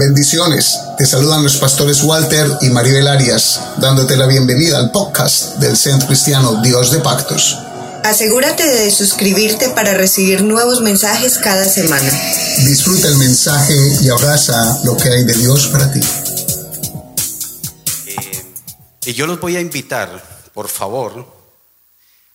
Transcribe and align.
Bendiciones. 0.00 0.80
Te 0.96 1.04
saludan 1.04 1.44
los 1.44 1.58
pastores 1.58 2.02
Walter 2.02 2.50
y 2.62 2.70
Maribel 2.70 3.06
Arias, 3.06 3.60
dándote 3.76 4.16
la 4.16 4.26
bienvenida 4.26 4.78
al 4.78 4.90
podcast 4.92 5.56
del 5.56 5.76
Centro 5.76 6.08
Cristiano 6.08 6.62
Dios 6.62 6.90
de 6.90 7.00
Pactos. 7.00 7.58
Asegúrate 8.02 8.66
de 8.66 8.90
suscribirte 8.90 9.68
para 9.68 9.92
recibir 9.92 10.42
nuevos 10.42 10.80
mensajes 10.80 11.36
cada 11.36 11.66
semana. 11.66 12.10
Disfruta 12.64 13.08
el 13.08 13.18
mensaje 13.18 13.74
y 14.00 14.08
abraza 14.08 14.80
lo 14.84 14.96
que 14.96 15.10
hay 15.10 15.24
de 15.24 15.34
Dios 15.34 15.66
para 15.66 15.92
ti. 15.92 16.00
Eh, 18.06 18.44
y 19.04 19.12
yo 19.12 19.26
los 19.26 19.38
voy 19.38 19.56
a 19.56 19.60
invitar, 19.60 20.50
por 20.54 20.70
favor, 20.70 21.30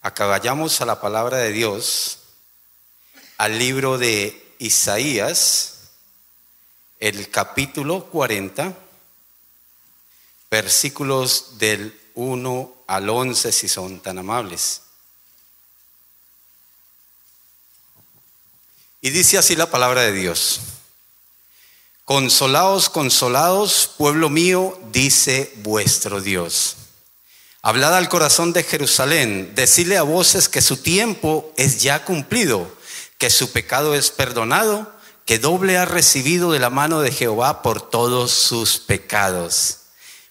a 0.03 0.13
que 0.13 0.23
vayamos 0.23 0.81
a 0.81 0.85
la 0.85 1.01
palabra 1.01 1.39
de 1.39 1.51
Dios, 1.51 2.19
al 3.39 3.57
libro 3.57 3.97
de 3.97 4.53
Isaías, 4.59 5.74
el 7.05 7.29
capítulo 7.29 8.05
40, 8.05 8.73
versículos 10.49 11.59
del 11.59 11.95
1 12.15 12.73
al 12.87 13.07
11, 13.07 13.51
si 13.51 13.67
son 13.67 13.99
tan 13.99 14.17
amables. 14.17 14.81
Y 19.01 19.11
dice 19.11 19.37
así 19.37 19.55
la 19.55 19.69
palabra 19.69 20.01
de 20.01 20.13
Dios. 20.13 20.61
Consolaos, 22.05 22.89
consolados, 22.89 23.87
pueblo 23.99 24.31
mío, 24.31 24.75
dice 24.91 25.53
vuestro 25.57 26.21
Dios. 26.21 26.75
Hablad 27.61 27.95
al 27.95 28.09
corazón 28.09 28.51
de 28.51 28.63
Jerusalén, 28.63 29.51
decile 29.53 29.97
a 29.97 30.01
voces 30.01 30.49
que 30.49 30.61
su 30.61 30.77
tiempo 30.77 31.53
es 31.55 31.83
ya 31.83 32.03
cumplido, 32.03 32.75
que 33.19 33.29
su 33.29 33.51
pecado 33.51 33.93
es 33.93 34.09
perdonado 34.09 34.94
que 35.25 35.39
doble 35.39 35.77
ha 35.77 35.85
recibido 35.85 36.51
de 36.51 36.59
la 36.59 36.69
mano 36.69 37.01
de 37.01 37.11
Jehová 37.11 37.61
por 37.61 37.81
todos 37.81 38.31
sus 38.31 38.77
pecados. 38.77 39.79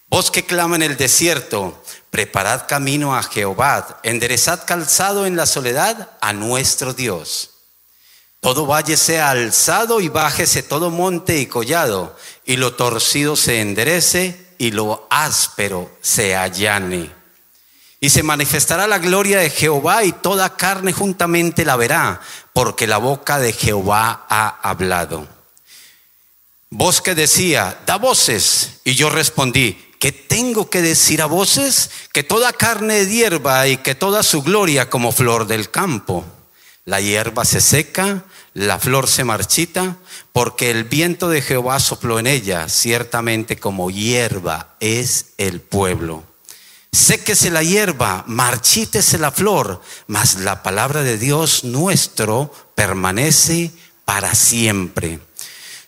Vos 0.08 0.30
que 0.30 0.46
clama 0.46 0.76
en 0.76 0.82
el 0.82 0.96
desierto, 0.96 1.82
preparad 2.10 2.68
camino 2.68 3.16
a 3.16 3.24
Jehová, 3.24 3.98
enderezad 4.04 4.64
calzado 4.64 5.26
en 5.26 5.34
la 5.34 5.46
soledad 5.46 6.10
a 6.20 6.32
nuestro 6.32 6.94
Dios. 6.94 7.50
Todo 8.38 8.66
valle 8.66 8.96
sea 8.96 9.30
alzado 9.30 10.00
y 10.00 10.08
bájese 10.08 10.62
todo 10.62 10.90
monte 10.90 11.38
y 11.38 11.46
collado, 11.46 12.16
y 12.44 12.56
lo 12.56 12.74
torcido 12.74 13.34
se 13.34 13.60
enderece 13.60 14.54
y 14.58 14.70
lo 14.70 15.08
áspero 15.10 15.90
se 16.02 16.36
allane. 16.36 17.23
Y 18.04 18.10
se 18.10 18.22
manifestará 18.22 18.86
la 18.86 18.98
gloria 18.98 19.38
de 19.38 19.48
Jehová 19.48 20.04
y 20.04 20.12
toda 20.12 20.58
carne 20.58 20.92
juntamente 20.92 21.64
la 21.64 21.76
verá, 21.76 22.20
porque 22.52 22.86
la 22.86 22.98
boca 22.98 23.38
de 23.38 23.54
Jehová 23.54 24.26
ha 24.28 24.60
hablado. 24.60 25.26
Voz 26.68 27.00
que 27.00 27.14
decía, 27.14 27.80
da 27.86 27.96
voces. 27.96 28.80
Y 28.84 28.94
yo 28.94 29.08
respondí, 29.08 29.94
¿qué 29.98 30.12
tengo 30.12 30.68
que 30.68 30.82
decir 30.82 31.22
a 31.22 31.24
voces? 31.24 31.90
Que 32.12 32.22
toda 32.22 32.52
carne 32.52 33.06
de 33.06 33.10
hierba 33.10 33.66
y 33.68 33.78
que 33.78 33.94
toda 33.94 34.22
su 34.22 34.42
gloria 34.42 34.90
como 34.90 35.10
flor 35.10 35.46
del 35.46 35.70
campo. 35.70 36.26
La 36.84 37.00
hierba 37.00 37.46
se 37.46 37.62
seca, 37.62 38.24
la 38.52 38.78
flor 38.78 39.08
se 39.08 39.24
marchita, 39.24 39.96
porque 40.30 40.70
el 40.70 40.84
viento 40.84 41.30
de 41.30 41.40
Jehová 41.40 41.80
sopló 41.80 42.18
en 42.18 42.26
ella, 42.26 42.68
ciertamente 42.68 43.56
como 43.56 43.90
hierba 43.90 44.76
es 44.78 45.28
el 45.38 45.62
pueblo. 45.62 46.33
Séquese 46.94 47.50
la 47.50 47.64
hierba, 47.64 48.22
marchítese 48.28 49.18
la 49.18 49.32
flor, 49.32 49.82
mas 50.06 50.36
la 50.36 50.62
palabra 50.62 51.02
de 51.02 51.18
Dios 51.18 51.64
nuestro 51.64 52.52
permanece 52.76 53.72
para 54.04 54.34
siempre. 54.36 55.18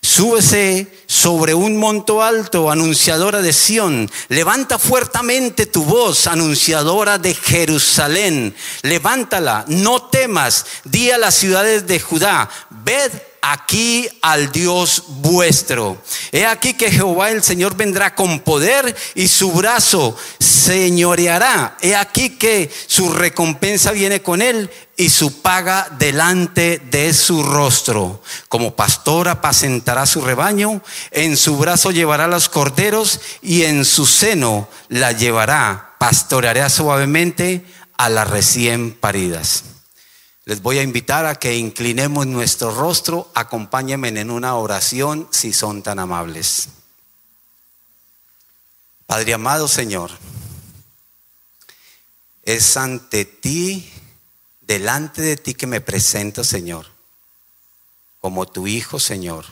Súbese 0.03 0.87
sobre 1.07 1.55
un 1.55 1.77
monto 1.77 2.23
alto, 2.23 2.73
anunciadora 2.73 3.41
de 3.41 3.53
Sión. 3.53 4.11
Levanta 4.29 4.81
fuertemente 4.81 5.67
tu 5.67 5.85
voz, 5.85 6.27
anunciadora 6.27 7.19
de 7.19 7.35
Jerusalén. 7.35 8.55
Levántala, 8.83 9.64
no 9.69 10.03
temas. 10.03 10.67
Di 10.85 11.11
a 11.13 11.19
las 11.19 11.36
ciudades 11.36 11.86
de 11.86 12.01
Judá, 12.01 12.48
ved 12.70 13.13
aquí 13.52 14.08
al 14.23 14.51
Dios 14.51 15.05
vuestro. 15.08 16.02
He 16.33 16.46
aquí 16.46 16.74
que 16.74 16.90
Jehová 16.90 17.30
el 17.30 17.42
Señor 17.42 17.77
vendrá 17.77 18.14
con 18.14 18.40
poder 18.40 18.95
y 19.14 19.29
su 19.29 19.52
brazo 19.52 20.17
señoreará. 20.39 21.77
He 21.80 21.95
aquí 21.95 22.30
que 22.30 22.70
su 22.86 23.12
recompensa 23.12 23.92
viene 23.92 24.23
con 24.23 24.42
él 24.42 24.70
y 24.96 25.11
su 25.11 25.42
paga 25.42 25.89
delante 25.98 26.80
de 26.90 27.12
su 27.14 27.42
rostro. 27.42 28.23
Como 28.48 28.74
pastor 28.74 29.29
apacentará 29.29 30.06
su 30.06 30.23
rebaño, 30.23 30.83
en 31.11 31.36
su 31.36 31.56
brazo 31.56 31.90
llevará 31.90 32.27
los 32.27 32.48
corderos 32.48 33.20
y 33.42 33.64
en 33.64 33.85
su 33.85 34.06
seno 34.06 34.68
la 34.89 35.12
llevará. 35.12 35.95
Pastoreará 35.98 36.68
suavemente 36.68 37.64
a 37.96 38.08
las 38.08 38.29
recién 38.29 38.92
paridas. 38.92 39.76
Les 40.46 40.62
voy 40.62 40.79
a 40.79 40.84
invitar 40.84 41.27
a 41.27 41.34
que 41.34 41.57
inclinemos 41.57 42.24
nuestro 42.24 42.70
rostro, 42.70 43.33
acompáñenme 43.34 44.11
en 44.11 44.30
una 44.30 44.55
oración 44.55 45.27
si 45.33 45.52
son 45.52 45.83
tan 45.83 45.98
amables. 45.98 46.68
Padre 49.06 49.35
amado 49.35 49.67
Señor, 49.67 50.12
es 52.45 52.77
ante 52.77 53.24
ti, 53.24 53.90
delante 54.61 55.20
de 55.20 55.36
ti 55.36 55.55
que 55.55 55.67
me 55.67 55.80
presento, 55.80 56.45
Señor, 56.45 56.86
como 58.20 58.46
tu 58.46 58.68
Hijo, 58.68 59.01
Señor, 59.01 59.46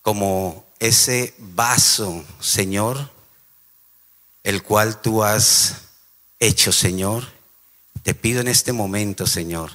como 0.00 0.64
ese 0.78 1.34
vaso, 1.36 2.24
Señor, 2.40 3.10
el 4.42 4.62
cual 4.62 5.02
tú 5.02 5.22
has 5.22 5.82
hecho, 6.38 6.72
Señor 6.72 7.39
te 8.02 8.14
pido 8.14 8.40
en 8.40 8.48
este 8.48 8.72
momento, 8.72 9.26
Señor, 9.26 9.70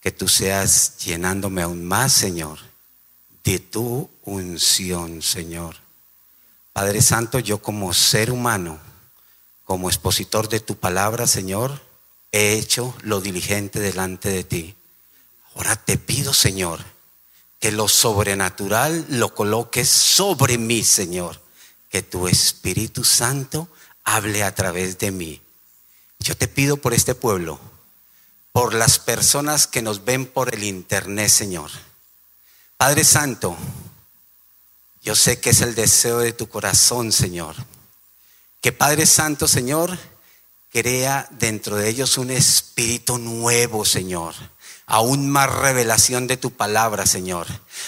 que 0.00 0.12
tú 0.12 0.28
seas 0.28 0.98
llenándome 1.04 1.62
aún 1.62 1.84
más, 1.84 2.12
Señor, 2.12 2.58
de 3.44 3.58
tu 3.58 4.08
unción, 4.24 5.22
Señor. 5.22 5.76
Padre 6.72 7.02
Santo, 7.02 7.38
yo 7.38 7.58
como 7.58 7.92
ser 7.92 8.30
humano, 8.30 8.78
como 9.64 9.88
expositor 9.88 10.48
de 10.48 10.60
tu 10.60 10.76
palabra, 10.76 11.26
Señor, 11.26 11.82
he 12.32 12.54
hecho 12.54 12.94
lo 13.02 13.20
diligente 13.20 13.80
delante 13.80 14.30
de 14.30 14.44
ti. 14.44 14.74
Ahora 15.54 15.76
te 15.76 15.98
pido, 15.98 16.32
Señor, 16.32 16.80
que 17.58 17.72
lo 17.72 17.88
sobrenatural 17.88 19.04
lo 19.08 19.34
coloques 19.34 19.88
sobre 19.88 20.56
mí, 20.56 20.84
Señor. 20.84 21.40
Que 21.90 22.02
tu 22.02 22.28
Espíritu 22.28 23.02
Santo 23.02 23.68
hable 24.04 24.44
a 24.44 24.54
través 24.54 24.98
de 24.98 25.10
mí 25.10 25.42
yo 26.18 26.36
te 26.36 26.48
pido 26.48 26.76
por 26.76 26.94
este 26.94 27.14
pueblo, 27.14 27.58
por 28.52 28.74
las 28.74 28.98
personas 28.98 29.66
que 29.66 29.82
nos 29.82 30.04
ven 30.04 30.26
por 30.26 30.54
el 30.54 30.64
internet, 30.64 31.28
Señor. 31.28 31.70
Padre 32.76 33.04
Santo, 33.04 33.56
yo 35.02 35.14
sé 35.14 35.40
que 35.40 35.50
es 35.50 35.60
el 35.60 35.74
deseo 35.74 36.18
de 36.18 36.32
tu 36.32 36.48
corazón, 36.48 37.12
Señor. 37.12 37.56
Que 38.60 38.72
Padre 38.72 39.06
Santo, 39.06 39.48
Señor, 39.48 39.96
crea 40.70 41.28
dentro 41.30 41.76
de 41.76 41.88
ellos 41.88 42.18
un 42.18 42.30
espíritu 42.30 43.18
nuevo, 43.18 43.84
Señor. 43.84 44.34
Aún 44.86 45.28
más 45.28 45.50
revelación 45.50 46.26
de 46.26 46.36
tu 46.36 46.50
palabra, 46.50 47.06
Señor. 47.06 47.46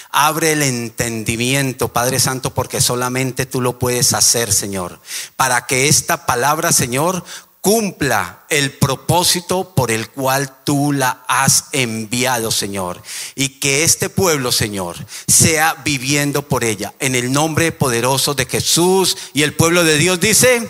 Abre 0.09 0.53
el 0.53 0.61
entendimiento, 0.61 1.89
Padre 1.89 2.19
Santo, 2.19 2.53
porque 2.53 2.79
solamente 2.79 3.45
tú 3.45 3.59
lo 3.59 3.79
puedes 3.79 4.13
hacer, 4.13 4.53
Señor. 4.53 4.99
Para 5.35 5.65
que 5.65 5.87
esta 5.87 6.25
palabra, 6.25 6.71
Señor, 6.71 7.23
cumpla 7.61 8.39
el 8.49 8.71
propósito 8.71 9.75
por 9.75 9.91
el 9.91 10.09
cual 10.09 10.51
tú 10.63 10.91
la 10.91 11.23
has 11.27 11.65
enviado, 11.71 12.51
Señor. 12.51 13.01
Y 13.35 13.59
que 13.59 13.83
este 13.83 14.09
pueblo, 14.09 14.51
Señor, 14.51 14.97
sea 15.27 15.75
viviendo 15.85 16.41
por 16.41 16.63
ella. 16.63 16.93
En 16.99 17.13
el 17.13 17.31
nombre 17.31 17.71
poderoso 17.71 18.33
de 18.33 18.47
Jesús 18.47 19.15
y 19.33 19.43
el 19.43 19.53
pueblo 19.53 19.83
de 19.83 19.97
Dios 19.97 20.19
dice, 20.19 20.67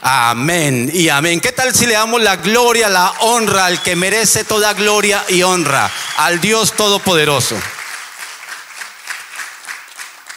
amén 0.00 0.90
y 0.94 1.08
amén. 1.08 1.40
¿Qué 1.40 1.50
tal 1.50 1.74
si 1.74 1.86
le 1.86 1.94
damos 1.94 2.22
la 2.22 2.36
gloria, 2.36 2.88
la 2.88 3.10
honra 3.20 3.66
al 3.66 3.82
que 3.82 3.96
merece 3.96 4.44
toda 4.44 4.74
gloria 4.74 5.24
y 5.28 5.42
honra, 5.42 5.90
al 6.18 6.40
Dios 6.40 6.72
Todopoderoso? 6.72 7.56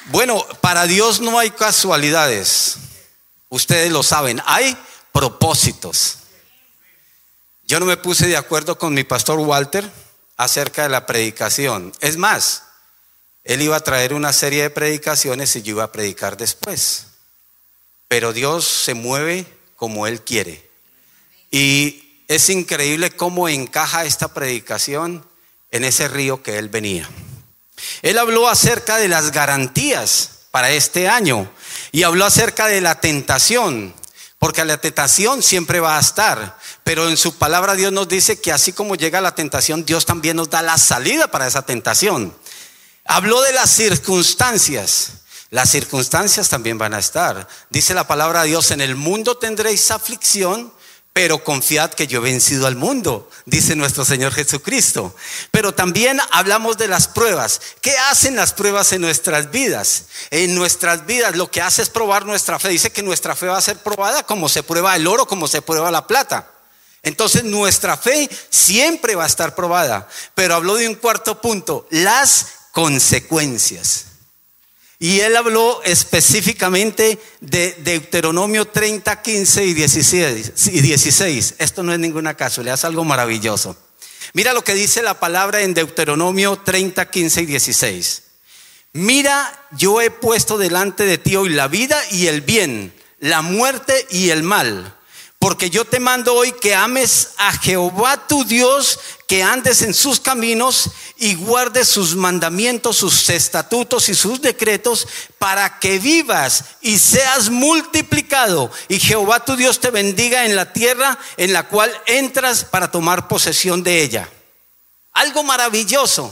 Bueno, 0.06 0.45
para 0.62 0.88
Dios 0.88 1.21
no 1.21 1.38
hay 1.38 1.51
casualidades. 1.51 2.77
Ustedes 3.50 3.92
lo 3.92 4.01
saben. 4.01 4.42
Hay 4.45 4.75
propósitos. 5.12 6.18
Yo 7.63 7.80
no 7.80 7.86
me 7.86 7.98
puse 7.98 8.28
de 8.28 8.38
acuerdo 8.38 8.78
con 8.78 8.94
mi 8.94 9.04
pastor 9.04 9.40
Walter 9.40 9.90
acerca 10.38 10.84
de 10.84 10.90
la 10.90 11.06
predicación. 11.06 11.94
Es 12.02 12.18
más, 12.18 12.63
él 13.44 13.62
iba 13.62 13.75
a 13.75 13.81
traer 13.81 14.13
una 14.13 14.34
serie 14.34 14.63
de 14.63 14.69
predicaciones 14.69 15.56
y 15.56 15.62
yo 15.62 15.72
iba 15.72 15.84
a 15.84 15.92
predicar 15.92 16.38
después. 16.38 17.08
Pero 18.08 18.34
Dios 18.34 18.66
se 18.66 18.94
mueve 18.94 19.46
como 19.75 20.06
Él 20.06 20.22
quiere. 20.22 20.69
Y 21.50 22.24
es 22.28 22.50
increíble 22.50 23.12
cómo 23.12 23.50
encaja 23.50 24.06
esta 24.06 24.34
predicación 24.34 25.25
en 25.72 25.84
ese 25.84 26.07
río 26.07 26.44
que 26.44 26.57
Él 26.57 26.69
venía. 26.69 27.10
Él 28.02 28.18
habló 28.18 28.48
acerca 28.48 28.98
de 28.98 29.07
las 29.07 29.31
garantías 29.31 30.42
para 30.52 30.72
este 30.72 31.07
año 31.07 31.52
y 31.92 32.04
habló 32.04 32.25
acerca 32.25 32.68
de 32.68 32.81
la 32.81 33.00
tentación, 33.00 33.94
porque 34.42 34.66
la 34.66 34.78
tentación 34.78 35.44
siempre 35.44 35.80
va 35.80 35.98
a 35.98 36.00
estar, 36.00 36.58
pero 36.84 37.08
en 37.08 37.16
su 37.16 37.36
palabra 37.36 37.76
Dios 37.76 37.92
nos 37.92 38.08
dice 38.08 38.42
que 38.42 38.52
así 38.52 38.74
como 38.74 38.96
llega 38.96 39.22
la 39.22 39.36
tentación, 39.36 39.86
Dios 39.86 40.08
también 40.08 40.36
nos 40.36 40.50
da 40.50 40.64
la 40.64 40.80
salida 40.80 41.28
para 41.28 41.46
esa 41.46 41.62
tentación. 41.62 42.36
Habló 43.06 43.40
de 43.44 43.54
las 43.54 43.70
circunstancias. 43.70 45.12
Las 45.52 45.70
circunstancias 45.70 46.50
también 46.50 46.80
van 46.80 46.96
a 46.96 47.00
estar. 47.00 47.48
Dice 47.70 47.94
la 47.94 48.08
palabra 48.08 48.42
de 48.42 48.48
Dios, 48.48 48.72
en 48.72 48.82
el 48.82 48.96
mundo 48.96 49.38
tendréis 49.38 49.92
aflicción, 49.92 50.74
pero 51.13 51.44
confiad 51.44 51.92
que 51.92 52.08
yo 52.08 52.19
he 52.19 52.24
vencido 52.24 52.68
al 52.68 52.78
mundo, 52.78 53.30
dice 53.46 53.75
nuestro 53.75 54.06
Señor 54.06 54.31
Jesucristo. 54.34 55.13
Pero 55.52 55.74
también 55.74 56.22
hablamos 56.31 56.78
de 56.78 56.88
las 56.88 57.10
pruebas. 57.10 57.60
¿Qué 57.81 57.92
hacen 58.10 58.38
las 58.38 58.54
pruebas 58.54 58.94
en 58.94 59.02
nuestras 59.02 59.52
vidas? 59.52 60.06
En 60.30 60.56
nuestras 60.56 61.06
vidas 61.06 61.36
lo 61.36 61.52
que 61.52 61.62
hace 61.62 61.81
es 61.81 61.90
probar 61.90 62.25
nuestra 62.25 62.60
fe. 62.60 62.69
Dice 62.69 62.92
que 62.92 63.04
nuestra 63.04 63.36
fe 63.36 63.48
va 63.48 63.58
a 63.58 63.62
ser 63.62 63.78
probada 63.80 64.24
como 64.24 64.48
se 64.48 64.63
prueba 64.63 64.96
el 64.96 65.06
oro, 65.06 65.28
como 65.28 65.50
se 65.50 65.62
prueba 65.62 65.92
la 65.92 66.08
plata. 66.08 66.50
Entonces 67.04 67.44
nuestra 67.44 67.98
fe 67.98 68.30
siempre 68.50 69.16
va 69.16 69.25
a 69.25 69.28
estar 69.28 69.54
probada. 69.54 70.07
Pero 70.34 70.56
habló 70.56 70.75
de 70.75 70.88
un 70.88 70.96
cuarto 70.96 71.42
punto, 71.42 71.88
las 71.90 72.48
consecuencias. 72.72 74.11
Y 75.01 75.19
él 75.21 75.36
habló 75.36 75.81
específicamente 75.83 77.18
de 77.39 77.75
Deuteronomio 77.80 78.68
30, 78.68 79.19
15 79.24 79.65
y 79.65 79.74
16, 79.74 81.56
Esto 81.57 81.81
no 81.81 81.92
es 81.92 81.98
ninguna 81.98 82.36
casualidad, 82.36 82.75
es 82.75 82.86
algo 82.86 83.03
maravilloso. 83.03 83.75
Mira 84.33 84.53
lo 84.53 84.63
que 84.63 84.75
dice 84.75 85.01
la 85.01 85.19
palabra 85.19 85.62
en 85.62 85.74
Deuteronomio 85.74 86.57
30, 86.57 87.09
15 87.09 87.42
y 87.42 87.45
16. 87.48 88.24
Mira, 88.94 89.68
yo 89.71 90.01
he 90.01 90.12
puesto 90.12 90.59
delante 90.59 91.04
de 91.06 91.18
ti 91.18 91.36
hoy 91.36 91.50
la 91.50 91.68
vida 91.68 92.00
y 92.12 92.27
el 92.27 92.42
bien, 92.42 92.94
la 93.18 93.42
muerte 93.42 94.06
y 94.12 94.30
el 94.30 94.44
mal. 94.44 94.95
Porque 95.42 95.72
yo 95.72 95.86
te 95.86 96.00
mando 96.00 96.36
hoy 96.36 96.52
que 96.52 96.76
ames 96.76 97.30
a 97.38 97.52
Jehová 97.54 98.28
tu 98.28 98.46
Dios, 98.46 99.00
que 99.26 99.42
andes 99.42 99.82
en 99.82 99.96
sus 99.96 100.20
caminos 100.20 100.92
y 101.18 101.34
guardes 101.34 101.88
sus 101.88 102.16
mandamientos, 102.16 102.98
sus 102.98 103.28
estatutos 103.28 104.08
y 104.10 104.14
sus 104.14 104.40
decretos, 104.40 105.08
para 105.40 105.80
que 105.80 105.98
vivas 105.98 106.66
y 106.82 107.00
seas 107.00 107.50
multiplicado. 107.50 108.70
Y 108.88 109.00
Jehová 109.00 109.44
tu 109.44 109.56
Dios 109.56 109.80
te 109.80 109.90
bendiga 109.90 110.46
en 110.46 110.56
la 110.56 110.74
tierra 110.74 111.18
en 111.38 111.54
la 111.54 111.68
cual 111.68 111.92
entras 112.06 112.64
para 112.64 112.92
tomar 112.92 113.28
posesión 113.28 113.82
de 113.82 114.04
ella. 114.04 114.30
Algo 115.14 115.42
maravilloso. 115.42 116.32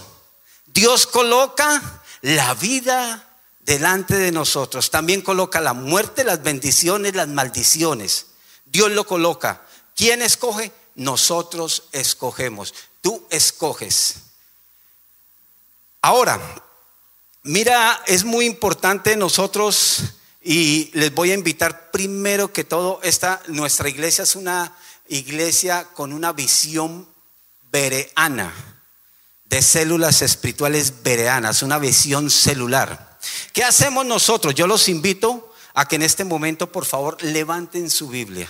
Dios 0.68 1.08
coloca 1.08 2.04
la 2.22 2.54
vida 2.54 3.28
delante 3.62 4.18
de 4.18 4.32
nosotros. 4.32 4.92
También 4.92 5.22
coloca 5.22 5.60
la 5.62 5.74
muerte, 5.74 6.24
las 6.24 6.44
bendiciones, 6.44 7.16
las 7.16 7.28
maldiciones. 7.28 8.28
Dios 8.72 8.92
lo 8.92 9.06
coloca. 9.06 9.66
¿Quién 9.96 10.22
escoge? 10.22 10.72
Nosotros 10.96 11.84
escogemos. 11.92 12.74
Tú 13.02 13.26
escoges. 13.30 14.16
Ahora, 16.02 16.40
mira, 17.44 18.02
es 18.08 18.24
muy 18.24 18.46
importante 18.46 19.16
nosotros 19.16 20.04
y 20.42 20.90
les 20.94 21.14
voy 21.14 21.32
a 21.32 21.36
invitar 21.36 21.92
primero 21.92 22.54
que 22.54 22.64
todo, 22.64 23.00
esta, 23.04 23.42
nuestra 23.48 23.90
iglesia 23.90 24.24
es 24.24 24.36
una 24.36 24.76
iglesia 25.10 25.86
con 25.94 26.14
una 26.14 26.32
visión 26.32 27.08
bereana, 27.72 28.54
de 29.46 29.62
células 29.62 30.22
espirituales 30.22 31.02
bereanas, 31.04 31.64
una 31.64 31.80
visión 31.80 32.30
celular. 32.30 33.20
¿Qué 33.52 33.64
hacemos 33.64 34.06
nosotros? 34.06 34.54
Yo 34.54 34.68
los 34.68 34.88
invito 34.88 35.49
a 35.74 35.88
que 35.88 35.96
en 35.96 36.02
este 36.02 36.24
momento, 36.24 36.72
por 36.72 36.86
favor, 36.86 37.22
levanten 37.24 37.90
su 37.90 38.08
Biblia 38.10 38.50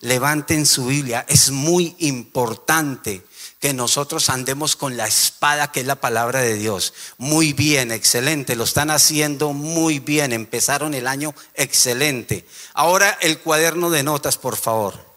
levanten 0.00 0.66
su 0.66 0.86
Biblia. 0.86 1.24
Es 1.28 1.50
muy 1.50 1.94
importante 1.98 3.22
que 3.58 3.72
nosotros 3.72 4.28
andemos 4.28 4.76
con 4.76 4.96
la 4.96 5.06
espada 5.06 5.72
que 5.72 5.80
es 5.80 5.86
la 5.86 5.96
palabra 5.96 6.40
de 6.40 6.54
Dios. 6.54 6.94
Muy 7.16 7.52
bien, 7.52 7.90
excelente, 7.90 8.56
lo 8.56 8.64
están 8.64 8.90
haciendo 8.90 9.52
muy 9.52 9.98
bien, 9.98 10.32
empezaron 10.32 10.94
el 10.94 11.06
año 11.06 11.34
excelente. 11.54 12.46
Ahora 12.74 13.18
el 13.20 13.38
cuaderno 13.38 13.90
de 13.90 14.02
notas, 14.02 14.36
por 14.38 14.56
favor. 14.56 15.08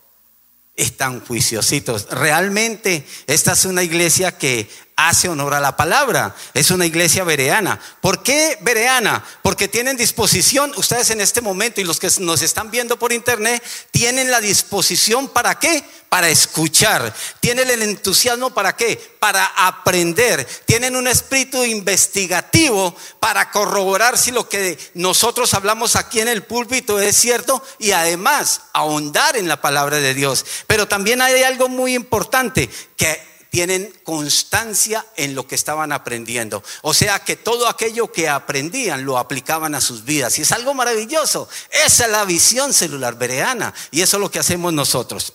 Están 0.76 1.20
juiciositos. 1.20 2.08
Realmente 2.10 3.06
esta 3.28 3.52
es 3.52 3.66
una 3.66 3.84
iglesia 3.84 4.38
que 4.38 4.70
hace 5.08 5.30
honor 5.30 5.54
a 5.54 5.60
la 5.60 5.76
palabra. 5.76 6.36
Es 6.54 6.72
una 6.72 6.86
iglesia 6.86 7.24
bereana. 7.24 7.80
¿Por 8.02 8.24
qué 8.24 8.58
bereana? 8.62 9.24
Porque 9.42 9.68
tienen 9.68 9.98
disposición, 9.98 10.74
ustedes 10.76 11.10
en 11.10 11.22
este 11.22 11.42
momento 11.42 11.82
y 11.82 11.84
los 11.84 12.00
que 12.00 12.10
nos 12.20 12.42
están 12.42 12.72
viendo 12.72 12.98
por 12.98 13.14
internet, 13.14 13.64
tienen 13.92 14.32
la 14.32 14.42
disposición 14.42 15.30
para 15.30 15.58
qué? 15.60 15.84
Para 16.10 16.30
escuchar. 16.30 17.14
Tienen 17.40 17.70
el 17.70 17.82
entusiasmo 17.82 18.54
para 18.54 18.76
qué? 18.76 19.16
Para 19.20 19.46
aprender. 19.46 20.46
Tienen 20.66 20.96
un 20.96 21.08
espíritu 21.08 21.64
investigativo 21.64 22.96
para 23.20 23.50
corroborar 23.52 24.18
si 24.18 24.32
lo 24.32 24.50
que 24.50 24.78
nosotros 24.94 25.54
hablamos 25.54 25.96
aquí 25.96 26.20
en 26.20 26.28
el 26.28 26.44
púlpito 26.44 27.00
es 27.00 27.16
cierto 27.16 27.64
y 27.80 27.92
además 27.92 28.62
ahondar 28.74 29.38
en 29.38 29.48
la 29.48 29.62
palabra 29.62 29.98
de 29.98 30.14
Dios. 30.14 30.46
Pero 30.68 30.88
también 30.88 31.22
hay 31.22 31.44
algo 31.44 31.70
muy 31.70 31.96
importante 31.96 32.70
que 32.98 33.31
tienen 33.52 33.94
constancia 34.06 35.06
en 35.18 35.36
lo 35.36 35.46
que 35.46 35.56
estaban 35.56 35.92
aprendiendo. 35.92 36.64
O 36.84 36.94
sea 36.94 37.20
que 37.20 37.36
todo 37.36 37.68
aquello 37.68 38.10
que 38.10 38.30
aprendían 38.30 39.04
lo 39.04 39.18
aplicaban 39.18 39.76
a 39.76 39.82
sus 39.82 40.06
vidas. 40.06 40.40
Y 40.40 40.44
es 40.44 40.54
algo 40.54 40.74
maravilloso. 40.74 41.50
Esa 41.70 42.06
es 42.06 42.12
la 42.12 42.24
visión 42.24 42.74
celular 42.74 43.18
bereana. 43.18 43.74
Y 43.92 44.02
eso 44.02 44.16
es 44.16 44.22
lo 44.22 44.32
que 44.32 44.40
hacemos 44.40 44.72
nosotros. 44.72 45.34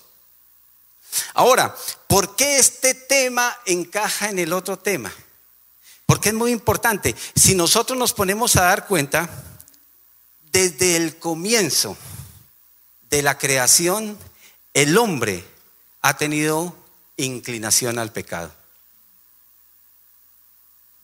Ahora, 1.34 1.76
¿por 2.06 2.36
qué 2.36 2.58
este 2.58 2.94
tema 2.94 3.54
encaja 3.66 4.30
en 4.30 4.38
el 4.38 4.54
otro 4.54 4.78
tema? 4.78 5.12
Porque 6.06 6.30
es 6.30 6.34
muy 6.34 6.52
importante. 6.52 7.14
Si 7.34 7.54
nosotros 7.54 7.98
nos 7.98 8.14
ponemos 8.14 8.56
a 8.56 8.62
dar 8.62 8.86
cuenta, 8.86 9.28
desde 10.52 10.96
el 10.96 11.18
comienzo 11.18 11.98
de 13.10 13.20
la 13.20 13.36
creación, 13.36 14.16
el 14.72 14.96
hombre 14.96 15.44
ha 16.00 16.16
tenido 16.16 16.74
inclinación 17.16 17.98
al 17.98 18.12
pecado. 18.12 18.52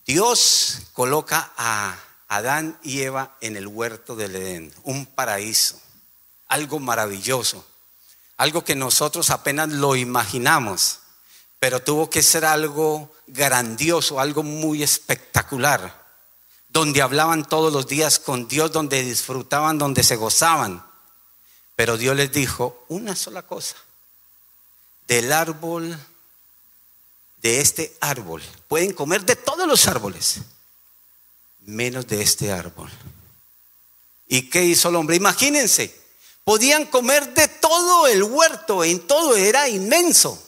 Dios 0.07 0.83
coloca 0.93 1.53
a 1.57 1.97
Adán 2.29 2.79
y 2.83 3.03
Eva 3.03 3.37
en 3.41 3.57
el 3.57 3.67
huerto 3.67 4.17
del 4.17 4.35
Edén, 4.35 4.73
un 4.85 5.07
paraíso, 5.07 5.81
algo 6.49 6.79
maravilloso, 6.81 7.65
algo 8.37 8.65
que 8.65 8.75
nosotros 8.75 9.31
apenas 9.31 9.69
lo 9.69 9.97
imaginamos, 9.97 10.99
pero 11.59 11.81
tuvo 11.81 12.11
que 12.11 12.23
ser 12.23 12.45
algo 12.45 13.13
grandioso, 13.27 14.19
algo 14.19 14.43
muy 14.43 14.83
espectacular, 14.83 16.03
donde 16.69 17.03
hablaban 17.03 17.45
todos 17.45 17.73
los 17.73 17.87
días 17.87 18.19
con 18.19 18.49
Dios, 18.49 18.73
donde 18.73 19.03
disfrutaban, 19.03 19.79
donde 19.79 20.03
se 20.03 20.17
gozaban. 20.17 20.85
Pero 21.77 21.97
Dios 21.97 22.17
les 22.17 22.33
dijo 22.33 22.85
una 22.89 23.15
sola 23.15 23.43
cosa, 23.43 23.77
del 25.07 25.33
árbol, 25.33 25.99
de 27.43 27.61
este 27.61 27.97
árbol. 28.01 28.43
Pueden 28.69 28.93
comer 28.93 29.25
de 29.25 29.37
todos 29.37 29.67
los 29.67 29.87
árboles, 29.87 30.41
menos 31.61 32.07
de 32.07 32.23
este 32.23 32.53
árbol. 32.53 32.91
¿Y 34.29 34.49
qué 34.49 34.65
hizo 34.65 34.89
el 34.89 34.97
hombre? 34.97 35.17
Imagínense, 35.17 35.95
podían 36.45 36.87
comer 36.87 37.35
de 37.35 37.49
todo 37.49 38.07
el 38.07 38.23
huerto, 38.23 38.85
en 38.85 39.07
todo 39.07 39.37
era 39.37 39.69
inmenso. 39.69 40.43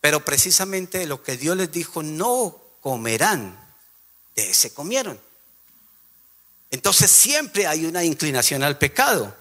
Pero 0.00 0.24
precisamente 0.24 1.06
lo 1.06 1.22
que 1.22 1.36
Dios 1.36 1.56
les 1.56 1.72
dijo, 1.72 2.02
no 2.02 2.60
comerán, 2.80 3.58
de 4.34 4.50
ese 4.50 4.72
comieron. 4.72 5.20
Entonces 6.70 7.10
siempre 7.10 7.66
hay 7.66 7.84
una 7.84 8.04
inclinación 8.04 8.62
al 8.62 8.78
pecado. 8.78 9.34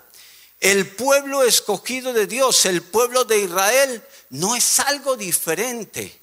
El 0.63 0.88
pueblo 0.88 1.43
escogido 1.43 2.13
de 2.13 2.25
Dios, 2.25 2.65
el 2.65 2.82
pueblo 2.82 3.25
de 3.25 3.38
Israel, 3.38 4.01
no 4.29 4.55
es 4.55 4.79
algo 4.79 5.17
diferente. 5.17 6.22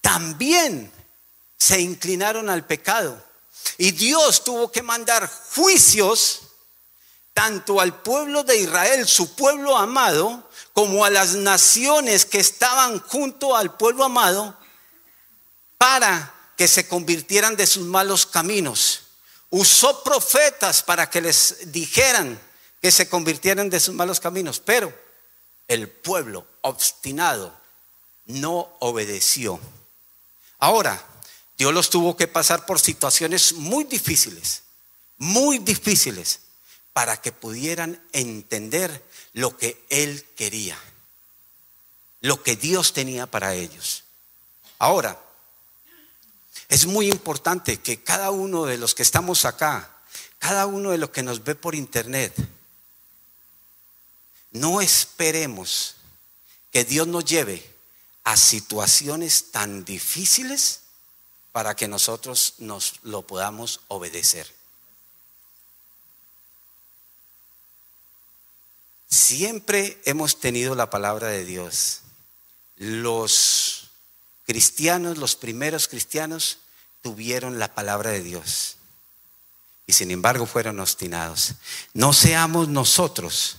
También 0.00 0.92
se 1.58 1.80
inclinaron 1.80 2.48
al 2.48 2.64
pecado. 2.64 3.20
Y 3.76 3.90
Dios 3.90 4.44
tuvo 4.44 4.70
que 4.70 4.82
mandar 4.82 5.28
juicios 5.52 6.42
tanto 7.34 7.80
al 7.80 8.02
pueblo 8.02 8.44
de 8.44 8.56
Israel, 8.56 9.04
su 9.08 9.34
pueblo 9.34 9.76
amado, 9.76 10.48
como 10.72 11.04
a 11.04 11.10
las 11.10 11.34
naciones 11.34 12.24
que 12.24 12.38
estaban 12.38 13.00
junto 13.00 13.56
al 13.56 13.76
pueblo 13.76 14.04
amado, 14.04 14.56
para 15.76 16.52
que 16.56 16.68
se 16.68 16.86
convirtieran 16.86 17.56
de 17.56 17.66
sus 17.66 17.82
malos 17.82 18.26
caminos. 18.26 19.00
Usó 19.50 20.04
profetas 20.04 20.84
para 20.84 21.10
que 21.10 21.20
les 21.20 21.72
dijeran 21.72 22.45
que 22.86 22.92
se 22.92 23.08
convirtieran 23.08 23.68
de 23.68 23.80
sus 23.80 23.96
malos 23.96 24.20
caminos, 24.20 24.60
pero 24.60 24.96
el 25.66 25.88
pueblo 25.88 26.46
obstinado 26.60 27.52
no 28.26 28.76
obedeció. 28.78 29.58
Ahora, 30.60 31.04
Dios 31.58 31.74
los 31.74 31.90
tuvo 31.90 32.16
que 32.16 32.28
pasar 32.28 32.64
por 32.64 32.78
situaciones 32.78 33.54
muy 33.54 33.82
difíciles, 33.82 34.62
muy 35.18 35.58
difíciles, 35.58 36.42
para 36.92 37.20
que 37.20 37.32
pudieran 37.32 38.00
entender 38.12 39.04
lo 39.32 39.56
que 39.56 39.84
Él 39.88 40.24
quería, 40.36 40.78
lo 42.20 42.40
que 42.40 42.54
Dios 42.54 42.92
tenía 42.92 43.26
para 43.26 43.54
ellos. 43.54 44.04
Ahora, 44.78 45.20
es 46.68 46.86
muy 46.86 47.08
importante 47.08 47.78
que 47.78 48.04
cada 48.04 48.30
uno 48.30 48.64
de 48.64 48.78
los 48.78 48.94
que 48.94 49.02
estamos 49.02 49.44
acá, 49.44 49.90
cada 50.38 50.66
uno 50.66 50.92
de 50.92 50.98
los 50.98 51.10
que 51.10 51.24
nos 51.24 51.42
ve 51.42 51.56
por 51.56 51.74
internet, 51.74 52.32
no 54.60 54.80
esperemos 54.80 55.96
que 56.72 56.84
Dios 56.84 57.06
nos 57.06 57.24
lleve 57.24 57.64
a 58.24 58.36
situaciones 58.36 59.50
tan 59.52 59.84
difíciles 59.84 60.80
para 61.52 61.74
que 61.74 61.88
nosotros 61.88 62.54
nos 62.58 62.94
lo 63.02 63.22
podamos 63.22 63.80
obedecer. 63.88 64.52
Siempre 69.08 70.00
hemos 70.04 70.40
tenido 70.40 70.74
la 70.74 70.90
palabra 70.90 71.28
de 71.28 71.44
Dios. 71.44 72.00
Los 72.76 73.90
cristianos, 74.46 75.18
los 75.18 75.36
primeros 75.36 75.88
cristianos, 75.88 76.58
tuvieron 77.00 77.58
la 77.58 77.74
palabra 77.74 78.10
de 78.10 78.22
Dios. 78.22 78.76
Y 79.86 79.92
sin 79.92 80.10
embargo 80.10 80.46
fueron 80.46 80.80
obstinados. 80.80 81.54
No 81.94 82.12
seamos 82.12 82.68
nosotros 82.68 83.58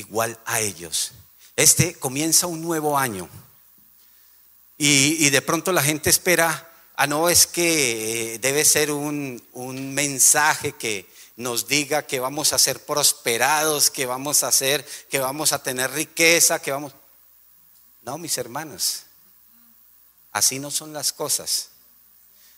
igual 0.00 0.38
a 0.44 0.60
ellos. 0.60 1.12
Este 1.56 1.94
comienza 1.94 2.46
un 2.46 2.62
nuevo 2.62 2.98
año. 2.98 3.28
Y, 4.76 5.28
de 5.28 5.42
pronto 5.42 5.72
la 5.72 5.82
gente 5.82 6.08
espera, 6.08 6.72
ah, 6.96 7.06
no, 7.06 7.28
es 7.28 7.46
que 7.46 8.34
eh, 8.34 8.38
debe 8.38 8.64
ser 8.64 8.90
un, 8.90 9.42
un 9.52 9.92
mensaje 9.92 10.72
que, 10.72 11.06
nos 11.40 11.66
diga 11.66 12.06
que 12.06 12.20
vamos 12.20 12.52
a 12.52 12.58
ser 12.58 12.84
prosperados, 12.84 13.90
que 13.90 14.04
vamos 14.04 14.44
a 14.44 14.52
ser, 14.52 14.84
que 15.08 15.18
vamos 15.18 15.52
a 15.52 15.62
tener 15.62 15.90
riqueza, 15.90 16.60
que 16.60 16.70
vamos. 16.70 16.92
No, 18.02 18.18
mis 18.18 18.36
hermanos, 18.36 19.04
así 20.32 20.58
no 20.58 20.70
son 20.70 20.92
las 20.92 21.14
cosas. 21.14 21.70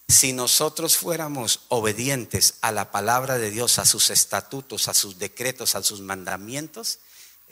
Si 0.09 0.33
nosotros 0.33 0.97
fuéramos 0.97 1.61
obedientes 1.69 2.55
a 2.61 2.73
la 2.73 2.91
palabra 2.91 3.39
de 3.39 3.53
Dios, 3.53 3.79
a 3.79 3.87
sus 3.87 4.11
estatutos, 4.11 4.89
a 4.89 4.95
sus 4.95 5.17
decretos, 5.17 5.77
a 5.77 5.83
sus 5.85 6.01
mandamientos, 6.01 6.99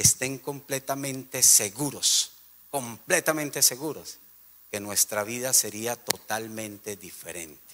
estén 0.00 0.38
completamente 0.38 1.42
seguros, 1.42 2.32
completamente 2.70 3.62
seguros, 3.62 4.18
que 4.70 4.80
nuestra 4.80 5.24
vida 5.24 5.52
sería 5.52 5.96
totalmente 5.96 6.96
diferente 6.96 7.70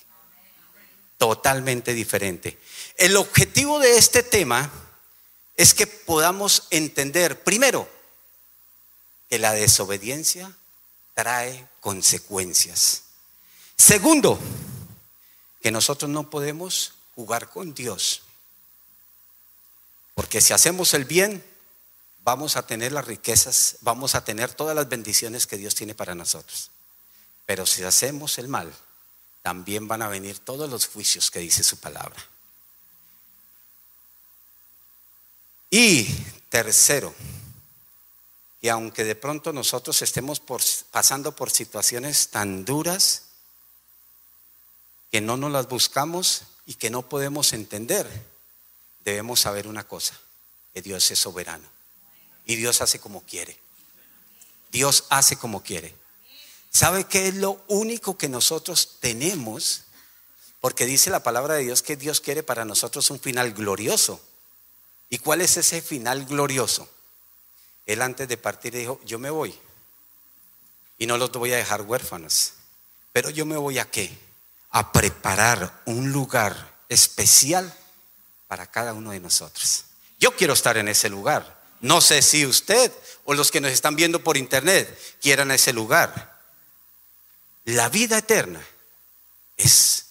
totalmente 1.19 1.95
diferente. 1.95 2.59
El 2.97 3.17
objetivo 3.17 3.79
de 3.79 3.97
este 3.97 4.23
tema 4.23 4.71
es 5.57 5.75
que 5.75 5.87
podamos 5.87 6.65
entender, 6.71 7.43
primero, 7.43 7.89
que 9.29 9.39
la 9.39 9.53
desobediencia 9.53 10.53
trae 11.15 11.67
consecuencias. 11.81 13.03
Segundo, 13.77 14.39
que 15.63 15.71
nosotros 15.71 16.11
no 16.11 16.29
podemos 16.29 16.95
jugar 17.15 17.49
con 17.49 17.75
Dios. 17.75 18.23
Porque 20.15 20.41
si 20.41 20.53
hacemos 20.53 20.95
el 20.95 21.05
bien, 21.05 21.43
vamos 22.27 22.57
a 22.57 22.67
tener 22.67 22.91
las 22.91 23.05
riquezas, 23.05 23.77
vamos 23.83 24.17
a 24.17 24.25
tener 24.25 24.53
todas 24.53 24.75
las 24.75 24.89
bendiciones 24.89 25.47
que 25.47 25.57
Dios 25.57 25.77
tiene 25.77 25.95
para 25.95 26.17
nosotros. 26.17 26.73
Pero 27.47 27.65
si 27.67 27.85
hacemos 27.85 28.39
el 28.39 28.49
mal, 28.49 28.75
también 29.43 29.87
van 29.87 30.03
a 30.03 30.09
venir 30.09 30.41
todos 30.41 30.69
los 30.69 30.89
juicios 30.89 31.31
que 31.31 31.39
dice 31.39 31.63
su 31.63 31.79
palabra. 31.79 32.17
Y 35.71 36.05
tercero, 36.49 37.15
y 38.61 38.71
aunque 38.71 39.05
de 39.05 39.15
pronto 39.15 39.53
nosotros 39.53 40.03
estemos 40.03 40.43
pasando 40.91 41.37
por 41.37 41.53
situaciones 41.53 42.31
tan 42.31 42.65
duras 42.65 43.23
que 45.13 45.21
no 45.21 45.37
nos 45.37 45.53
las 45.53 45.69
buscamos 45.69 46.43
y 46.67 46.75
que 46.75 46.91
no 46.91 47.03
podemos 47.03 47.53
entender, 47.53 48.11
debemos 49.05 49.39
saber 49.39 49.69
una 49.69 49.87
cosa, 49.87 50.19
que 50.75 50.83
Dios 50.83 51.09
es 51.13 51.21
soberano 51.21 51.76
y 52.47 52.57
Dios 52.57 52.81
hace 52.81 52.99
como 52.99 53.23
quiere. 53.25 53.59
Dios 54.73 55.05
hace 55.11 55.37
como 55.37 55.63
quiere. 55.63 55.95
¿Sabe 56.71 57.05
qué 57.05 57.29
es 57.29 57.35
lo 57.35 57.63
único 57.69 58.17
que 58.17 58.29
nosotros 58.29 58.99
tenemos? 59.01 59.83
Porque 60.61 60.87
dice 60.87 61.11
la 61.11 61.23
palabra 61.23 61.55
de 61.55 61.65
Dios 61.65 61.83
que 61.83 61.97
Dios 61.97 62.21
quiere 62.21 62.43
para 62.43 62.65
nosotros 62.65 63.11
un 63.11 63.21
final 63.21 63.53
glorioso. 63.53 64.21
¿Y 65.09 65.19
cuál 65.19 65.41
es 65.41 65.57
ese 65.57 65.83
final 65.83 66.25
glorioso? 66.25 66.89
Él 67.87 68.03
antes 68.03 68.29
de 68.29 68.37
partir 68.37 68.75
dijo, 68.75 69.01
yo 69.05 69.19
me 69.19 69.31
voy 69.31 69.59
y 70.99 71.07
no 71.07 71.19
los 71.19 71.31
voy 71.33 71.53
a 71.53 71.57
dejar 71.57 71.83
huérfanos, 71.83 72.55
pero 73.13 73.31
yo 73.31 73.47
me 73.47 73.57
voy 73.57 73.79
a 73.79 73.91
qué? 73.91 74.11
A 74.71 74.93
preparar 74.93 75.83
un 75.87 76.11
lugar 76.11 76.77
especial 76.89 77.73
para 78.49 78.71
cada 78.71 78.93
uno 78.93 79.13
de 79.13 79.21
nosotros. 79.21 79.85
Yo 80.19 80.35
quiero 80.35 80.55
estar 80.55 80.77
en 80.77 80.89
ese 80.89 81.09
lugar. 81.09 81.56
No 81.81 82.01
sé 82.01 82.23
si 82.23 82.47
usted 82.47 82.93
o 83.25 83.35
los 83.35 83.51
que 83.51 83.61
nos 83.61 83.73
están 83.73 83.97
viendo 83.97 84.23
por 84.23 84.37
internet 84.37 84.99
quieran 85.21 85.51
ese 85.51 85.73
lugar. 85.73 86.41
La 87.65 87.89
vida 87.89 88.19
eterna 88.19 88.65
es 89.57 90.07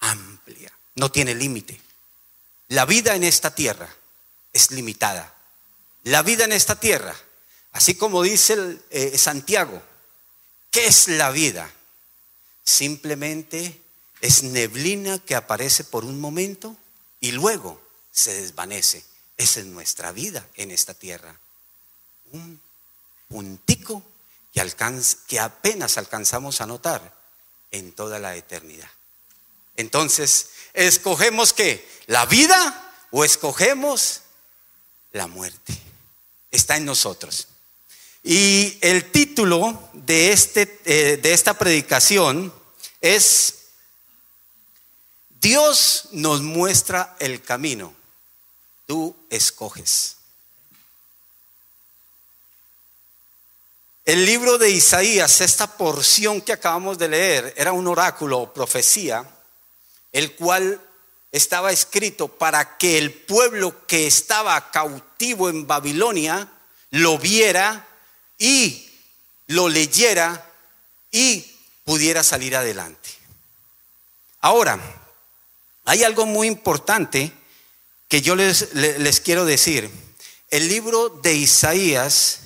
amplia, 0.00 0.72
no 0.96 1.10
tiene 1.10 1.34
límite. 1.34 1.80
La 2.68 2.84
vida 2.84 3.14
en 3.14 3.24
esta 3.24 3.54
tierra 3.54 3.88
es 4.52 4.70
limitada. 4.70 5.34
La 6.04 6.22
vida 6.22 6.44
en 6.44 6.52
esta 6.52 6.78
tierra, 6.78 7.14
así 7.72 7.94
como 7.94 8.22
dice 8.22 8.78
eh, 8.90 9.16
Santiago, 9.18 9.82
¿qué 10.70 10.86
es 10.86 11.08
la 11.08 11.30
vida? 11.30 11.70
Simplemente 12.64 13.80
es 14.20 14.42
neblina 14.42 15.18
que 15.18 15.34
aparece 15.34 15.84
por 15.84 16.04
un 16.04 16.20
momento 16.20 16.76
y 17.20 17.32
luego 17.32 17.80
se 18.10 18.42
desvanece. 18.42 19.04
Esa 19.38 19.60
es 19.60 19.66
nuestra 19.66 20.12
vida 20.12 20.46
en 20.56 20.70
esta 20.70 20.92
tierra. 20.92 21.34
Un 22.32 22.60
puntico 23.28 24.02
que, 25.26 25.40
apenas 25.40 25.98
alcanzamos 25.98 26.60
a 26.60 26.66
notar 26.66 27.14
en 27.70 27.92
toda 27.92 28.18
la 28.18 28.34
eternidad. 28.34 28.90
Entonces, 29.76 30.50
¿escogemos 30.74 31.52
qué? 31.52 31.86
¿La 32.06 32.26
vida 32.26 32.92
o 33.10 33.24
escogemos 33.24 34.22
la 35.12 35.28
muerte? 35.28 35.78
Está 36.50 36.76
en 36.76 36.86
nosotros. 36.86 37.48
Y 38.24 38.78
el 38.80 39.12
título 39.12 39.90
de, 39.92 40.32
este, 40.32 40.80
eh, 40.84 41.18
de 41.18 41.32
esta 41.32 41.54
predicación 41.54 42.52
es 43.00 43.54
Dios 45.40 46.08
nos 46.10 46.42
muestra 46.42 47.16
el 47.20 47.42
camino, 47.42 47.94
tú 48.88 49.14
escoges. 49.28 50.16
El 54.06 54.24
libro 54.24 54.56
de 54.56 54.70
Isaías, 54.70 55.42
esta 55.42 55.76
porción 55.76 56.40
que 56.40 56.54
acabamos 56.54 56.96
de 56.96 57.08
leer, 57.08 57.52
era 57.58 57.74
un 57.74 57.86
oráculo 57.86 58.38
o 58.38 58.54
profecía, 58.54 59.28
el 60.10 60.34
cual 60.34 60.80
estaba 61.30 61.70
escrito 61.70 62.28
para 62.28 62.78
que 62.78 62.96
el 62.96 63.12
pueblo 63.12 63.86
que 63.86 64.06
estaba 64.06 64.70
cautivo 64.70 65.50
en 65.50 65.66
Babilonia 65.66 66.48
lo 66.90 67.18
viera 67.18 67.86
y 68.38 68.90
lo 69.48 69.68
leyera 69.68 70.50
y 71.10 71.44
pudiera 71.84 72.22
salir 72.22 72.56
adelante. 72.56 73.10
Ahora, 74.40 74.80
hay 75.84 76.04
algo 76.04 76.24
muy 76.24 76.46
importante 76.46 77.30
que 78.08 78.22
yo 78.22 78.34
les, 78.34 78.74
les 78.74 79.20
quiero 79.20 79.44
decir. 79.44 79.90
El 80.50 80.68
libro 80.68 81.10
de 81.10 81.34
Isaías 81.34 82.40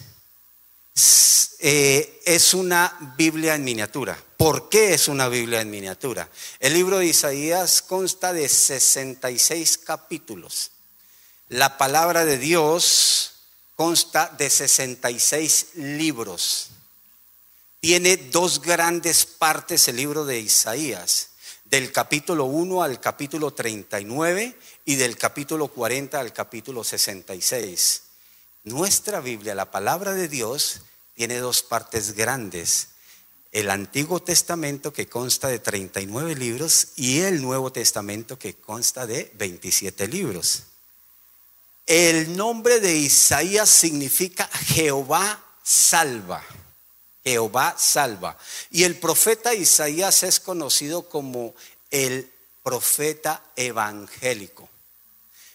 eh, 1.60 2.20
es 2.24 2.54
una 2.54 3.14
Biblia 3.16 3.54
en 3.54 3.62
miniatura. 3.62 4.20
¿Por 4.36 4.68
qué 4.68 4.94
es 4.94 5.06
una 5.06 5.28
Biblia 5.28 5.60
en 5.60 5.70
miniatura? 5.70 6.28
El 6.58 6.74
libro 6.74 6.98
de 6.98 7.06
Isaías 7.06 7.80
consta 7.80 8.32
de 8.32 8.48
66 8.48 9.78
capítulos. 9.78 10.72
La 11.48 11.78
palabra 11.78 12.24
de 12.24 12.38
Dios 12.38 13.34
consta 13.76 14.34
de 14.36 14.50
66 14.50 15.66
libros. 15.74 16.70
Tiene 17.78 18.16
dos 18.16 18.60
grandes 18.60 19.24
partes 19.24 19.86
el 19.86 19.96
libro 19.96 20.24
de 20.24 20.40
Isaías, 20.40 21.30
del 21.72 21.90
capítulo 21.90 22.44
1 22.44 22.82
al 22.82 23.00
capítulo 23.00 23.54
39 23.54 24.54
y 24.84 24.96
del 24.96 25.16
capítulo 25.16 25.68
40 25.68 26.20
al 26.20 26.30
capítulo 26.30 26.84
66. 26.84 28.02
Nuestra 28.64 29.20
Biblia, 29.20 29.54
la 29.54 29.70
palabra 29.70 30.12
de 30.12 30.28
Dios, 30.28 30.82
tiene 31.14 31.38
dos 31.38 31.62
partes 31.62 32.12
grandes. 32.12 32.88
el 33.52 33.70
Antiguo 33.70 34.20
Testamento 34.20 34.92
que 34.92 35.06
consta 35.06 35.48
de 35.48 35.60
39 35.60 36.34
libros 36.34 36.88
y 36.96 37.20
el 37.20 37.40
Nuevo 37.40 37.72
Testamento 37.72 38.38
que 38.38 38.52
consta 38.52 39.06
de 39.06 39.32
27 39.38 40.08
libros. 40.08 40.64
El 41.86 42.36
nombre 42.36 42.80
de 42.80 42.96
Isaías 42.96 43.70
significa 43.70 44.46
Jehová 44.66 45.42
salva. 45.62 46.44
Jehová 47.24 47.74
salva. 47.78 48.36
Y 48.70 48.84
el 48.84 48.98
profeta 48.98 49.54
Isaías 49.54 50.22
es 50.22 50.40
conocido 50.40 51.08
como 51.08 51.54
el 51.90 52.30
profeta 52.62 53.42
evangélico. 53.56 54.68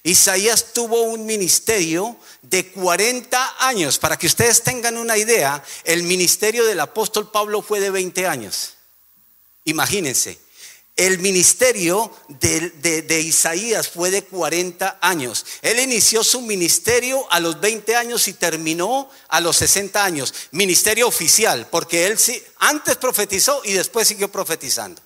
Isaías 0.04 0.74
tuvo 0.74 1.02
un 1.04 1.26
ministerio 1.26 2.16
de 2.42 2.72
40 2.72 3.68
años. 3.68 3.98
Para 3.98 4.18
que 4.18 4.28
ustedes 4.28 4.64
tengan 4.64 4.98
una 4.98 5.18
idea, 5.18 5.62
el 5.84 6.04
ministerio 6.04 6.66
del 6.66 6.80
apóstol 6.80 7.30
Pablo 7.30 7.62
fue 7.62 7.82
de 7.82 7.90
20 7.90 8.26
años. 8.26 8.76
Imagínense, 9.66 10.40
el 10.98 11.20
ministerio 11.20 12.12
de, 12.28 13.22
Isaías 13.24 13.88
fue 13.88 14.10
de 14.10 14.24
40 14.24 14.98
años. 15.00 15.46
Él 15.62 15.80
inició 15.80 16.24
su 16.24 16.42
ministerio 16.42 17.26
a 17.32 17.40
los 17.40 17.60
20 17.62 17.96
años 17.96 18.28
y 18.28 18.34
terminó 18.34 19.08
a 19.28 19.40
los 19.40 19.58
60 19.58 20.04
años. 20.04 20.34
Ministerio 20.52 21.08
oficial, 21.08 21.68
porque 21.70 22.08
él 22.08 22.18
antes 22.58 22.98
profetizó 22.98 23.62
y 23.64 23.74
después 23.74 24.08
siguió 24.08 24.32
profetizando. 24.32 25.00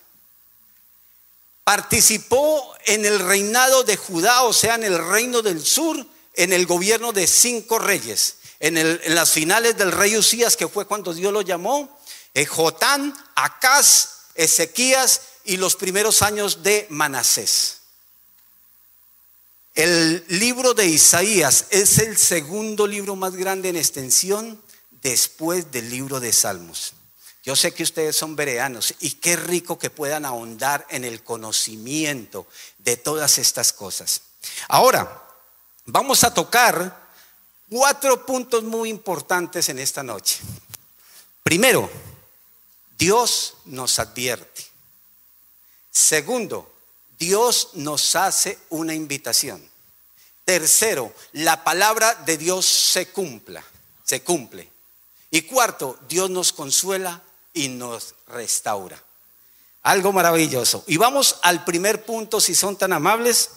Participó 1.62 2.74
en 2.86 3.04
el 3.04 3.18
reinado 3.18 3.84
de 3.84 3.98
Judá, 3.98 4.44
o 4.44 4.54
sea, 4.54 4.76
en 4.76 4.84
el 4.84 4.98
reino 4.98 5.42
del 5.42 5.62
sur, 5.64 6.04
en 6.34 6.54
el 6.54 6.64
gobierno 6.64 7.12
de 7.12 7.26
cinco 7.26 7.78
reyes. 7.78 8.36
En, 8.60 8.78
en 8.78 9.14
las 9.14 9.30
finales 9.30 9.76
del 9.76 9.92
rey 9.92 10.16
Usías, 10.16 10.56
que 10.56 10.68
fue 10.68 10.86
cuando 10.86 11.12
Dios 11.12 11.32
lo 11.32 11.42
llamó, 11.42 12.00
eh, 12.32 12.46
Jotán, 12.46 13.14
Acaz, 13.34 14.08
Ezequías 14.34 15.20
y 15.44 15.56
los 15.56 15.76
primeros 15.76 16.22
años 16.22 16.62
de 16.62 16.86
Manasés. 16.90 17.78
El 19.74 20.24
libro 20.28 20.74
de 20.74 20.86
Isaías 20.86 21.66
es 21.70 21.98
el 21.98 22.18
segundo 22.18 22.86
libro 22.86 23.16
más 23.16 23.34
grande 23.34 23.70
en 23.70 23.76
extensión 23.76 24.60
después 25.02 25.72
del 25.72 25.88
libro 25.88 26.20
de 26.20 26.32
Salmos. 26.32 26.94
Yo 27.42 27.56
sé 27.56 27.72
que 27.72 27.82
ustedes 27.82 28.14
son 28.14 28.36
vereanos 28.36 28.94
y 29.00 29.12
qué 29.12 29.34
rico 29.34 29.78
que 29.78 29.90
puedan 29.90 30.24
ahondar 30.24 30.86
en 30.90 31.04
el 31.04 31.24
conocimiento 31.24 32.46
de 32.78 32.96
todas 32.96 33.38
estas 33.38 33.72
cosas. 33.72 34.22
Ahora, 34.68 35.24
vamos 35.86 36.22
a 36.22 36.32
tocar 36.32 37.10
cuatro 37.68 38.24
puntos 38.26 38.62
muy 38.62 38.90
importantes 38.90 39.68
en 39.70 39.78
esta 39.78 40.02
noche. 40.02 40.38
Primero, 41.42 41.90
Dios 42.96 43.54
nos 43.64 43.98
advierte. 43.98 44.71
Segundo, 45.92 46.72
Dios 47.18 47.70
nos 47.74 48.16
hace 48.16 48.58
una 48.70 48.94
invitación. 48.94 49.62
Tercero, 50.44 51.14
la 51.32 51.62
palabra 51.62 52.14
de 52.26 52.36
Dios 52.38 52.66
se 52.66 53.08
cumpla, 53.08 53.62
se 54.02 54.22
cumple. 54.22 54.68
Y 55.30 55.42
cuarto, 55.42 55.98
Dios 56.08 56.30
nos 56.30 56.52
consuela 56.52 57.22
y 57.54 57.68
nos 57.68 58.14
restaura. 58.26 59.00
Algo 59.82 60.12
maravilloso. 60.12 60.82
Y 60.86 60.96
vamos 60.96 61.36
al 61.42 61.64
primer 61.64 62.04
punto, 62.04 62.40
si 62.40 62.54
son 62.54 62.76
tan 62.76 62.92
amables. 62.92 63.50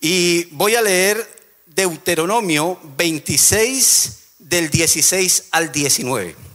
Y 0.00 0.44
voy 0.56 0.74
a 0.74 0.82
leer 0.82 1.40
Deuteronomio 1.66 2.78
26 2.96 4.18
del 4.38 4.70
16 4.70 5.44
al 5.52 5.70
19. 5.70 6.51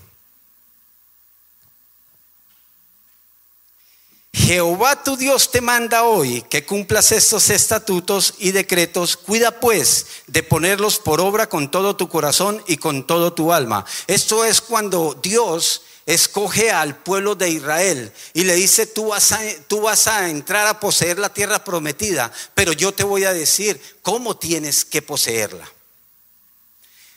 Jehová 4.38 5.04
tu 5.04 5.18
Dios 5.18 5.50
te 5.50 5.62
manda 5.62 6.04
hoy 6.04 6.44
que 6.44 6.64
cumplas 6.64 7.12
estos 7.12 7.50
estatutos 7.50 8.36
y 8.38 8.52
decretos. 8.52 9.18
Cuida 9.18 9.60
pues 9.60 10.06
de 10.28 10.44
ponerlos 10.44 11.00
por 11.00 11.20
obra 11.20 11.50
con 11.50 11.72
todo 11.72 11.96
tu 11.96 12.08
corazón 12.08 12.64
y 12.68 12.78
con 12.78 13.08
todo 13.08 13.34
tu 13.34 13.52
alma. 13.52 13.84
Esto 14.06 14.46
es 14.46 14.62
cuando 14.62 15.20
Dios 15.24 15.82
escoge 16.06 16.70
al 16.70 16.98
pueblo 16.98 17.34
de 17.34 17.50
Israel 17.50 18.14
y 18.36 18.44
le 18.44 18.54
dice, 18.54 18.86
tú 18.86 19.08
vas, 19.08 19.32
a, 19.32 19.40
tú 19.68 19.82
vas 19.82 20.06
a 20.06 20.30
entrar 20.30 20.68
a 20.68 20.80
poseer 20.80 21.18
la 21.18 21.34
tierra 21.34 21.64
prometida, 21.64 22.32
pero 22.54 22.74
yo 22.74 22.92
te 22.94 23.04
voy 23.04 23.24
a 23.24 23.34
decir 23.34 23.82
cómo 24.04 24.38
tienes 24.38 24.86
que 24.86 25.02
poseerla. 25.02 25.68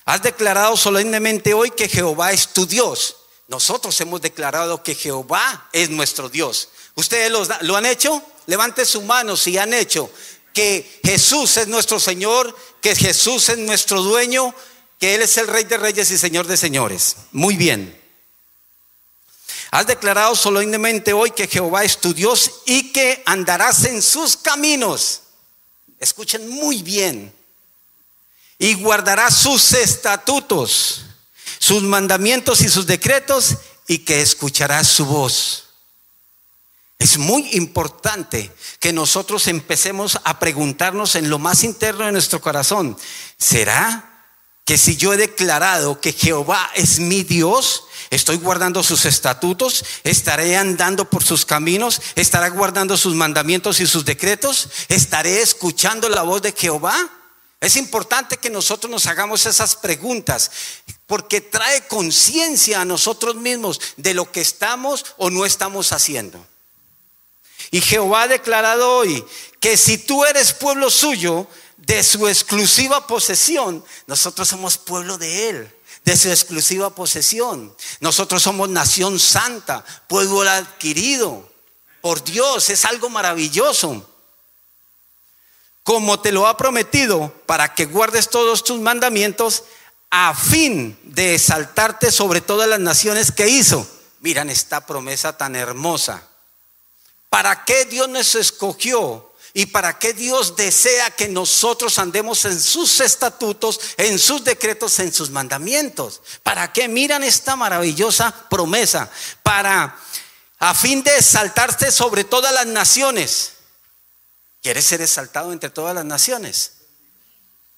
Has 0.06 0.22
declarado 0.22 0.74
solemnemente 0.74 1.52
hoy 1.52 1.70
que 1.70 1.86
Jehová 1.86 2.32
es 2.32 2.48
tu 2.48 2.64
Dios. 2.64 3.16
Nosotros 3.46 4.00
hemos 4.00 4.22
declarado 4.22 4.82
que 4.82 4.94
Jehová 4.94 5.68
es 5.72 5.90
nuestro 5.90 6.30
Dios. 6.30 6.70
¿Ustedes 7.00 7.32
lo, 7.62 7.76
han 7.76 7.86
hecho? 7.86 8.22
Levante 8.44 8.84
su 8.84 9.00
mano 9.00 9.34
si 9.34 9.56
han 9.56 9.72
hecho 9.72 10.10
que 10.52 11.00
Jesús 11.02 11.56
es 11.56 11.66
nuestro 11.66 11.98
Señor, 11.98 12.54
que 12.82 12.94
Jesús 12.94 13.48
es 13.48 13.56
nuestro 13.56 14.02
dueño, 14.02 14.54
que 14.98 15.14
Él 15.14 15.22
es 15.22 15.38
el 15.38 15.46
Rey 15.46 15.64
de 15.64 15.78
Reyes 15.78 16.10
y 16.10 16.18
Señor 16.18 16.46
de 16.46 16.58
Señores. 16.58 17.16
Muy 17.32 17.56
bien. 17.56 17.98
Has 19.70 19.86
declarado 19.86 20.36
solemnemente 20.36 21.14
hoy 21.14 21.30
que 21.30 21.46
Jehová 21.48 21.84
es 21.84 21.96
tu 21.98 22.12
Dios 22.12 22.50
y 22.66 22.92
que 22.92 23.22
andarás 23.24 23.84
en 23.84 24.02
sus 24.02 24.36
caminos. 24.36 25.22
Escuchen 25.98 26.50
muy 26.50 26.82
bien. 26.82 27.32
Y 28.58 28.74
guardarás 28.74 29.38
sus 29.38 29.72
estatutos, 29.72 31.06
sus 31.58 31.82
mandamientos 31.82 32.60
y 32.60 32.68
sus 32.68 32.86
decretos 32.86 33.56
y 33.88 33.98
que 34.00 34.20
escucharás 34.20 34.86
su 34.86 35.06
voz. 35.06 35.69
Es 37.00 37.16
muy 37.16 37.48
importante 37.52 38.52
que 38.78 38.92
nosotros 38.92 39.48
empecemos 39.48 40.20
a 40.22 40.38
preguntarnos 40.38 41.14
en 41.14 41.30
lo 41.30 41.38
más 41.38 41.64
interno 41.64 42.04
de 42.04 42.12
nuestro 42.12 42.42
corazón, 42.42 42.94
¿será 43.38 44.28
que 44.66 44.76
si 44.76 44.98
yo 44.98 45.14
he 45.14 45.16
declarado 45.16 45.98
que 45.98 46.12
Jehová 46.12 46.70
es 46.74 46.98
mi 47.00 47.22
Dios, 47.22 47.84
estoy 48.10 48.36
guardando 48.36 48.82
sus 48.82 49.06
estatutos, 49.06 49.82
estaré 50.04 50.58
andando 50.58 51.08
por 51.08 51.24
sus 51.24 51.46
caminos, 51.46 52.02
estaré 52.16 52.50
guardando 52.50 52.98
sus 52.98 53.14
mandamientos 53.14 53.80
y 53.80 53.86
sus 53.86 54.04
decretos, 54.04 54.68
estaré 54.88 55.40
escuchando 55.40 56.06
la 56.10 56.20
voz 56.20 56.42
de 56.42 56.52
Jehová? 56.52 56.94
Es 57.60 57.76
importante 57.76 58.36
que 58.36 58.50
nosotros 58.50 58.90
nos 58.90 59.06
hagamos 59.06 59.46
esas 59.46 59.74
preguntas 59.74 60.50
porque 61.06 61.40
trae 61.40 61.86
conciencia 61.88 62.82
a 62.82 62.84
nosotros 62.84 63.36
mismos 63.36 63.80
de 63.96 64.12
lo 64.12 64.30
que 64.30 64.42
estamos 64.42 65.06
o 65.16 65.30
no 65.30 65.46
estamos 65.46 65.92
haciendo. 65.92 66.46
Y 67.70 67.80
Jehová 67.80 68.22
ha 68.22 68.28
declarado 68.28 68.96
hoy 68.96 69.24
que 69.60 69.76
si 69.76 69.98
tú 69.98 70.24
eres 70.24 70.52
pueblo 70.52 70.90
suyo, 70.90 71.46
de 71.90 72.02
su 72.02 72.28
exclusiva 72.28 73.06
posesión, 73.06 73.84
nosotros 74.06 74.48
somos 74.48 74.78
pueblo 74.78 75.18
de 75.18 75.48
Él, 75.48 75.76
de 76.04 76.16
su 76.16 76.28
exclusiva 76.28 76.90
posesión. 76.94 77.74
Nosotros 78.00 78.42
somos 78.42 78.68
nación 78.68 79.18
santa, 79.18 79.84
pueblo 80.06 80.42
adquirido 80.42 81.48
por 82.00 82.22
Dios, 82.22 82.70
es 82.70 82.84
algo 82.84 83.08
maravilloso. 83.08 84.06
Como 85.82 86.20
te 86.20 86.32
lo 86.32 86.46
ha 86.46 86.56
prometido, 86.56 87.34
para 87.46 87.74
que 87.74 87.86
guardes 87.86 88.28
todos 88.28 88.62
tus 88.62 88.78
mandamientos, 88.80 89.64
a 90.10 90.34
fin 90.34 90.98
de 91.02 91.34
exaltarte 91.34 92.10
sobre 92.10 92.40
todas 92.40 92.68
las 92.68 92.80
naciones 92.80 93.32
que 93.32 93.48
hizo. 93.48 93.86
Miran 94.20 94.50
esta 94.50 94.84
promesa 94.84 95.36
tan 95.36 95.56
hermosa. 95.56 96.29
¿Para 97.30 97.64
qué 97.64 97.86
Dios 97.86 98.08
nos 98.08 98.34
escogió? 98.34 99.30
¿Y 99.52 99.66
para 99.66 99.98
qué 99.98 100.12
Dios 100.12 100.54
desea 100.54 101.10
que 101.10 101.28
nosotros 101.28 101.98
andemos 101.98 102.44
en 102.44 102.60
sus 102.60 103.00
estatutos, 103.00 103.80
en 103.96 104.18
sus 104.18 104.44
decretos, 104.44 104.98
en 104.98 105.12
sus 105.12 105.30
mandamientos? 105.30 106.20
¿Para 106.42 106.72
qué 106.72 106.88
miran 106.88 107.24
esta 107.24 107.56
maravillosa 107.56 108.48
promesa? 108.48 109.10
Para, 109.42 109.96
a 110.58 110.74
fin 110.74 111.02
de 111.02 111.16
exaltarse 111.16 111.90
sobre 111.90 112.24
todas 112.24 112.52
las 112.52 112.66
naciones. 112.66 113.54
¿Quieres 114.62 114.84
ser 114.84 115.00
exaltado 115.00 115.52
entre 115.52 115.70
todas 115.70 115.94
las 115.94 116.04
naciones? 116.04 116.74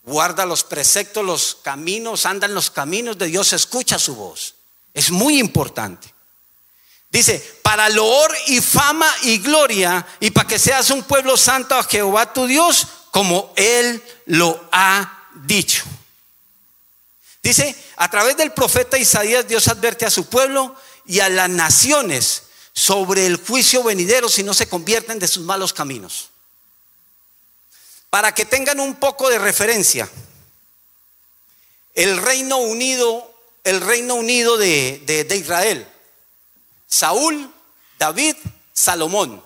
Guarda 0.03 0.45
los 0.45 0.65
preceptos, 0.65 1.25
los 1.25 1.55
caminos, 1.63 2.27
anda 2.27 2.47
en 2.47 2.55
los 2.55 2.71
caminos 2.71 3.17
de 3.17 3.27
Dios, 3.27 3.53
escucha 3.53 3.99
su 3.99 4.17
voz. 4.17 4.57
Es 4.93 5.11
muy 5.11 5.39
importante. 5.39 6.13
Dice, 7.13 7.39
para 7.63 7.89
loor 7.91 8.35
y 8.47 8.61
fama 8.63 9.15
y 9.23 9.39
gloria, 9.39 10.05
y 10.19 10.31
para 10.31 10.49
que 10.49 10.59
seas 10.59 10.89
un 10.91 11.05
pueblo 11.05 11.37
santo 11.37 11.75
a 11.77 11.85
Jehová 11.85 12.33
tu 12.33 12.47
Dios, 12.47 12.87
como 13.11 13.53
Él 13.55 14.03
lo 14.27 14.69
ha 14.73 15.29
dicho. 15.45 15.85
Dice, 17.43 17.77
a 17.97 18.11
través 18.11 18.37
del 18.39 18.53
profeta 18.53 18.97
Isaías, 18.97 19.47
Dios 19.47 19.69
advierte 19.69 20.07
a 20.07 20.11
su 20.11 20.27
pueblo 20.27 20.75
y 21.05 21.21
a 21.21 21.29
las 21.29 21.51
naciones 21.51 22.45
sobre 22.73 23.27
el 23.27 23.37
juicio 23.37 23.83
venidero 23.83 24.31
si 24.31 24.43
no 24.43 24.55
se 24.55 24.67
convierten 24.69 25.19
de 25.19 25.29
sus 25.29 25.45
malos 25.45 25.75
caminos. 25.75 26.31
Para 28.09 28.33
que 28.33 28.47
tengan 28.47 28.81
un 28.81 28.95
poco 28.95 29.29
de 29.29 29.39
referencia, 29.39 30.09
el 31.95 32.17
Reino 32.17 32.57
Unido 32.57 33.29
el 33.65 33.81
reino 33.81 34.15
unido 34.17 34.57
de, 34.57 35.03
de- 35.07 35.23
de 35.23 35.37
Israel. 35.37 35.87
Saúl, 36.93 37.51
David, 37.99 38.37
Salomón. 38.71 39.43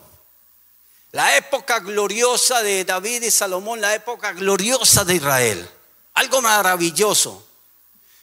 La 1.13 1.37
época 1.37 1.79
gloriosa 1.79 2.61
de 2.61 2.85
David 2.85 3.23
y 3.23 3.31
Salomón, 3.31 3.81
la 3.81 3.95
época 3.95 4.33
gloriosa 4.33 5.05
de 5.05 5.15
Israel. 5.15 5.71
Algo 6.15 6.43
maravilloso. 6.43 7.47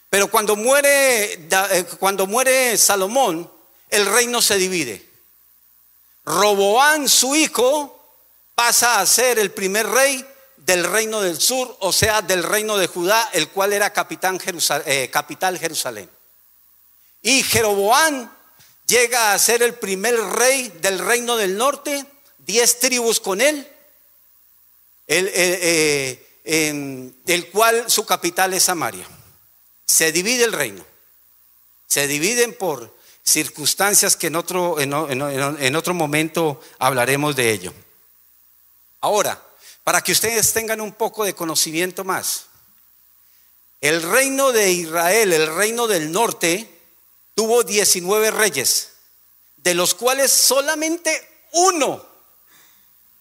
Pero 0.10 0.28
cuando 0.28 0.58
muere, 0.58 1.36
eh, 1.36 1.86
cuando 2.00 2.28
muere 2.28 2.78
Salomón, 2.78 3.50
el 3.90 4.06
reino 4.08 4.42
se 4.42 4.58
divide. 4.58 5.10
Roboán, 6.26 7.08
su 7.08 7.34
hijo, 7.34 8.06
pasa 8.56 9.00
a 9.00 9.06
ser 9.06 9.40
el 9.40 9.52
primer 9.52 9.88
rey 9.88 10.28
del 10.58 10.84
reino 10.84 11.22
del 11.22 11.40
sur, 11.40 11.78
o 11.80 11.94
sea, 11.94 12.22
del 12.22 12.44
reino 12.44 12.76
de 12.76 12.88
Judá, 12.88 13.30
el 13.32 13.48
cual 13.48 13.72
era 13.72 13.94
eh, 13.96 15.10
capital 15.10 15.58
Jerusalén. 15.58 16.10
Y 17.22 17.42
Jeroboán 17.42 18.42
llega 18.88 19.34
a 19.34 19.39
ser 19.39 19.63
el 19.63 19.76
primer 19.76 20.15
rey 20.15 20.69
del 20.82 21.00
reino 21.00 21.36
del 21.36 21.58
norte, 21.58 22.06
diez 22.39 22.80
tribus 22.80 23.19
con 23.19 23.41
él, 23.41 23.67
el, 25.08 25.28
eh, 25.28 26.28
eh, 26.43 27.12
del 27.24 27.50
cual 27.50 27.89
su 27.89 28.06
capital 28.06 28.54
es 28.54 28.63
Samaria. 28.63 29.08
Se 29.86 30.12
divide 30.12 30.46
el 30.46 30.54
reino. 30.54 30.86
Se 31.88 32.08
dividen 32.08 32.54
por 32.54 32.96
circunstancias 33.24 34.15
que 34.15 34.28
en 34.28 34.36
otro, 34.36 34.80
en, 34.80 34.93
en 34.93 35.22
en 35.62 35.76
otro 35.76 35.93
momento 35.93 36.60
hablaremos 36.80 37.36
de 37.36 37.52
ello. 37.52 37.74
Ahora, 39.02 39.41
para 39.84 40.02
que 40.02 40.12
ustedes 40.12 40.54
tengan 40.54 40.82
un 40.82 40.93
poco 40.93 41.24
de 41.26 41.36
conocimiento 41.36 42.04
más, 42.04 42.46
el 43.82 44.02
reino 44.02 44.54
de 44.54 44.72
Israel, 44.72 45.34
el 45.34 45.54
reino 45.56 45.88
del 45.88 46.12
norte, 46.12 46.73
tuvo 47.36 47.63
19 47.63 48.32
reyes, 48.32 48.89
de 49.58 49.74
los 49.74 49.93
cuales 49.93 50.32
solamente 50.32 51.48
uno, 51.54 52.06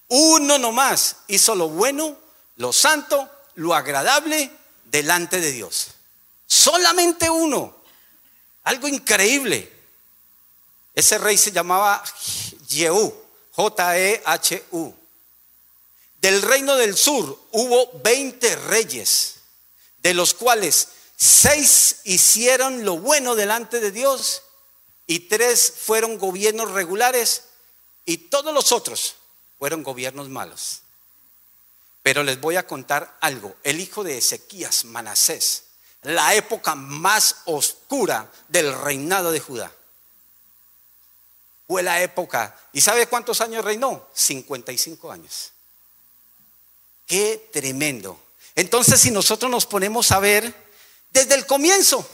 uno 0.09 0.59
nomás, 0.59 1.16
hizo 1.29 1.55
lo 1.55 1.68
bueno, 1.68 2.16
lo 2.57 2.72
santo, 2.72 3.29
lo 3.55 3.75
agradable 3.75 4.51
delante 4.85 5.40
de 5.40 5.53
Dios. 5.53 5.88
Solamente 6.46 7.31
uno. 7.31 7.75
Algo 8.64 8.88
increíble. 8.88 9.72
Ese 10.94 11.18
rey 11.18 11.38
se 11.38 11.51
llamaba 11.51 12.05
Jehú, 12.68 13.14
J-E-H-U. 13.53 14.94
Del 16.20 16.42
reino 16.42 16.77
del 16.77 16.96
sur 16.96 17.46
hubo 17.51 18.01
20 18.03 18.57
reyes, 18.57 19.37
de 20.03 20.14
los 20.14 20.35
cuales 20.35 20.88
seis 21.22 22.00
hicieron 22.02 22.85
lo 22.85 22.98
bueno 22.98 23.37
delante 23.37 23.78
de 23.78 23.92
Dios 23.92 24.42
y 25.06 25.20
tres 25.20 25.72
fueron 25.76 26.18
gobiernos 26.18 26.72
regulares 26.72 27.44
y 28.04 28.16
todos 28.16 28.52
los 28.52 28.72
otros 28.72 29.14
fueron 29.56 29.85
gobiernos 29.85 30.28
malos. 30.28 30.82
Pero 32.02 32.24
les 32.24 32.40
voy 32.40 32.56
a 32.56 32.66
contar 32.66 33.16
algo. 33.20 33.54
El 33.62 33.78
hijo 33.78 34.02
de 34.02 34.18
Ezequías, 34.18 34.85
Manasés, 34.85 35.66
la 36.02 36.35
época 36.35 36.74
más 36.74 37.37
oscura 37.44 38.28
del 38.48 38.76
reinado 38.80 39.30
de 39.30 39.38
Judá. 39.38 39.72
Fue 41.68 41.85
la 41.85 42.02
época. 42.02 42.58
¿Y 42.72 42.80
sabe 42.80 43.06
cuántos 43.06 43.40
años 43.40 43.64
reinó? 43.64 44.08
55 44.12 45.12
años. 45.12 45.52
Qué 47.06 47.48
tremendo. 47.52 48.20
Entonces, 48.56 49.00
si 49.00 49.12
nosotros 49.12 49.48
nos 49.48 49.66
ponemos 49.66 50.11
a 50.11 50.18
ver 50.18 50.71
desde 51.12 51.35
el 51.35 51.46
comienzo, 51.46 52.09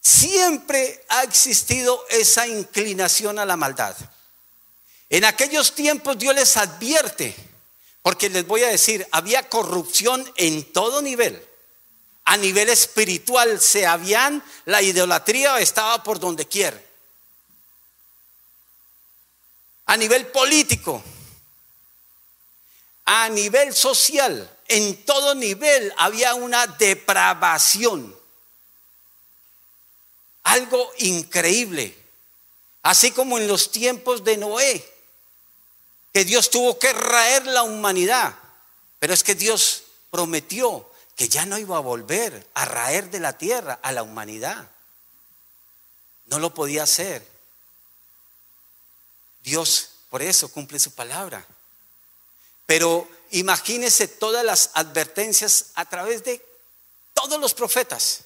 siempre 0.00 1.04
ha 1.08 1.22
existido 1.22 2.04
esa 2.10 2.46
inclinación 2.46 3.38
a 3.38 3.46
la 3.46 3.56
maldad. 3.56 3.96
En 5.08 5.24
aquellos 5.24 5.74
tiempos 5.74 6.18
Dios 6.18 6.34
les 6.34 6.56
advierte, 6.56 7.34
porque 8.02 8.28
les 8.28 8.46
voy 8.46 8.62
a 8.64 8.68
decir, 8.68 9.06
había 9.12 9.48
corrupción 9.48 10.30
en 10.36 10.72
todo 10.72 11.00
nivel. 11.00 11.42
A 12.24 12.36
nivel 12.36 12.68
espiritual 12.68 13.60
se 13.60 13.86
habían, 13.86 14.42
la 14.64 14.82
idolatría 14.82 15.58
estaba 15.60 16.02
por 16.02 16.18
donde 16.18 16.46
quiera. 16.46 16.80
A 19.86 19.96
nivel 19.96 20.26
político, 20.28 21.02
a 23.04 23.28
nivel 23.28 23.74
social, 23.74 24.53
en 24.68 25.04
todo 25.04 25.34
nivel 25.34 25.92
había 25.96 26.34
una 26.34 26.66
depravación. 26.66 28.14
Algo 30.44 30.90
increíble. 30.98 31.96
Así 32.82 33.12
como 33.12 33.38
en 33.38 33.48
los 33.48 33.70
tiempos 33.70 34.24
de 34.24 34.36
Noé, 34.36 34.92
que 36.12 36.24
Dios 36.24 36.50
tuvo 36.50 36.78
que 36.78 36.92
raer 36.92 37.46
la 37.46 37.62
humanidad. 37.62 38.34
Pero 38.98 39.14
es 39.14 39.24
que 39.24 39.34
Dios 39.34 39.84
prometió 40.10 40.88
que 41.16 41.28
ya 41.28 41.46
no 41.46 41.58
iba 41.58 41.76
a 41.76 41.80
volver 41.80 42.46
a 42.54 42.64
raer 42.64 43.10
de 43.10 43.20
la 43.20 43.36
tierra 43.38 43.78
a 43.82 43.92
la 43.92 44.02
humanidad. 44.02 44.70
No 46.26 46.38
lo 46.38 46.54
podía 46.54 46.84
hacer. 46.84 47.26
Dios 49.42 49.90
por 50.08 50.22
eso 50.22 50.48
cumple 50.48 50.78
su 50.78 50.92
palabra. 50.92 51.44
Pero 52.66 53.08
imagínense 53.34 54.06
todas 54.06 54.44
las 54.44 54.70
advertencias 54.74 55.66
a 55.74 55.84
través 55.84 56.22
de 56.24 56.44
todos 57.12 57.40
los 57.40 57.52
profetas. 57.54 58.24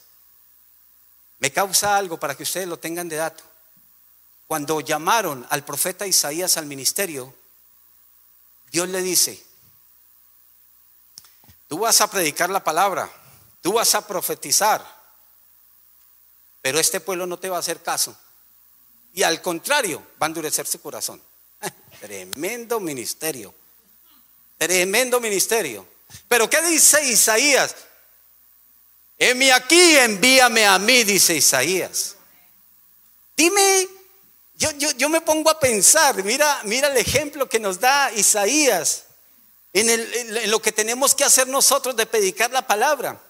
Me 1.39 1.53
causa 1.53 1.97
algo 1.97 2.19
para 2.19 2.37
que 2.37 2.43
ustedes 2.43 2.69
lo 2.69 2.79
tengan 2.79 3.09
de 3.09 3.17
dato. 3.17 3.45
Cuando 4.47 4.81
llamaron 4.81 5.47
al 5.51 5.65
profeta 5.65 6.07
Isaías 6.07 6.57
al 6.57 6.67
ministerio, 6.67 7.35
Dios 8.71 8.89
le 8.89 9.01
dice, 9.01 9.43
tú 11.69 11.79
vas 11.79 12.01
a 12.01 12.11
predicar 12.11 12.51
la 12.51 12.63
palabra, 12.63 13.11
tú 13.63 13.75
vas 13.75 13.95
a 13.95 14.07
profetizar, 14.07 14.85
pero 16.61 16.79
este 16.79 17.01
pueblo 17.01 17.27
no 17.27 17.39
te 17.39 17.49
va 17.49 17.57
a 17.57 17.61
hacer 17.61 17.83
caso. 17.83 18.17
Y 19.15 19.23
al 19.23 19.41
contrario, 19.41 20.03
va 20.21 20.27
a 20.27 20.29
endurecer 20.29 20.67
su 20.67 20.81
corazón. 20.83 21.23
Tremendo 22.01 22.79
ministerio. 22.79 23.55
Tremendo 24.59 25.21
ministerio. 25.21 25.87
Pero 26.27 26.51
¿qué 26.51 26.61
dice 26.63 27.03
Isaías? 27.05 27.75
Heme 29.19 29.53
aquí, 29.53 29.97
envíame 29.97 30.67
a 30.67 30.79
mí, 30.79 31.05
dice 31.05 31.35
Isaías. 31.35 32.17
Dime, 33.37 33.89
yo, 34.57 34.71
yo, 34.73 34.91
yo 34.93 35.09
me 35.09 35.21
pongo 35.21 35.51
a 35.51 35.61
pensar, 35.61 36.23
mira, 36.25 36.61
mira 36.65 36.89
el 36.89 36.97
ejemplo 36.97 37.49
que 37.49 37.61
nos 37.61 37.79
da 37.79 38.13
Isaías 38.13 39.05
en, 39.73 40.51
lo 40.51 40.61
que 40.61 40.73
tenemos 40.73 41.15
que 41.15 41.25
hacer 41.25 41.47
nosotros 41.49 41.95
de 41.97 42.07
predicar 42.07 42.51
la 42.51 42.67
palabra. 42.67 43.21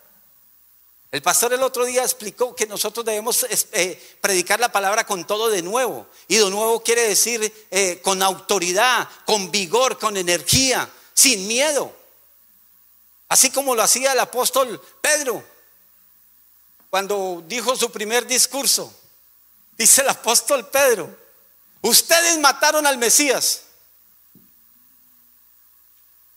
El 1.11 1.23
pastor 1.23 1.55
el 1.55 1.63
otro 1.63 1.87
día 1.87 2.03
explicó 2.03 2.55
que 2.55 2.67
nosotros 2.67 3.05
debemos 3.05 3.47
eh, 3.73 4.17
predicar 4.21 4.61
la 4.61 4.71
palabra 4.71 5.07
con 5.07 5.27
todo 5.27 5.49
de 5.49 5.63
nuevo. 5.63 6.07
Y 6.29 6.37
de 6.37 6.51
nuevo 6.51 6.83
quiere 6.83 7.09
decir 7.09 7.67
eh, 7.71 8.01
con 8.03 8.23
autoridad, 8.23 9.09
con 9.25 9.51
vigor, 9.51 9.99
con 9.99 10.19
energía, 10.19 10.89
sin 11.19 11.49
miedo. 11.49 11.93
Así 13.29 13.51
como 13.51 13.75
lo 13.75 13.83
hacía 13.83 14.13
el 14.13 14.21
apóstol 14.21 14.81
Pedro 15.01 15.45
cuando 16.91 17.43
dijo 17.49 17.75
su 17.75 17.91
primer 17.91 18.25
discurso. 18.25 18.95
Dice 19.77 20.03
el 20.03 20.11
apóstol 20.11 20.69
Pedro, 20.69 21.19
ustedes 21.83 22.39
mataron 22.39 22.87
al 22.87 22.99
Mesías. 22.99 23.63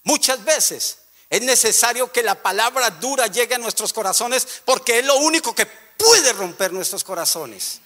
Muchas 0.03 0.43
veces 0.43 0.97
es 1.29 1.43
necesario 1.43 2.11
que 2.11 2.23
la 2.23 2.41
palabra 2.41 2.89
dura 2.89 3.27
llegue 3.27 3.53
a 3.53 3.59
nuestros 3.59 3.93
corazones 3.93 4.63
porque 4.65 4.97
es 4.97 5.05
lo 5.05 5.17
único 5.17 5.53
que 5.53 5.67
puede 5.67 6.33
romper 6.33 6.73
nuestros 6.73 7.03
corazones. 7.03 7.81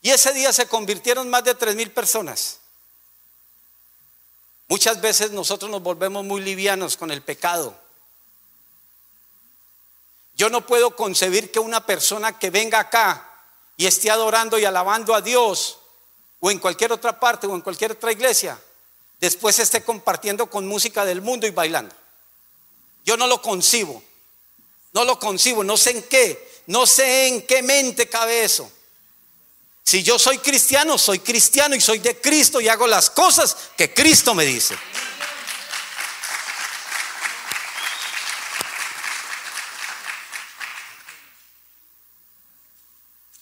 Y 0.00 0.10
ese 0.10 0.32
día 0.32 0.50
se 0.50 0.66
convirtieron 0.66 1.28
más 1.28 1.44
de 1.44 1.54
tres 1.54 1.74
mil 1.74 1.90
personas. 1.90 2.60
Muchas 4.68 5.00
veces 5.00 5.30
nosotros 5.30 5.70
nos 5.70 5.82
volvemos 5.82 6.24
muy 6.24 6.42
livianos 6.42 6.96
con 6.96 7.10
el 7.10 7.22
pecado. 7.22 7.74
Yo 10.36 10.50
no 10.50 10.64
puedo 10.66 10.94
concebir 10.94 11.50
que 11.50 11.58
una 11.58 11.84
persona 11.84 12.38
que 12.38 12.50
venga 12.50 12.78
acá 12.78 13.28
y 13.76 13.86
esté 13.86 14.10
adorando 14.10 14.58
y 14.58 14.64
alabando 14.64 15.14
a 15.14 15.22
Dios, 15.22 15.78
o 16.40 16.50
en 16.50 16.58
cualquier 16.58 16.92
otra 16.92 17.18
parte, 17.18 17.46
o 17.46 17.54
en 17.54 17.62
cualquier 17.62 17.92
otra 17.92 18.12
iglesia, 18.12 18.60
después 19.20 19.58
esté 19.58 19.82
compartiendo 19.82 20.48
con 20.48 20.66
música 20.66 21.04
del 21.04 21.22
mundo 21.22 21.46
y 21.46 21.50
bailando. 21.50 21.94
Yo 23.04 23.16
no 23.16 23.26
lo 23.26 23.40
concibo, 23.40 24.02
no 24.92 25.04
lo 25.04 25.18
concibo, 25.18 25.64
no 25.64 25.76
sé 25.76 25.90
en 25.90 26.02
qué, 26.04 26.62
no 26.66 26.86
sé 26.86 27.28
en 27.28 27.46
qué 27.46 27.62
mente 27.62 28.08
cabe 28.08 28.44
eso. 28.44 28.70
Si 29.88 30.02
yo 30.02 30.18
soy 30.18 30.36
cristiano, 30.36 30.98
soy 30.98 31.18
cristiano 31.20 31.74
y 31.74 31.80
soy 31.80 31.98
de 31.98 32.20
Cristo 32.20 32.60
y 32.60 32.68
hago 32.68 32.86
las 32.86 33.08
cosas 33.08 33.56
que 33.74 33.94
Cristo 33.94 34.34
me 34.34 34.44
dice. 34.44 34.76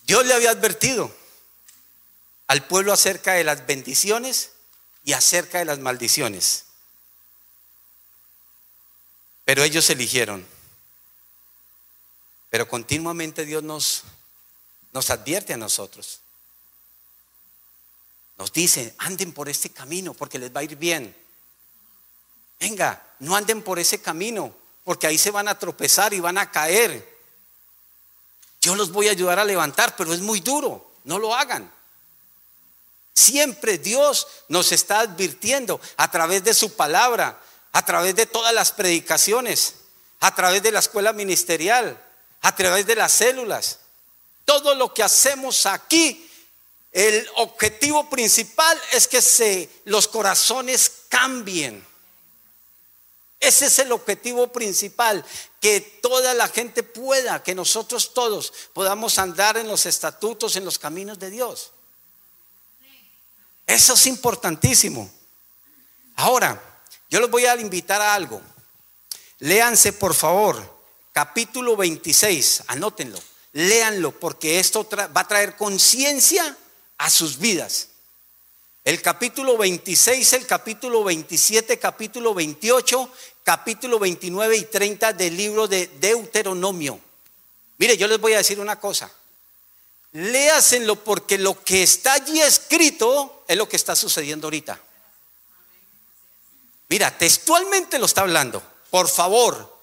Dios 0.06 0.24
le 0.24 0.34
había 0.34 0.50
advertido 0.50 1.12
al 2.46 2.64
pueblo 2.68 2.92
acerca 2.92 3.32
de 3.32 3.42
las 3.42 3.66
bendiciones 3.66 4.52
y 5.02 5.14
acerca 5.14 5.58
de 5.58 5.64
las 5.64 5.80
maldiciones. 5.80 6.66
Pero 9.44 9.64
ellos 9.64 9.90
eligieron. 9.90 10.46
Pero 12.50 12.68
continuamente 12.68 13.44
Dios 13.44 13.64
nos, 13.64 14.04
nos 14.92 15.10
advierte 15.10 15.52
a 15.52 15.56
nosotros. 15.56 16.20
Nos 18.38 18.52
dice, 18.52 18.94
anden 18.98 19.32
por 19.32 19.48
este 19.48 19.70
camino 19.70 20.14
porque 20.14 20.38
les 20.38 20.54
va 20.54 20.60
a 20.60 20.64
ir 20.64 20.76
bien. 20.76 21.14
Venga, 22.60 23.02
no 23.20 23.36
anden 23.36 23.62
por 23.62 23.78
ese 23.78 24.00
camino 24.00 24.54
porque 24.84 25.06
ahí 25.06 25.18
se 25.18 25.30
van 25.30 25.48
a 25.48 25.58
tropezar 25.58 26.14
y 26.14 26.20
van 26.20 26.38
a 26.38 26.50
caer. 26.50 27.16
Yo 28.60 28.74
los 28.74 28.92
voy 28.92 29.08
a 29.08 29.12
ayudar 29.12 29.38
a 29.38 29.44
levantar, 29.44 29.96
pero 29.96 30.12
es 30.12 30.20
muy 30.20 30.40
duro, 30.40 30.92
no 31.04 31.18
lo 31.18 31.34
hagan. 31.34 31.70
Siempre 33.14 33.78
Dios 33.78 34.26
nos 34.48 34.72
está 34.72 35.00
advirtiendo 35.00 35.80
a 35.96 36.10
través 36.10 36.44
de 36.44 36.52
su 36.52 36.74
palabra, 36.74 37.40
a 37.72 37.84
través 37.84 38.14
de 38.14 38.26
todas 38.26 38.52
las 38.52 38.72
predicaciones, 38.72 39.76
a 40.20 40.34
través 40.34 40.62
de 40.62 40.72
la 40.72 40.80
escuela 40.80 41.12
ministerial, 41.12 42.02
a 42.42 42.54
través 42.54 42.86
de 42.86 42.96
las 42.96 43.12
células. 43.12 43.80
Todo 44.44 44.74
lo 44.74 44.92
que 44.92 45.02
hacemos 45.02 45.66
aquí, 45.66 46.25
el 46.96 47.28
objetivo 47.34 48.08
principal 48.08 48.80
es 48.90 49.06
que 49.06 49.20
se, 49.20 49.68
los 49.84 50.08
corazones 50.08 50.90
cambien. 51.10 51.86
Ese 53.38 53.66
es 53.66 53.78
el 53.80 53.92
objetivo 53.92 54.50
principal, 54.50 55.22
que 55.60 55.82
toda 56.00 56.32
la 56.32 56.48
gente 56.48 56.82
pueda, 56.82 57.42
que 57.42 57.54
nosotros 57.54 58.14
todos 58.14 58.50
podamos 58.72 59.18
andar 59.18 59.58
en 59.58 59.68
los 59.68 59.84
estatutos, 59.84 60.56
en 60.56 60.64
los 60.64 60.78
caminos 60.78 61.18
de 61.18 61.28
Dios. 61.28 61.72
Eso 63.66 63.92
es 63.92 64.06
importantísimo. 64.06 65.12
Ahora, 66.14 66.80
yo 67.10 67.20
los 67.20 67.30
voy 67.30 67.44
a 67.44 67.56
invitar 67.56 68.00
a 68.00 68.14
algo. 68.14 68.40
Léanse, 69.40 69.92
por 69.92 70.14
favor, 70.14 70.80
capítulo 71.12 71.76
26, 71.76 72.62
anótenlo, 72.68 73.18
léanlo, 73.52 74.18
porque 74.18 74.58
esto 74.58 74.88
va 75.14 75.20
a 75.20 75.28
traer 75.28 75.58
conciencia 75.58 76.56
a 76.98 77.10
sus 77.10 77.38
vidas. 77.38 77.88
El 78.84 79.02
capítulo 79.02 79.58
26, 79.58 80.32
el 80.34 80.46
capítulo 80.46 81.02
27, 81.02 81.78
capítulo 81.78 82.34
28, 82.34 83.10
capítulo 83.42 83.98
29 83.98 84.56
y 84.56 84.64
30 84.64 85.12
del 85.12 85.36
libro 85.36 85.66
de 85.66 85.88
Deuteronomio. 85.98 87.00
Mire, 87.78 87.96
yo 87.96 88.06
les 88.06 88.20
voy 88.20 88.34
a 88.34 88.38
decir 88.38 88.60
una 88.60 88.78
cosa. 88.78 89.10
Léasenlo 90.12 91.02
porque 91.02 91.36
lo 91.36 91.62
que 91.62 91.82
está 91.82 92.14
allí 92.14 92.40
escrito 92.40 93.44
es 93.48 93.56
lo 93.56 93.68
que 93.68 93.76
está 93.76 93.96
sucediendo 93.96 94.46
ahorita. 94.46 94.80
Mira, 96.88 97.16
textualmente 97.18 97.98
lo 97.98 98.06
está 98.06 98.20
hablando. 98.22 98.62
Por 98.90 99.08
favor, 99.08 99.76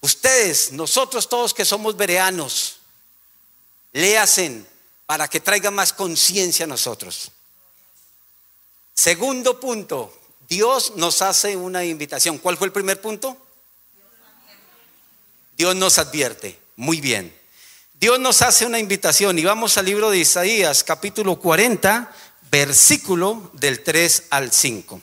ustedes, 0.00 0.72
nosotros 0.72 1.28
todos 1.28 1.54
que 1.54 1.64
somos 1.64 1.96
vereanos, 1.96 2.80
léasen 3.92 4.66
para 5.08 5.26
que 5.26 5.40
traiga 5.40 5.70
más 5.70 5.94
conciencia 5.94 6.64
a 6.64 6.68
nosotros. 6.68 7.32
Segundo 8.92 9.58
punto, 9.58 10.14
Dios 10.46 10.96
nos 10.96 11.22
hace 11.22 11.56
una 11.56 11.82
invitación. 11.82 12.36
¿Cuál 12.36 12.58
fue 12.58 12.66
el 12.66 12.74
primer 12.74 13.00
punto? 13.00 13.34
Dios 15.56 15.74
nos 15.76 15.96
advierte. 15.96 16.58
Muy 16.76 17.00
bien. 17.00 17.34
Dios 17.98 18.20
nos 18.20 18.42
hace 18.42 18.66
una 18.66 18.78
invitación 18.78 19.38
y 19.38 19.44
vamos 19.44 19.78
al 19.78 19.86
libro 19.86 20.10
de 20.10 20.18
Isaías, 20.18 20.84
capítulo 20.84 21.36
40, 21.40 22.14
versículo 22.50 23.50
del 23.54 23.82
3 23.82 24.24
al 24.28 24.52
5. 24.52 25.00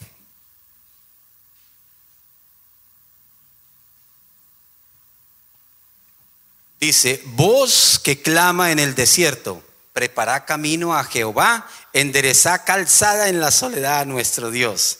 Dice, 6.79 7.23
voz 7.25 7.99
que 8.03 8.21
clama 8.21 8.71
en 8.71 8.77
el 8.77 8.93
desierto, 8.93 9.64
prepara 9.95 10.43
camino 10.43 10.93
a 10.93 11.05
Jehová, 11.05 11.65
endereza 11.93 12.65
calzada 12.65 13.29
en 13.29 13.39
la 13.39 13.49
soledad 13.49 14.01
a 14.01 14.05
nuestro 14.05 14.51
Dios. 14.51 14.97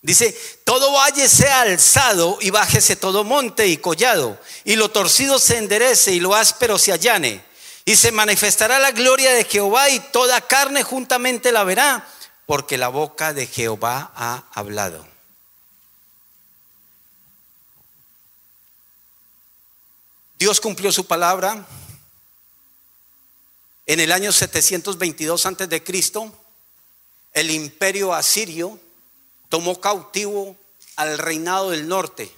Dice, 0.00 0.36
todo 0.64 0.92
valle 0.92 1.28
sea 1.28 1.60
alzado 1.60 2.38
y 2.40 2.50
bájese 2.50 2.96
todo 2.96 3.22
monte 3.22 3.68
y 3.68 3.76
collado, 3.76 4.36
y 4.64 4.74
lo 4.74 4.90
torcido 4.90 5.38
se 5.38 5.58
enderece 5.58 6.10
y 6.10 6.18
lo 6.18 6.34
áspero 6.34 6.76
se 6.76 6.90
allane. 6.90 7.44
Y 7.84 7.94
se 7.94 8.10
manifestará 8.10 8.80
la 8.80 8.90
gloria 8.90 9.32
de 9.32 9.44
Jehová 9.44 9.90
y 9.90 10.00
toda 10.00 10.40
carne 10.40 10.82
juntamente 10.82 11.52
la 11.52 11.62
verá, 11.62 12.04
porque 12.44 12.76
la 12.76 12.88
boca 12.88 13.32
de 13.32 13.46
Jehová 13.46 14.10
ha 14.16 14.42
hablado. 14.54 15.06
Dios 20.36 20.60
cumplió 20.60 20.90
su 20.90 21.06
palabra 21.06 21.64
en 23.86 24.00
el 24.00 24.12
año 24.12 24.32
722 24.32 25.46
antes 25.46 25.68
de 25.68 25.82
Cristo. 25.82 26.32
El 27.32 27.50
imperio 27.50 28.12
asirio 28.12 28.78
tomó 29.48 29.80
cautivo 29.80 30.56
al 30.96 31.18
reinado 31.18 31.70
del 31.70 31.88
norte 31.88 32.30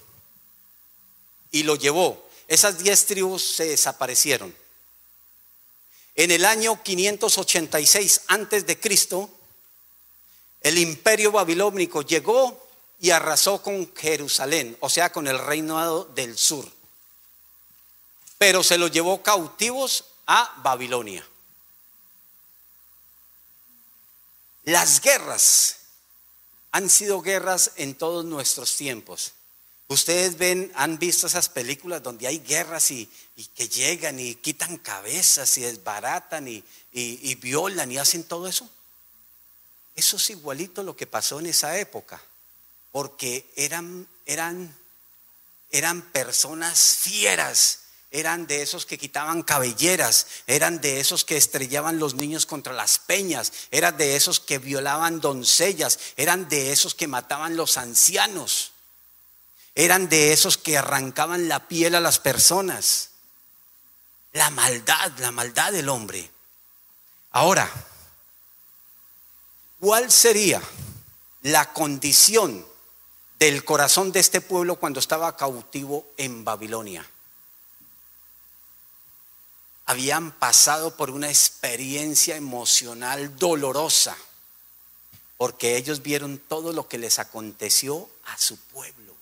y 1.51 1.63
lo 1.63 1.75
llevó. 1.75 2.27
Esas 2.47 2.77
diez 2.79 3.05
tribus 3.05 3.43
se 3.43 3.65
desaparecieron. 3.65 4.55
En 6.15 6.31
el 6.31 6.45
año 6.45 6.81
586 6.81 8.21
antes 8.27 8.65
de 8.65 8.79
Cristo, 8.79 9.29
el 10.61 10.77
imperio 10.77 11.31
babilónico 11.31 12.01
llegó 12.01 12.67
y 12.99 13.11
arrasó 13.11 13.61
con 13.61 13.93
Jerusalén, 13.93 14.77
o 14.79 14.89
sea, 14.89 15.11
con 15.11 15.27
el 15.27 15.37
reinado 15.37 16.05
del 16.05 16.37
sur. 16.37 16.65
Pero 18.37 18.63
se 18.63 18.77
los 18.77 18.91
llevó 18.91 19.21
cautivos 19.21 20.05
a 20.25 20.59
Babilonia. 20.63 21.25
Las 24.65 24.99
guerras 24.99 25.77
han 26.71 26.89
sido 26.89 27.21
guerras 27.21 27.71
en 27.77 27.95
todos 27.95 28.25
nuestros 28.25 28.75
tiempos. 28.75 29.33
Ustedes 29.87 30.37
ven, 30.37 30.71
han 30.75 30.97
visto 30.97 31.27
esas 31.27 31.49
películas 31.49 32.01
donde 32.01 32.25
hay 32.27 32.39
guerras 32.39 32.89
y, 32.89 33.09
que 33.53 33.69
llegan 33.69 34.19
y 34.19 34.35
quitan 34.35 34.77
cabezas 34.77 35.57
y 35.59 35.61
desbaratan 35.61 36.47
y, 36.47 36.63
y, 36.91 37.35
violan 37.35 37.91
y 37.91 37.99
hacen 37.99 38.23
todo 38.23 38.47
eso. 38.47 38.67
Eso 39.95 40.17
es 40.17 40.29
igualito 40.31 40.81
lo 40.81 40.95
que 40.95 41.05
pasó 41.05 41.39
en 41.39 41.45
esa 41.45 41.77
época, 41.77 42.21
porque 42.91 43.45
eran, 43.55 44.07
eran, 44.25 44.75
eran 45.69 46.01
personas 46.01 46.97
fieras 46.99 47.84
eran 48.15 48.47
de 48.47 48.61
esos 48.61 48.85
que 48.85 48.97
quitaban 48.97 49.43
cabelleras, 49.43 50.27
eran 50.47 50.79
de 50.79 51.01
esos 51.01 51.25
que 51.25 51.35
estrellaban 51.35 51.99
los 51.99 52.15
niños 52.15 52.45
contra 52.45 52.71
las 52.71 52.97
peñas, 52.97 53.51
eran 53.71 53.97
de 53.97 54.15
esos 54.15 54.39
que 54.39 54.57
violaban 54.57 55.19
doncellas, 55.19 55.99
eran 56.15 56.47
de 56.47 56.71
esos 56.71 56.95
que 56.95 57.07
mataban 57.07 57.57
los 57.57 57.77
ancianos, 57.77 58.71
eran 59.75 60.07
de 60.07 60.31
esos 60.31 60.57
que 60.57 60.77
arrancaban 60.77 61.49
la 61.49 61.67
piel 61.67 61.93
a 61.93 61.99
las 61.99 62.19
personas. 62.19 63.09
La 64.31 64.49
maldad, 64.49 65.11
la 65.19 65.31
maldad 65.31 65.73
del 65.73 65.89
hombre. 65.89 66.31
Ahora, 67.31 67.69
¿cuál 69.81 70.09
sería 70.09 70.61
la 71.41 71.73
condición 71.73 72.65
del 73.39 73.65
corazón 73.65 74.13
de 74.13 74.21
este 74.21 74.39
pueblo 74.39 74.77
cuando 74.77 75.01
estaba 75.01 75.35
cautivo 75.35 76.07
en 76.15 76.45
Babilonia? 76.45 77.05
Habían 79.85 80.31
pasado 80.31 80.95
por 80.95 81.11
una 81.11 81.29
experiencia 81.29 82.35
emocional 82.35 83.37
dolorosa, 83.37 84.17
porque 85.37 85.77
ellos 85.77 86.01
vieron 86.01 86.39
todo 86.39 86.73
lo 86.73 86.87
que 86.87 86.97
les 86.97 87.19
aconteció 87.19 88.09
a 88.25 88.37
su 88.37 88.57
pueblo, 88.57 89.13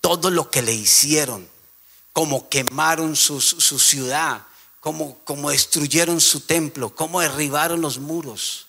todo 0.00 0.30
lo 0.30 0.50
que 0.50 0.62
le 0.62 0.72
hicieron, 0.72 1.48
como 2.12 2.48
quemaron 2.48 3.16
su, 3.16 3.40
ciudad, 3.40 4.46
como, 4.80 5.18
como 5.24 5.50
destruyeron 5.50 6.20
su 6.20 6.40
templo, 6.40 6.94
como 6.94 7.20
derribaron 7.20 7.80
los 7.80 7.98
muros. 7.98 8.66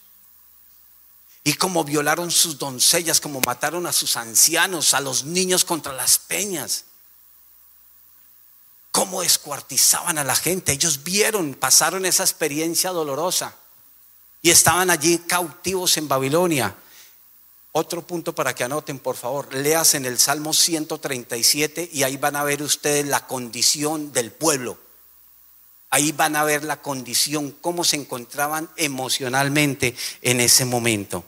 Y 1.45 1.53
como 1.53 1.85
violaron 1.85 2.31
sus 2.31 2.59
doncellas, 2.59 3.21
como 3.21 3.39
mataron 3.41 3.87
a 3.87 3.93
sus 3.93 4.17
ancianos, 4.17 4.93
a 4.93 4.99
los 4.99 5.23
niños 5.23 5.63
contra 5.63 5.93
las 5.93 6.19
peñas 6.19 6.83
cómo 8.91 9.21
descuartizaban 9.21 10.17
a 10.17 10.23
la 10.23 10.35
gente. 10.35 10.71
Ellos 10.71 11.03
vieron, 11.03 11.53
pasaron 11.53 12.05
esa 12.05 12.23
experiencia 12.23 12.91
dolorosa 12.91 13.55
y 14.41 14.49
estaban 14.49 14.89
allí 14.89 15.19
cautivos 15.19 15.97
en 15.97 16.07
Babilonia. 16.07 16.75
Otro 17.71 18.01
punto 18.01 18.33
para 18.33 18.55
que 18.55 18.63
anoten, 18.63 18.97
por 18.99 19.15
favor, 19.15 19.53
leas 19.53 19.93
en 19.93 20.05
el 20.05 20.17
Salmo 20.17 20.53
137 20.53 21.89
y 21.93 22.03
ahí 22.03 22.17
van 22.17 22.35
a 22.35 22.43
ver 22.43 22.63
ustedes 22.63 23.05
la 23.05 23.27
condición 23.27 24.11
del 24.11 24.31
pueblo. 24.31 24.77
Ahí 25.91 26.11
van 26.11 26.35
a 26.35 26.43
ver 26.43 26.63
la 26.63 26.81
condición, 26.81 27.55
cómo 27.61 27.83
se 27.83 27.95
encontraban 27.95 28.69
emocionalmente 28.75 29.95
en 30.21 30.39
ese 30.39 30.65
momento. 30.65 31.23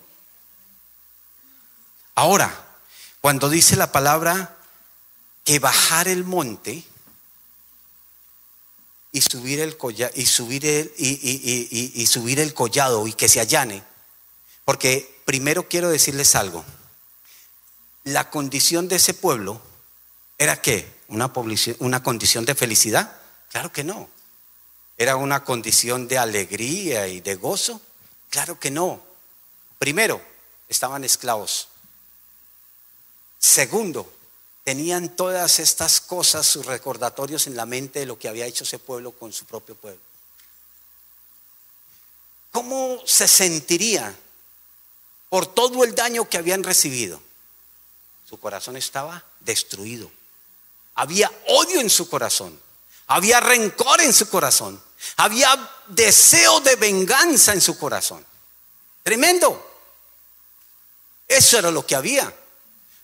Ahora, 2.15 2.67
cuando 3.21 3.49
dice 3.49 3.75
la 3.75 3.91
palabra 3.91 4.57
que 5.43 5.59
bajar 5.59 6.07
el 6.07 6.23
monte 6.23 6.83
y 9.11 9.21
subir 9.21 9.59
el, 9.59 9.77
y 10.15 10.25
subir 10.25 10.65
el, 10.65 10.93
y 10.97 12.05
subir 12.07 12.39
el 12.39 12.53
collado 12.53 13.07
y 13.07 13.13
que 13.13 13.27
se 13.27 13.39
allane, 13.39 13.83
porque 14.65 15.21
primero 15.25 15.67
quiero 15.67 15.89
decirles 15.89 16.35
algo. 16.35 16.63
La 18.03 18.29
condición 18.29 18.87
de 18.87 18.95
ese 18.95 19.13
pueblo 19.13 19.61
era 20.37 20.61
qué? 20.61 20.91
Una, 21.07 21.31
una 21.79 22.01
condición 22.03 22.45
de 22.45 22.55
felicidad. 22.55 23.15
Claro 23.51 23.71
que 23.71 23.83
no. 23.83 24.09
¿Era 24.97 25.15
una 25.15 25.43
condición 25.43 26.07
de 26.07 26.17
alegría 26.17 27.07
y 27.07 27.21
de 27.21 27.35
gozo? 27.35 27.81
Claro 28.29 28.59
que 28.59 28.71
no. 28.71 29.01
Primero, 29.77 30.21
estaban 30.69 31.03
esclavos. 31.03 31.67
Segundo, 33.37 34.11
tenían 34.63 35.15
todas 35.15 35.59
estas 35.59 36.01
cosas, 36.01 36.45
sus 36.45 36.65
recordatorios 36.65 37.47
en 37.47 37.55
la 37.55 37.65
mente 37.65 37.99
de 37.99 38.05
lo 38.05 38.19
que 38.19 38.27
había 38.27 38.45
hecho 38.45 38.63
ese 38.63 38.79
pueblo 38.79 39.11
con 39.11 39.33
su 39.33 39.45
propio 39.45 39.75
pueblo. 39.75 40.01
¿Cómo 42.51 43.01
se 43.05 43.27
sentiría 43.27 44.13
por 45.29 45.47
todo 45.47 45.83
el 45.83 45.95
daño 45.95 46.27
que 46.27 46.37
habían 46.37 46.63
recibido? 46.63 47.21
Su 48.29 48.39
corazón 48.39 48.77
estaba 48.77 49.23
destruido. 49.39 50.11
Había 50.95 51.31
odio 51.47 51.79
en 51.79 51.89
su 51.89 52.09
corazón. 52.09 52.59
Había 53.07 53.39
rencor 53.39 54.01
en 54.01 54.13
su 54.13 54.29
corazón. 54.29 54.81
Había 55.17 55.69
deseo 55.87 56.59
de 56.59 56.75
venganza 56.75 57.53
en 57.53 57.61
su 57.61 57.77
corazón. 57.77 58.25
Tremendo. 59.03 59.69
Eso 61.27 61.57
era 61.57 61.71
lo 61.71 61.85
que 61.85 61.95
había. 61.95 62.33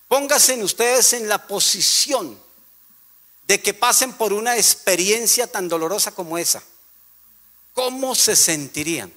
Pónganse 0.08 0.64
ustedes 0.64 1.14
en 1.14 1.28
la 1.28 1.48
posición 1.48 2.40
de 3.48 3.62
que 3.62 3.74
pasen 3.74 4.14
por 4.14 4.34
una 4.34 4.56
experiencia 4.58 5.48
tan 5.48 5.68
dolorosa 5.68 6.12
como 6.12 6.38
esa. 6.38 6.64
¿Cómo 7.74 8.16
se 8.16 8.36
sentirían? 8.36 9.14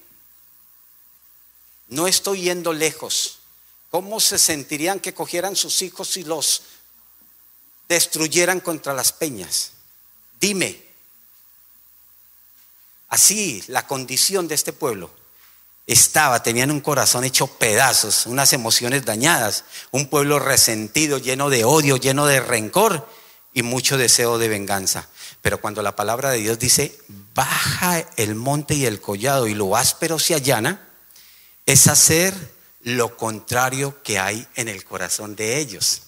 No 1.87 2.07
estoy 2.07 2.41
yendo 2.41 2.73
lejos. 2.73 3.39
¿Cómo 3.89 4.19
se 4.19 4.37
sentirían 4.37 4.99
que 4.99 5.13
cogieran 5.13 5.55
sus 5.55 5.81
hijos 5.81 6.15
y 6.17 6.23
los 6.23 6.61
destruyeran 7.89 8.61
contra 8.61 8.93
las 8.93 9.11
peñas? 9.11 9.71
Dime. 10.39 10.81
Así 13.09 13.63
la 13.67 13.85
condición 13.87 14.47
de 14.47 14.55
este 14.55 14.71
pueblo 14.71 15.20
estaba, 15.87 16.43
tenían 16.43 16.71
un 16.71 16.81
corazón 16.81 17.23
hecho 17.23 17.47
pedazos, 17.47 18.25
unas 18.25 18.53
emociones 18.53 19.05
dañadas, 19.05 19.65
un 19.91 20.07
pueblo 20.07 20.39
resentido, 20.39 21.17
lleno 21.17 21.49
de 21.49 21.65
odio, 21.65 21.97
lleno 21.97 22.25
de 22.25 22.39
rencor 22.39 23.07
y 23.53 23.63
mucho 23.63 23.97
deseo 23.97 24.37
de 24.37 24.47
venganza. 24.47 25.09
Pero 25.41 25.59
cuando 25.59 25.81
la 25.81 25.95
palabra 25.95 26.29
de 26.31 26.37
Dios 26.37 26.59
dice, 26.59 26.97
baja 27.33 28.05
el 28.15 28.35
monte 28.35 28.75
y 28.75 28.85
el 28.85 29.01
collado 29.01 29.47
y 29.47 29.53
lo 29.53 29.75
áspero 29.75 30.19
se 30.19 30.35
allana, 30.35 30.87
es 31.65 31.87
hacer 31.87 32.33
lo 32.83 33.17
contrario 33.17 34.01
que 34.03 34.19
hay 34.19 34.47
en 34.55 34.67
el 34.67 34.83
corazón 34.83 35.35
de 35.35 35.57
ellos. 35.57 36.03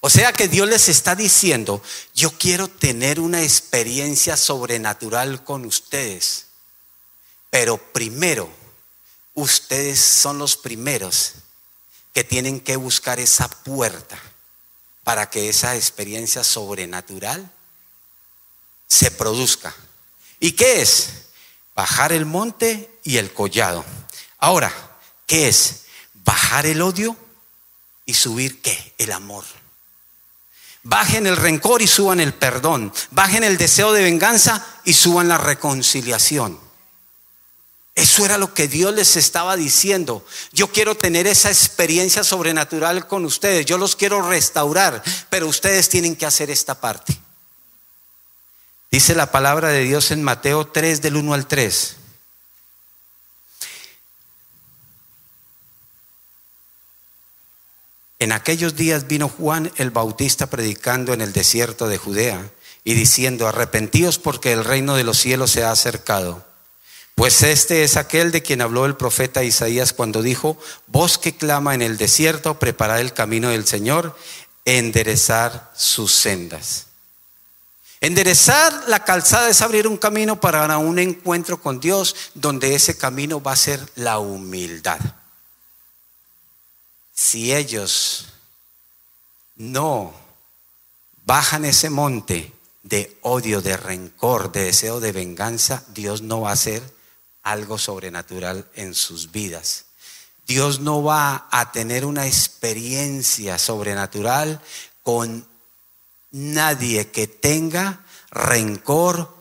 O 0.00 0.10
sea 0.10 0.32
que 0.32 0.48
Dios 0.48 0.68
les 0.68 0.88
está 0.88 1.14
diciendo, 1.14 1.82
yo 2.14 2.32
quiero 2.32 2.68
tener 2.68 3.20
una 3.20 3.42
experiencia 3.42 4.36
sobrenatural 4.36 5.44
con 5.44 5.64
ustedes, 5.64 6.46
pero 7.48 7.78
primero 7.78 8.50
ustedes 9.34 10.00
son 10.00 10.38
los 10.38 10.56
primeros 10.56 11.34
que 12.12 12.24
tienen 12.24 12.60
que 12.60 12.76
buscar 12.76 13.18
esa 13.18 13.48
puerta 13.48 14.18
para 15.02 15.28
que 15.28 15.48
esa 15.48 15.76
experiencia 15.76 16.42
sobrenatural 16.44 17.50
se 18.88 19.10
produzca. 19.10 19.74
¿Y 20.40 20.52
qué 20.52 20.80
es? 20.80 21.10
Bajar 21.74 22.12
el 22.12 22.24
monte 22.24 22.98
y 23.02 23.16
el 23.16 23.32
collado. 23.32 23.84
Ahora, 24.38 24.72
¿qué 25.26 25.48
es? 25.48 25.82
Bajar 26.24 26.66
el 26.66 26.80
odio 26.80 27.16
y 28.06 28.14
subir 28.14 28.62
qué? 28.62 28.94
El 28.98 29.12
amor. 29.12 29.44
Bajen 30.84 31.26
el 31.26 31.36
rencor 31.36 31.82
y 31.82 31.86
suban 31.86 32.20
el 32.20 32.34
perdón. 32.34 32.92
Bajen 33.10 33.42
el 33.42 33.56
deseo 33.56 33.92
de 33.92 34.02
venganza 34.02 34.64
y 34.84 34.92
suban 34.92 35.28
la 35.28 35.38
reconciliación. 35.38 36.60
Eso 37.94 38.24
era 38.24 38.38
lo 38.38 38.52
que 38.52 38.66
Dios 38.66 38.92
les 38.92 39.16
estaba 39.16 39.56
diciendo. 39.56 40.26
Yo 40.52 40.68
quiero 40.68 40.96
tener 40.96 41.28
esa 41.28 41.48
experiencia 41.48 42.24
sobrenatural 42.24 43.06
con 43.06 43.24
ustedes. 43.24 43.66
Yo 43.66 43.78
los 43.78 43.94
quiero 43.94 44.20
restaurar, 44.28 45.02
pero 45.30 45.46
ustedes 45.46 45.88
tienen 45.88 46.16
que 46.16 46.26
hacer 46.26 46.50
esta 46.50 46.80
parte. 46.80 47.16
Dice 48.90 49.14
la 49.14 49.30
palabra 49.30 49.68
de 49.68 49.84
Dios 49.84 50.10
en 50.10 50.22
Mateo 50.22 50.66
3 50.66 51.02
del 51.02 51.16
1 51.16 51.34
al 51.34 51.46
3. 51.46 51.96
En 58.18 58.32
aquellos 58.32 58.74
días 58.74 59.06
vino 59.06 59.28
Juan 59.28 59.70
el 59.76 59.90
Bautista 59.90 60.46
predicando 60.46 61.12
en 61.12 61.20
el 61.20 61.32
desierto 61.32 61.88
de 61.88 61.98
Judea 61.98 62.50
y 62.82 62.94
diciendo, 62.94 63.46
arrepentíos 63.46 64.18
porque 64.18 64.52
el 64.52 64.64
reino 64.64 64.96
de 64.96 65.04
los 65.04 65.18
cielos 65.18 65.50
se 65.50 65.62
ha 65.62 65.70
acercado. 65.70 66.53
Pues 67.14 67.42
este 67.42 67.84
es 67.84 67.96
aquel 67.96 68.32
de 68.32 68.42
quien 68.42 68.60
habló 68.60 68.86
el 68.86 68.96
profeta 68.96 69.44
Isaías 69.44 69.92
cuando 69.92 70.20
dijo, 70.20 70.58
voz 70.88 71.16
que 71.16 71.36
clama 71.36 71.74
en 71.74 71.82
el 71.82 71.96
desierto, 71.96 72.58
preparad 72.58 73.00
el 73.00 73.12
camino 73.12 73.50
del 73.50 73.66
Señor, 73.66 74.16
enderezar 74.64 75.70
sus 75.76 76.12
sendas. 76.12 76.86
Enderezar 78.00 78.88
la 78.88 79.04
calzada 79.04 79.48
es 79.48 79.62
abrir 79.62 79.86
un 79.86 79.96
camino 79.96 80.40
para 80.40 80.76
un 80.76 80.98
encuentro 80.98 81.60
con 81.60 81.78
Dios, 81.78 82.16
donde 82.34 82.74
ese 82.74 82.98
camino 82.98 83.40
va 83.40 83.52
a 83.52 83.56
ser 83.56 83.80
la 83.94 84.18
humildad. 84.18 84.98
Si 87.14 87.54
ellos 87.54 88.26
no 89.56 90.12
bajan 91.24 91.64
ese 91.64 91.90
monte 91.90 92.52
de 92.82 93.16
odio, 93.22 93.62
de 93.62 93.76
rencor, 93.76 94.50
de 94.50 94.64
deseo 94.64 94.98
de 94.98 95.12
venganza, 95.12 95.84
Dios 95.94 96.20
no 96.20 96.42
va 96.42 96.50
a 96.50 96.54
hacer 96.54 96.93
algo 97.44 97.78
sobrenatural 97.78 98.68
en 98.74 98.94
sus 98.94 99.30
vidas. 99.30 99.84
Dios 100.46 100.80
no 100.80 101.02
va 101.02 101.46
a 101.50 101.72
tener 101.72 102.04
una 102.04 102.26
experiencia 102.26 103.58
sobrenatural 103.58 104.60
con 105.02 105.46
nadie 106.32 107.10
que 107.10 107.26
tenga 107.26 108.04
rencor, 108.30 109.32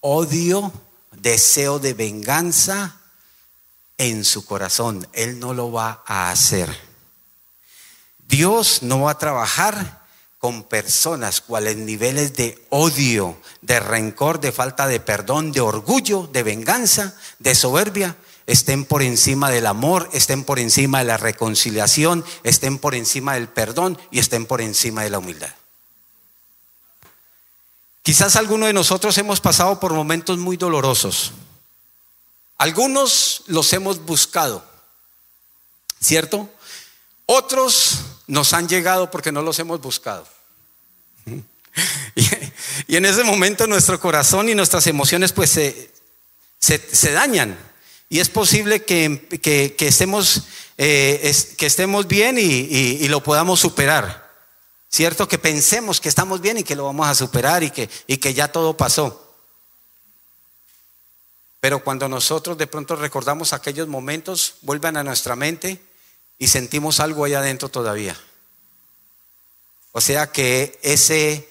odio, 0.00 0.72
deseo 1.10 1.78
de 1.78 1.94
venganza 1.94 3.00
en 3.98 4.24
su 4.24 4.46
corazón. 4.46 5.06
Él 5.12 5.40
no 5.40 5.52
lo 5.52 5.72
va 5.72 6.04
a 6.06 6.30
hacer. 6.30 6.74
Dios 8.28 8.82
no 8.82 9.02
va 9.02 9.12
a 9.12 9.18
trabajar 9.18 10.05
con 10.46 10.62
personas 10.62 11.40
cuales 11.40 11.76
niveles 11.76 12.34
de 12.34 12.64
odio, 12.70 13.36
de 13.62 13.80
rencor, 13.80 14.38
de 14.38 14.52
falta 14.52 14.86
de 14.86 15.00
perdón, 15.00 15.50
de 15.50 15.60
orgullo, 15.60 16.28
de 16.32 16.44
venganza, 16.44 17.16
de 17.40 17.52
soberbia, 17.56 18.16
estén 18.46 18.84
por 18.84 19.02
encima 19.02 19.50
del 19.50 19.66
amor, 19.66 20.08
estén 20.12 20.44
por 20.44 20.60
encima 20.60 21.00
de 21.00 21.06
la 21.06 21.16
reconciliación, 21.16 22.24
estén 22.44 22.78
por 22.78 22.94
encima 22.94 23.34
del 23.34 23.48
perdón 23.48 23.98
y 24.12 24.20
estén 24.20 24.46
por 24.46 24.60
encima 24.60 25.02
de 25.02 25.10
la 25.10 25.18
humildad. 25.18 25.52
Quizás 28.04 28.36
algunos 28.36 28.68
de 28.68 28.72
nosotros 28.72 29.18
hemos 29.18 29.40
pasado 29.40 29.80
por 29.80 29.94
momentos 29.94 30.38
muy 30.38 30.56
dolorosos. 30.56 31.32
Algunos 32.56 33.42
los 33.48 33.72
hemos 33.72 33.98
buscado, 34.04 34.64
¿cierto? 36.00 36.48
Otros 37.26 37.98
nos 38.28 38.52
han 38.52 38.68
llegado 38.68 39.10
porque 39.10 39.32
no 39.32 39.42
los 39.42 39.58
hemos 39.58 39.80
buscado. 39.80 40.35
Y, 42.88 42.96
en 42.96 43.04
ese 43.04 43.24
momento 43.24 43.66
nuestro 43.66 44.00
corazón 44.00 44.48
y 44.48 44.54
nuestras 44.54 44.86
emociones 44.86 45.32
pues 45.32 45.50
se, 45.50 45.90
se, 46.58 47.12
dañan. 47.12 47.58
Y 48.08 48.20
es 48.20 48.28
posible 48.28 48.84
que, 48.84 49.26
que, 49.42 49.86
estemos, 49.86 50.44
eh, 50.78 51.34
que 51.58 51.66
estemos 51.66 52.06
bien 52.06 52.38
y, 52.38 52.42
y, 52.42 53.08
lo 53.08 53.22
podamos 53.22 53.60
superar. 53.60 54.26
¿Cierto? 54.88 55.28
Que 55.28 55.36
pensemos 55.36 56.00
que 56.00 56.08
estamos 56.08 56.40
bien 56.40 56.58
y 56.58 56.62
que 56.62 56.76
lo 56.76 56.84
vamos 56.84 57.06
a 57.08 57.14
superar 57.14 57.62
y 57.62 57.70
que, 57.70 57.90
y 58.06 58.16
que 58.16 58.32
ya 58.32 58.48
todo 58.48 58.76
pasó. 58.76 59.26
Pero 61.60 61.82
cuando 61.82 62.08
nosotros 62.08 62.56
de 62.56 62.66
pronto 62.66 62.96
recordamos 62.96 63.52
aquellos 63.52 63.88
momentos, 63.88 64.54
vuelvan 64.62 64.96
a 64.96 65.02
nuestra 65.02 65.36
mente 65.36 65.80
y 66.38 66.48
sentimos 66.48 67.00
algo 67.00 67.24
allá 67.24 67.40
adentro 67.40 67.68
todavía. 67.68 68.16
O 69.96 70.02
sea 70.02 70.26
que 70.26 70.78
ese, 70.82 71.48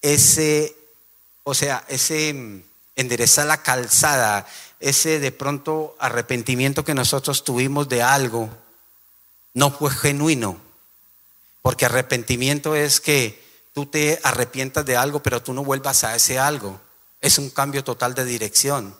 ese, 0.00 0.74
o 1.42 1.52
sea, 1.52 1.84
ese, 1.86 2.62
enderezar 2.96 3.44
la 3.44 3.62
calzada, 3.62 4.46
ese 4.80 5.20
de 5.20 5.30
pronto 5.32 5.94
arrepentimiento 5.98 6.82
que 6.82 6.94
nosotros 6.94 7.44
tuvimos 7.44 7.86
de 7.90 8.02
algo, 8.02 8.48
no 9.52 9.70
fue 9.70 9.90
genuino. 9.90 10.56
Porque 11.60 11.84
arrepentimiento 11.84 12.74
es 12.74 13.02
que 13.02 13.44
tú 13.74 13.84
te 13.84 14.18
arrepientas 14.22 14.86
de 14.86 14.96
algo, 14.96 15.22
pero 15.22 15.42
tú 15.42 15.52
no 15.52 15.62
vuelvas 15.62 16.04
a 16.04 16.16
ese 16.16 16.38
algo. 16.38 16.80
Es 17.20 17.36
un 17.36 17.50
cambio 17.50 17.84
total 17.84 18.14
de 18.14 18.24
dirección. 18.24 18.96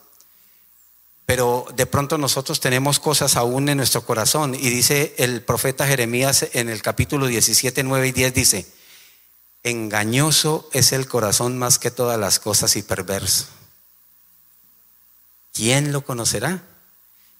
Pero 1.25 1.65
de 1.75 1.87
pronto 1.87 2.19
nosotros 2.19 2.59
tenemos 2.59 2.99
cosas 2.99 3.35
aún 3.35 3.67
en 3.67 3.77
nuestro 3.77 4.05
corazón. 4.05 4.53
Y 4.53 4.69
dice 4.69 5.15
el 5.17 5.41
profeta 5.41 5.87
Jeremías 5.87 6.49
en 6.53 6.69
el 6.69 6.83
capítulo 6.83 7.25
17, 7.25 7.81
9 7.81 8.09
y 8.09 8.11
10, 8.11 8.33
dice, 8.35 8.74
engañoso 9.65 10.69
es 10.73 10.91
el 10.91 11.07
corazón 11.07 11.57
más 11.57 11.79
que 11.79 11.89
todas 11.89 12.19
las 12.19 12.39
cosas 12.39 12.75
y 12.75 12.83
perverso. 12.83 13.47
¿Quién 15.53 15.91
lo 15.91 16.05
conocerá? 16.05 16.63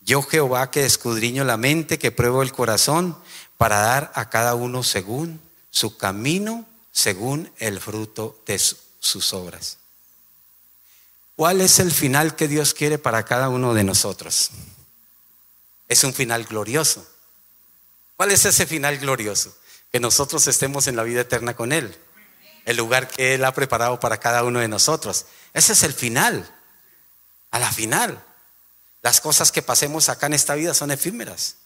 Yo 0.02 0.24
Jehová 0.24 0.72
que 0.72 0.86
escudriño 0.86 1.44
la 1.44 1.58
mente, 1.58 2.00
que 2.00 2.12
pruebo 2.12 2.42
el 2.42 2.52
corazón, 2.52 3.16
para 3.58 3.80
dar 3.80 4.12
a 4.16 4.30
cada 4.30 4.56
uno 4.56 4.84
según 4.84 5.40
su 5.70 5.98
camino, 5.98 6.66
según 6.92 7.52
el 7.60 7.80
fruto 7.80 8.42
de 8.48 8.60
sus 8.60 9.34
obras. 9.34 9.78
¿Cuál 11.36 11.62
es 11.62 11.80
el 11.80 11.92
final 11.92 12.36
que 12.36 12.48
Dios 12.48 12.74
quiere 12.74 12.98
para 12.98 13.24
cada 13.24 13.50
uno 13.50 13.76
de 13.76 13.84
nosotros? 13.84 14.50
Es 15.88 16.04
un 16.04 16.14
final 16.14 16.46
glorioso. 16.46 17.06
¿Cuál 18.18 18.32
es 18.32 18.46
ese 18.46 18.66
final 18.66 18.98
glorioso? 18.98 19.56
Que 19.92 20.00
nosotros 20.00 20.48
estemos 20.48 20.88
en 20.88 20.96
la 20.96 21.04
vida 21.04 21.22
eterna 21.22 21.56
con 21.56 21.72
Él. 21.72 21.96
El 22.66 22.78
lugar 22.78 23.08
que 23.08 23.36
Él 23.36 23.46
ha 23.46 23.54
preparado 23.54 24.00
para 24.00 24.20
cada 24.20 24.44
uno 24.44 24.60
de 24.60 24.68
nosotros. 24.68 25.28
Ese 25.54 25.74
es 25.74 25.84
el 25.84 25.94
final. 25.94 26.52
A 27.52 27.60
la 27.60 27.72
final. 27.72 28.24
Las 29.02 29.22
cosas 29.22 29.52
que 29.52 29.62
pasemos 29.62 30.10
acá 30.10 30.26
en 30.26 30.34
esta 30.34 30.56
vida 30.56 30.74
son 30.74 30.92
efímeras. 30.92 31.58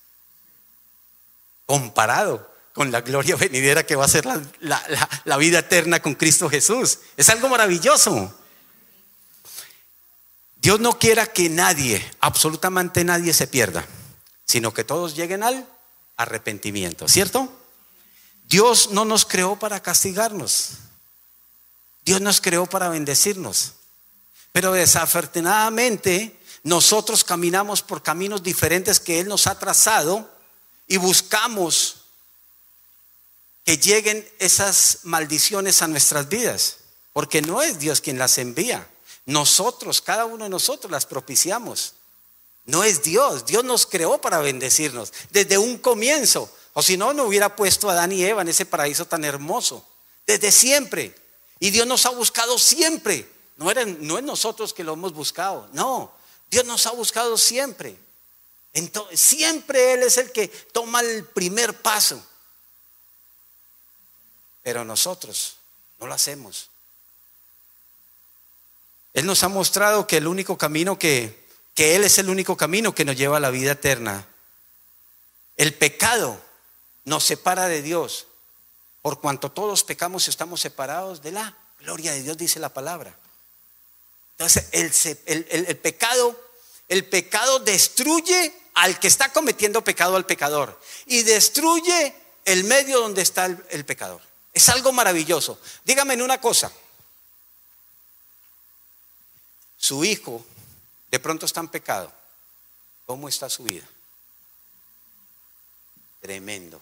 Comparado 1.65 2.53
con 2.73 2.91
la 2.91 3.01
gloria 3.01 3.35
venidera 3.37 3.85
que 3.85 3.95
va 3.95 4.05
a 4.05 4.09
ser 4.09 4.25
la, 4.25 4.83
la 5.23 5.37
vida 5.37 5.59
eterna 5.59 6.01
con 6.01 6.15
Cristo 6.15 6.49
Jesús. 6.49 6.99
Es 7.15 7.29
algo 7.29 7.47
maravilloso. 7.47 8.35
Dios 10.61 10.81
no 10.81 10.99
quiera 10.99 11.25
que 11.25 11.47
nadie, 11.47 12.05
absolutamente 12.19 13.05
nadie 13.05 13.33
se 13.33 13.47
pierda, 13.47 13.85
sino 14.43 14.73
que 14.73 14.83
todos 14.83 15.15
lleguen 15.15 15.41
al 15.41 15.65
arrepentimiento, 16.17 17.07
¿cierto? 17.07 17.49
Dios 18.49 18.89
no 18.91 19.05
nos 19.05 19.25
creó 19.25 19.57
para 19.57 19.81
castigarnos. 19.81 20.71
Dios 22.09 22.21
nos 22.21 22.41
creó 22.41 22.65
para 22.65 22.89
bendecirnos. 22.89 23.73
Pero 24.51 24.71
desafortunadamente 24.71 26.35
nosotros 26.63 27.23
caminamos 27.23 27.83
por 27.83 28.01
caminos 28.01 28.41
diferentes 28.41 28.99
que 28.99 29.19
Él 29.19 29.27
nos 29.27 29.45
ha 29.45 29.59
trazado 29.59 30.27
y 30.87 30.97
buscamos 30.97 31.97
que 33.63 33.77
lleguen 33.77 34.27
esas 34.39 35.01
maldiciones 35.03 35.83
a 35.83 35.87
nuestras 35.87 36.27
vidas, 36.29 36.77
porque 37.13 37.43
no 37.43 37.61
es 37.61 37.77
Dios 37.77 38.01
quien 38.01 38.17
las 38.17 38.39
envía. 38.39 38.89
Nosotros, 39.27 40.01
cada 40.01 40.25
uno 40.25 40.45
de 40.45 40.49
nosotros 40.49 40.89
las 40.89 41.05
propiciamos. 41.05 41.93
No 42.65 42.83
es 42.83 43.03
Dios. 43.03 43.45
Dios 43.45 43.63
nos 43.63 43.85
creó 43.85 44.19
para 44.19 44.39
bendecirnos 44.39 45.13
desde 45.29 45.59
un 45.59 45.77
comienzo. 45.77 46.51
O 46.73 46.81
si 46.81 46.97
no, 46.97 47.13
no 47.13 47.25
hubiera 47.25 47.55
puesto 47.55 47.87
a 47.87 47.93
Adán 47.93 48.13
y 48.13 48.25
Eva 48.25 48.41
en 48.41 48.47
ese 48.47 48.65
paraíso 48.65 49.05
tan 49.05 49.23
hermoso. 49.23 49.87
Desde 50.25 50.51
siempre. 50.51 51.28
Y 51.59 51.71
Dios 51.71 51.85
nos 51.85 52.05
ha 52.05 52.09
buscado 52.09 52.57
siempre. 52.57 53.29
No, 53.57 53.71
no 53.73 54.17
es 54.17 54.23
nosotros 54.23 54.73
que 54.73 54.83
lo 54.83 54.93
hemos 54.93 55.13
buscado. 55.13 55.67
No. 55.73 56.11
Dios 56.49 56.65
nos 56.65 56.85
ha 56.85 56.91
buscado 56.91 57.37
siempre. 57.37 57.97
Entonces, 58.73 59.19
siempre 59.19 59.93
Él 59.93 60.03
es 60.03 60.17
el 60.17 60.31
que 60.31 60.47
toma 60.47 61.01
el 61.01 61.25
primer 61.25 61.81
paso. 61.81 62.23
Pero 64.63 64.85
nosotros 64.85 65.57
no 65.99 66.07
lo 66.07 66.13
hacemos. 66.13 66.69
Él 69.13 69.25
nos 69.25 69.43
ha 69.43 69.49
mostrado 69.49 70.07
que 70.07 70.17
el 70.17 70.27
único 70.27 70.57
camino 70.57 70.97
que, 70.97 71.45
que 71.73 71.95
Él 71.95 72.03
es 72.03 72.17
el 72.19 72.29
único 72.29 72.55
camino 72.55 72.95
que 72.95 73.05
nos 73.05 73.17
lleva 73.17 73.37
a 73.37 73.41
la 73.41 73.49
vida 73.49 73.71
eterna. 73.71 74.27
El 75.57 75.73
pecado 75.73 76.39
nos 77.03 77.25
separa 77.25 77.67
de 77.67 77.81
Dios. 77.81 78.27
Por 79.01 79.19
cuanto 79.19 79.51
todos 79.51 79.83
pecamos 79.83 80.27
y 80.27 80.29
estamos 80.29 80.61
separados 80.61 81.21
de 81.21 81.31
la 81.31 81.55
gloria 81.79 82.11
de 82.11 82.23
Dios, 82.23 82.37
dice 82.37 82.59
la 82.59 82.69
palabra. 82.69 83.17
Entonces, 84.37 84.67
el, 84.71 85.77
pecado, 85.77 86.39
el 86.87 87.05
pecado 87.05 87.59
destruye 87.59 88.53
al 88.75 88.99
que 88.99 89.07
está 89.07 89.31
cometiendo 89.31 89.83
pecado 89.83 90.15
al 90.15 90.25
pecador 90.25 90.79
y 91.05 91.23
destruye 91.23 92.13
el 92.45 92.63
medio 92.63 93.01
donde 93.01 93.21
está 93.21 93.45
el, 93.45 93.63
el 93.69 93.85
pecador. 93.85 94.21
Es 94.53 94.69
algo 94.69 94.91
maravilloso. 94.91 95.59
Dígame 95.85 96.21
una 96.21 96.39
cosa 96.39 96.71
su 99.79 100.03
hijo 100.03 100.45
de 101.09 101.19
pronto 101.19 101.45
está 101.45 101.61
en 101.61 101.69
pecado, 101.69 102.11
¿cómo 103.05 103.29
está 103.29 103.49
su 103.49 103.63
vida? 103.63 103.87
Tremendo. 106.21 106.81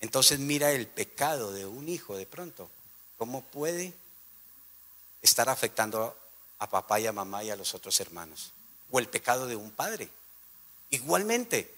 Entonces 0.00 0.38
mira 0.38 0.72
el 0.72 0.86
pecado 0.86 1.52
de 1.52 1.66
un 1.66 1.88
hijo 1.88 2.16
de 2.16 2.26
pronto, 2.26 2.70
¿cómo 3.18 3.42
puede 3.42 3.92
estar 5.22 5.48
afectando 5.48 6.16
a 6.58 6.68
papá 6.68 7.00
y 7.00 7.06
a 7.06 7.12
mamá 7.12 7.44
y 7.44 7.50
a 7.50 7.56
los 7.56 7.74
otros 7.74 8.00
hermanos? 8.00 8.52
O 8.90 8.98
el 8.98 9.08
pecado 9.08 9.46
de 9.46 9.56
un 9.56 9.70
padre. 9.70 10.08
Igualmente, 10.90 11.74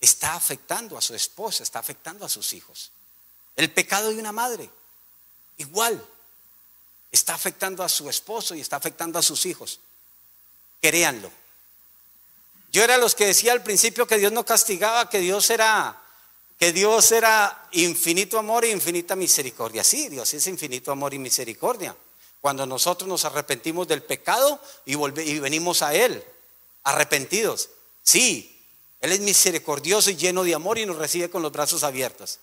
está 0.00 0.34
afectando 0.34 0.96
a 0.96 1.02
su 1.02 1.14
esposa, 1.14 1.62
está 1.62 1.78
afectando 1.78 2.24
a 2.24 2.28
sus 2.28 2.52
hijos. 2.52 2.90
El 3.56 3.70
pecado 3.70 4.10
de 4.10 4.18
una 4.18 4.32
madre, 4.32 4.70
igual 5.58 6.04
está 7.10 7.34
afectando 7.34 7.82
a 7.82 7.88
su 7.88 8.08
esposo 8.08 8.54
y 8.54 8.60
está 8.60 8.76
afectando 8.76 9.18
a 9.18 9.22
sus 9.22 9.46
hijos. 9.46 9.80
Créanlo. 10.80 11.30
Yo 12.70 12.84
era 12.84 12.98
los 12.98 13.14
que 13.14 13.26
decía 13.26 13.52
al 13.52 13.62
principio 13.62 14.06
que 14.06 14.18
Dios 14.18 14.32
no 14.32 14.44
castigaba, 14.44 15.08
que 15.08 15.18
Dios 15.18 15.50
era 15.50 16.00
que 16.58 16.72
Dios 16.72 17.12
era 17.12 17.68
infinito 17.72 18.38
amor 18.38 18.64
e 18.64 18.70
infinita 18.70 19.14
misericordia. 19.14 19.84
Sí, 19.84 20.08
Dios 20.08 20.34
es 20.34 20.46
infinito 20.48 20.90
amor 20.90 21.14
y 21.14 21.18
misericordia. 21.18 21.96
Cuando 22.40 22.66
nosotros 22.66 23.08
nos 23.08 23.24
arrepentimos 23.24 23.86
del 23.86 24.02
pecado 24.02 24.60
y, 24.84 24.94
y 25.22 25.38
venimos 25.38 25.82
a 25.82 25.94
Él, 25.94 26.22
arrepentidos. 26.82 27.70
Sí, 28.02 28.60
Él 29.00 29.12
es 29.12 29.20
misericordioso 29.20 30.10
y 30.10 30.16
lleno 30.16 30.42
de 30.42 30.54
amor 30.54 30.78
y 30.78 30.86
nos 30.86 30.96
recibe 30.96 31.30
con 31.30 31.42
los 31.42 31.52
brazos 31.52 31.84
abiertos. 31.84 32.40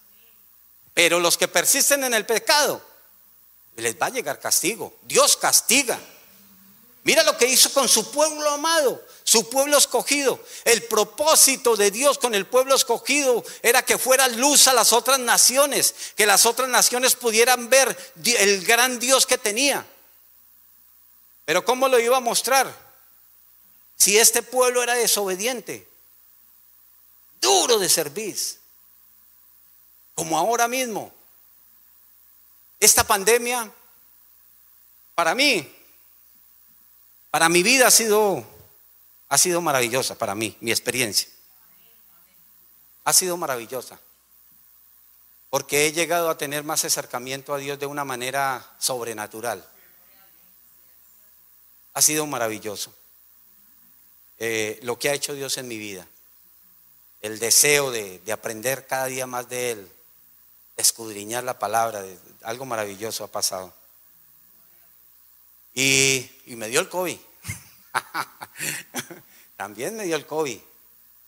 Pero 0.93 1.19
los 1.19 1.37
que 1.37 1.49
persisten 1.49 2.05
en 2.05 2.13
el 2.13 2.25
pecado, 2.25 2.81
les 3.75 3.99
va 4.01 4.05
a 4.05 4.11
llegar 4.11 4.39
castigo. 4.39 4.93
Dios 5.01 5.35
castiga. 5.35 5.99
Mira 7.03 7.23
lo 7.23 7.37
que 7.37 7.47
hizo 7.47 7.71
con 7.73 7.89
su 7.89 8.09
pueblo 8.11 8.49
amado, 8.49 9.03
su 9.25 9.49
pueblo 9.49 9.77
escogido. 9.77 10.39
El 10.63 10.83
propósito 10.83 11.75
de 11.75 11.91
Dios 11.91 12.19
con 12.19 12.35
el 12.35 12.45
pueblo 12.45 12.75
escogido 12.75 13.43
era 13.63 13.83
que 13.83 13.97
fuera 13.97 14.27
luz 14.29 14.67
a 14.67 14.73
las 14.73 14.93
otras 14.93 15.19
naciones, 15.19 15.95
que 16.15 16.27
las 16.27 16.45
otras 16.45 16.69
naciones 16.69 17.15
pudieran 17.15 17.69
ver 17.69 18.13
el 18.23 18.63
gran 18.63 18.99
Dios 18.99 19.25
que 19.25 19.39
tenía. 19.39 19.85
Pero 21.43 21.65
¿cómo 21.65 21.87
lo 21.87 21.99
iba 21.99 22.17
a 22.17 22.21
mostrar? 22.21 22.73
Si 23.97 24.17
este 24.17 24.43
pueblo 24.43 24.83
era 24.83 24.93
desobediente, 24.93 25.87
duro 27.41 27.79
de 27.79 27.89
servir, 27.89 28.37
como 30.13 30.37
ahora 30.37 30.67
mismo, 30.67 31.11
esta 32.79 33.03
pandemia, 33.03 33.71
para 35.15 35.33
mí, 35.33 35.71
para 37.31 37.49
mi 37.49 37.63
vida 37.63 37.87
ha 37.87 37.91
sido, 37.91 38.45
ha 39.29 39.37
sido 39.37 39.61
maravillosa, 39.61 40.15
para 40.15 40.35
mí, 40.35 40.57
mi 40.61 40.71
experiencia. 40.71 41.27
Ha 43.03 43.13
sido 43.13 43.37
maravillosa. 43.37 43.99
Porque 45.49 45.87
he 45.87 45.91
llegado 45.91 46.29
a 46.29 46.37
tener 46.37 46.63
más 46.63 46.83
acercamiento 46.85 47.53
a 47.53 47.57
Dios 47.57 47.79
de 47.79 47.85
una 47.85 48.03
manera 48.03 48.75
sobrenatural. 48.77 49.65
Ha 51.93 52.01
sido 52.01 52.25
maravilloso. 52.25 52.93
Eh, 54.37 54.79
lo 54.83 54.99
que 54.99 55.09
ha 55.09 55.13
hecho 55.13 55.33
Dios 55.33 55.57
en 55.57 55.67
mi 55.67 55.77
vida. 55.77 56.07
El 57.21 57.39
deseo 57.39 57.91
de, 57.91 58.19
de 58.19 58.31
aprender 58.31 58.85
cada 58.85 59.05
día 59.05 59.25
más 59.27 59.47
de 59.49 59.71
Él 59.71 59.91
escudriñar 60.77 61.43
la 61.43 61.57
palabra, 61.57 62.03
algo 62.43 62.65
maravilloso 62.65 63.23
ha 63.23 63.27
pasado. 63.27 63.73
Y, 65.73 66.29
me 66.47 66.69
dio 66.69 66.79
el 66.79 66.89
COVID. 66.89 67.17
También 69.57 69.95
me 69.95 70.05
dio 70.05 70.15
el 70.15 70.25
COVID. 70.25 70.59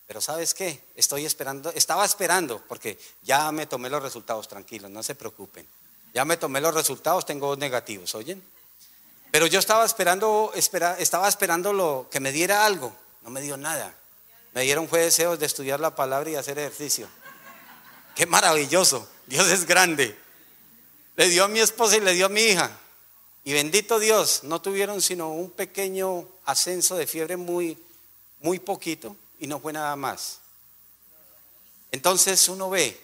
Pero 0.06 0.20
¿sabes 0.20 0.54
qué? 0.54 0.80
Estoy 0.96 1.26
esperando, 1.26 1.70
estaba 1.70 2.04
esperando, 2.04 2.62
porque 2.66 2.98
ya 3.22 3.52
me 3.52 3.66
tomé 3.66 3.90
los 3.90 4.02
resultados, 4.02 4.48
tranquilos, 4.48 4.90
no 4.90 5.02
se 5.02 5.14
preocupen. 5.14 5.66
Ya 6.14 6.24
me 6.24 6.38
tomé 6.38 6.60
los 6.60 6.74
resultados, 6.74 7.26
tengo 7.26 7.48
dos 7.48 7.58
negativos, 7.58 8.14
¿oyen? 8.14 8.42
Pero 9.30 9.46
yo 9.46 9.58
estaba 9.58 9.84
esperando, 9.84 10.52
estaba 10.54 11.28
esperando 11.28 11.72
lo, 11.72 12.08
que 12.10 12.20
me 12.20 12.32
diera 12.32 12.64
algo. 12.64 12.96
No 13.22 13.30
me 13.30 13.42
dio 13.42 13.58
nada. 13.58 13.94
Me 14.54 14.62
dieron 14.62 14.88
fue 14.88 15.00
deseos 15.00 15.38
de 15.38 15.44
estudiar 15.44 15.80
la 15.80 15.94
palabra 15.94 16.30
y 16.30 16.36
hacer 16.36 16.58
ejercicio. 16.58 17.06
Qué 18.14 18.24
maravilloso. 18.24 19.06
Dios 19.26 19.46
es 19.48 19.66
grande. 19.66 20.18
Le 21.16 21.28
dio 21.28 21.44
a 21.44 21.48
mi 21.48 21.60
esposa 21.60 21.96
y 21.96 22.00
le 22.00 22.14
dio 22.14 22.26
a 22.26 22.30
mi 22.30 22.40
hija. 22.40 22.70
Y 23.48 23.54
bendito 23.54 23.98
Dios, 23.98 24.44
no 24.44 24.60
tuvieron 24.60 25.00
sino 25.00 25.30
un 25.32 25.50
pequeño 25.50 26.28
ascenso 26.44 26.96
de 26.96 27.06
fiebre 27.06 27.38
muy, 27.38 27.78
muy 28.40 28.58
poquito 28.58 29.16
y 29.38 29.46
no 29.46 29.58
fue 29.58 29.72
nada 29.72 29.96
más. 29.96 30.40
Entonces 31.90 32.46
uno 32.50 32.68
ve 32.68 33.00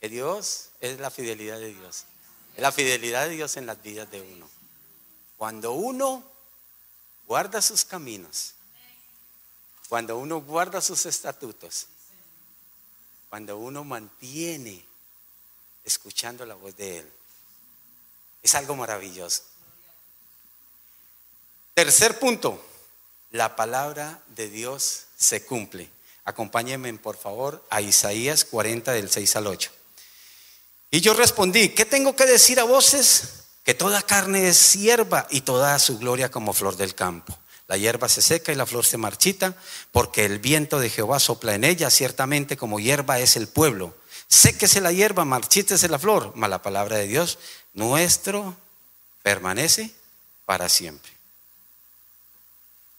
que 0.00 0.08
Dios 0.08 0.70
es 0.80 0.98
la 0.98 1.10
fidelidad 1.10 1.60
de 1.60 1.74
Dios. 1.74 2.04
Es 2.56 2.62
la 2.62 2.72
fidelidad 2.72 3.26
de 3.26 3.34
Dios 3.34 3.58
en 3.58 3.66
las 3.66 3.82
vidas 3.82 4.10
de 4.10 4.22
uno. 4.22 4.48
Cuando 5.36 5.72
uno 5.72 6.24
guarda 7.26 7.60
sus 7.60 7.84
caminos, 7.84 8.54
cuando 9.90 10.16
uno 10.16 10.40
guarda 10.40 10.80
sus 10.80 11.04
estatutos, 11.04 11.88
cuando 13.28 13.58
uno 13.58 13.84
mantiene 13.84 14.82
escuchando 15.84 16.46
la 16.46 16.54
voz 16.54 16.74
de 16.78 17.00
Él, 17.00 17.12
es 18.42 18.54
algo 18.54 18.76
maravilloso. 18.76 19.42
Tercer 21.74 22.18
punto, 22.18 22.64
la 23.30 23.56
palabra 23.56 24.20
de 24.34 24.48
Dios 24.48 25.04
se 25.16 25.44
cumple. 25.44 25.88
Acompáñenme 26.24 26.92
por 26.94 27.16
favor 27.16 27.64
a 27.70 27.80
Isaías 27.80 28.44
40 28.44 28.92
del 28.92 29.10
6 29.10 29.36
al 29.36 29.46
8. 29.46 29.70
Y 30.90 31.00
yo 31.00 31.14
respondí, 31.14 31.70
¿qué 31.70 31.84
tengo 31.84 32.16
que 32.16 32.26
decir 32.26 32.60
a 32.60 32.64
voces? 32.64 33.44
Que 33.64 33.74
toda 33.74 34.02
carne 34.02 34.48
es 34.48 34.72
hierba 34.74 35.26
y 35.30 35.42
toda 35.42 35.78
su 35.78 35.98
gloria 35.98 36.30
como 36.30 36.52
flor 36.52 36.76
del 36.76 36.94
campo. 36.94 37.38
La 37.66 37.76
hierba 37.76 38.08
se 38.08 38.22
seca 38.22 38.50
y 38.50 38.54
la 38.54 38.64
flor 38.64 38.86
se 38.86 38.96
marchita, 38.96 39.54
porque 39.92 40.24
el 40.24 40.38
viento 40.38 40.80
de 40.80 40.88
Jehová 40.88 41.20
sopla 41.20 41.54
en 41.54 41.64
ella, 41.64 41.90
ciertamente 41.90 42.56
como 42.56 42.80
hierba 42.80 43.18
es 43.18 43.36
el 43.36 43.46
pueblo. 43.46 43.94
Séquese 44.26 44.80
la 44.80 44.92
hierba, 44.92 45.26
marchítese 45.26 45.88
la 45.88 45.98
flor, 45.98 46.32
mas 46.34 46.48
la 46.48 46.62
palabra 46.62 46.96
de 46.96 47.06
Dios 47.06 47.38
nuestro 47.78 48.56
permanece 49.22 49.92
para 50.44 50.68
siempre. 50.68 51.12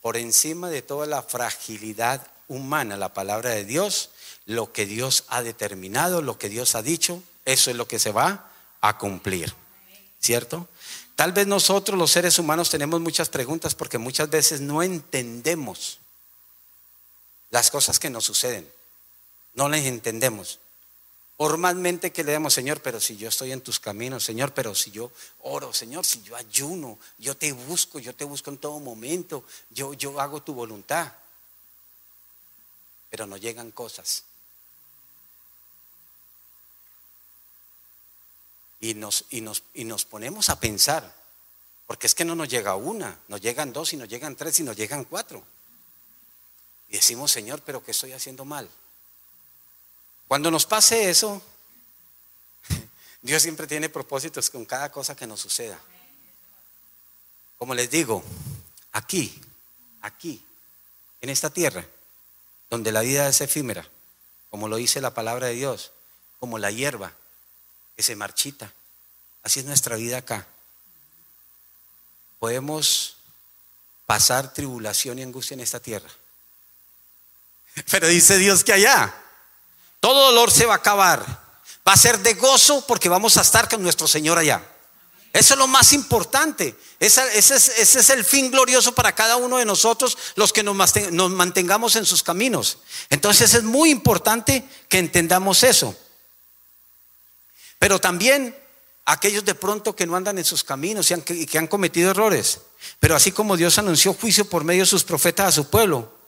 Por 0.02 0.16
encima 0.16 0.70
de 0.70 0.82
toda 0.82 1.06
la 1.06 1.22
fragilidad 1.22 2.26
humana, 2.48 2.96
la 2.96 3.14
palabra 3.14 3.50
de 3.50 3.66
Dios, 3.66 4.10
lo 4.46 4.72
que 4.72 4.86
Dios 4.86 5.26
ha 5.28 5.44
determinado, 5.44 6.22
lo 6.22 6.40
que 6.40 6.48
Dios 6.48 6.76
ha 6.76 6.82
dicho, 6.82 7.22
eso 7.44 7.70
es 7.70 7.76
lo 7.76 7.88
que 7.90 8.00
se 8.00 8.14
va 8.14 8.50
a 8.80 8.98
cumplir. 8.98 9.54
¿Cierto? 10.22 10.70
Tal 11.16 11.34
vez 11.34 11.46
nosotros 11.46 12.00
los 12.00 12.12
seres 12.12 12.40
humanos 12.40 12.70
tenemos 12.70 13.02
muchas 13.02 13.28
preguntas 13.28 13.76
porque 13.76 13.98
muchas 13.98 14.30
veces 14.30 14.62
no 14.62 14.82
entendemos 14.82 16.00
las 17.50 17.70
cosas 17.70 18.00
que 18.00 18.10
nos 18.10 18.24
suceden. 18.24 18.70
No 19.56 19.68
las 19.68 19.82
entendemos. 19.82 20.60
Formalmente 21.40 22.12
que 22.12 22.26
le 22.26 22.34
demos, 22.34 22.54
Señor, 22.54 22.82
pero 22.82 23.00
si 23.00 23.16
yo 23.16 23.30
estoy 23.30 23.54
en 23.54 23.62
tus 23.62 23.80
caminos, 23.80 24.26
Señor, 24.26 24.54
pero 24.54 24.76
si 24.76 24.92
yo 24.92 25.10
oro, 25.40 25.72
Señor, 25.72 26.06
si 26.06 26.22
yo 26.22 26.36
ayuno, 26.36 27.00
yo 27.18 27.38
te 27.38 27.54
busco, 27.54 27.98
yo 27.98 28.14
te 28.14 28.26
busco 28.26 28.50
en 28.50 28.58
todo 28.58 28.78
momento, 28.82 29.46
yo, 29.70 29.94
yo 29.94 30.20
hago 30.20 30.44
tu 30.44 30.54
voluntad. 30.54 31.14
Pero 33.10 33.26
no 33.26 33.38
llegan 33.38 33.72
cosas. 33.72 34.26
Y 38.82 38.94
nos, 38.96 39.24
y 39.30 39.40
nos, 39.40 39.64
y 39.74 39.86
nos 39.86 40.04
ponemos 40.04 40.50
a 40.50 40.60
pensar, 40.60 41.16
porque 41.88 42.08
es 42.08 42.16
que 42.16 42.26
no 42.26 42.36
nos 42.36 42.50
llega 42.50 42.76
una, 42.76 43.18
nos 43.30 43.40
llegan 43.40 43.72
dos 43.72 43.94
y 43.94 43.96
nos 43.96 44.10
llegan 44.10 44.36
tres 44.36 44.60
y 44.60 44.64
nos 44.64 44.76
llegan 44.76 45.06
cuatro. 45.06 45.42
Y 46.90 46.98
decimos, 46.98 47.32
Señor, 47.32 47.62
pero 47.62 47.82
¿qué 47.82 47.92
estoy 47.92 48.12
haciendo 48.12 48.44
mal? 48.44 48.70
Cuando 50.30 50.52
nos 50.52 50.68
pase 50.68 51.10
eso, 51.10 51.42
Dios 53.24 53.42
siempre 53.42 53.66
tiene 53.66 53.90
propósitos 53.90 54.52
con 54.52 54.64
cada 54.64 54.92
cosa 54.92 55.16
que 55.16 55.26
nos 55.26 55.40
suceda. 55.40 55.80
Como 57.58 57.74
les 57.74 57.90
digo, 57.90 58.24
aquí, 58.92 59.42
aquí, 60.02 60.46
en 61.20 61.32
esta 61.32 61.50
tierra, 61.50 61.84
donde 62.70 62.92
la 62.92 63.02
vida 63.02 63.28
es 63.28 63.42
efímera, 63.42 63.90
como 64.52 64.68
lo 64.68 64.76
dice 64.76 65.02
la 65.02 65.16
palabra 65.16 65.48
de 65.48 65.54
Dios, 65.54 65.94
como 66.40 66.60
la 66.60 66.70
hierba 66.70 67.12
que 67.96 68.04
se 68.04 68.16
marchita. 68.16 68.72
Así 69.42 69.62
es 69.62 69.66
nuestra 69.66 69.96
vida 69.96 70.20
acá. 70.20 70.46
Podemos 72.38 73.18
pasar 74.06 74.54
tribulación 74.54 75.18
y 75.18 75.24
angustia 75.24 75.56
en 75.56 75.62
esta 75.62 75.80
tierra. 75.80 76.10
Pero 77.90 78.08
dice 78.08 78.38
Dios 78.38 78.64
que 78.64 78.74
allá 78.74 79.26
todo 80.00 80.28
dolor 80.28 80.52
se 80.52 80.66
va 80.66 80.74
a 80.74 80.78
acabar. 80.78 81.50
Va 81.88 81.94
a 81.94 81.98
ser 81.98 82.20
de 82.20 82.36
gozo 82.36 82.86
porque 82.86 83.10
vamos 83.10 83.38
a 83.38 83.42
estar 83.42 83.68
con 83.68 83.82
nuestro 83.82 84.08
Señor 84.08 84.38
allá. 84.38 84.64
Eso 85.32 85.54
es 85.54 85.58
lo 85.60 85.68
más 85.68 85.94
importante. 85.94 86.76
Ese, 87.00 87.22
es, 87.38 88.10
el 88.10 88.26
fin 88.26 88.52
glorioso 88.52 88.94
para 88.94 89.14
cada 89.14 89.38
uno 89.38 89.58
de 89.58 89.66
nosotros, 89.66 90.18
los 90.36 90.52
que 90.52 90.64
nos, 90.64 90.76
nos 91.12 91.32
mantengamos 91.32 91.96
en 91.96 92.06
sus 92.06 92.24
caminos. 92.24 92.80
Entonces 93.10 93.54
es 93.54 93.64
muy 93.64 93.92
importante 93.92 94.68
que 94.88 94.98
entendamos 94.98 95.64
eso. 95.64 95.96
Pero 97.78 98.00
también 98.00 98.56
aquellos 99.06 99.46
de 99.46 99.56
pronto 99.56 99.96
que 99.96 100.06
no 100.06 100.16
andan 100.16 100.38
en 100.38 100.46
sus 100.46 100.64
caminos 100.64 101.12
y 101.12 101.46
que 101.46 101.58
han 101.58 101.68
cometido 101.68 102.12
errores. 102.12 102.60
Pero 103.00 103.16
así 103.16 103.32
como 103.32 103.56
Dios 103.56 103.78
anunció 103.78 104.14
juicio 104.14 104.50
por 104.50 104.64
medio 104.64 104.84
de 104.84 104.90
sus 104.90 105.04
profetas 105.04 105.48
a 105.48 105.52
su 105.52 105.70
pueblo, 105.70 106.19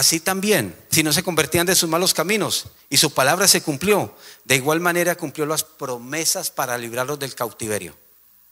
Así 0.00 0.18
también, 0.18 0.74
si 0.90 1.02
no 1.02 1.12
se 1.12 1.22
convertían 1.22 1.66
de 1.66 1.74
sus 1.74 1.86
malos 1.86 2.14
caminos 2.14 2.68
y 2.88 2.96
su 2.96 3.12
palabra 3.12 3.46
se 3.46 3.60
cumplió, 3.60 4.14
de 4.46 4.56
igual 4.56 4.80
manera 4.80 5.14
cumplió 5.14 5.44
las 5.44 5.62
promesas 5.62 6.50
para 6.50 6.78
librarlos 6.78 7.18
del 7.18 7.34
cautiverio, 7.34 7.94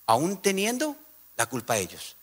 aún 0.04 0.42
teniendo 0.42 0.94
la 1.38 1.46
culpa 1.46 1.72
a 1.72 1.78
ellos. 1.78 2.16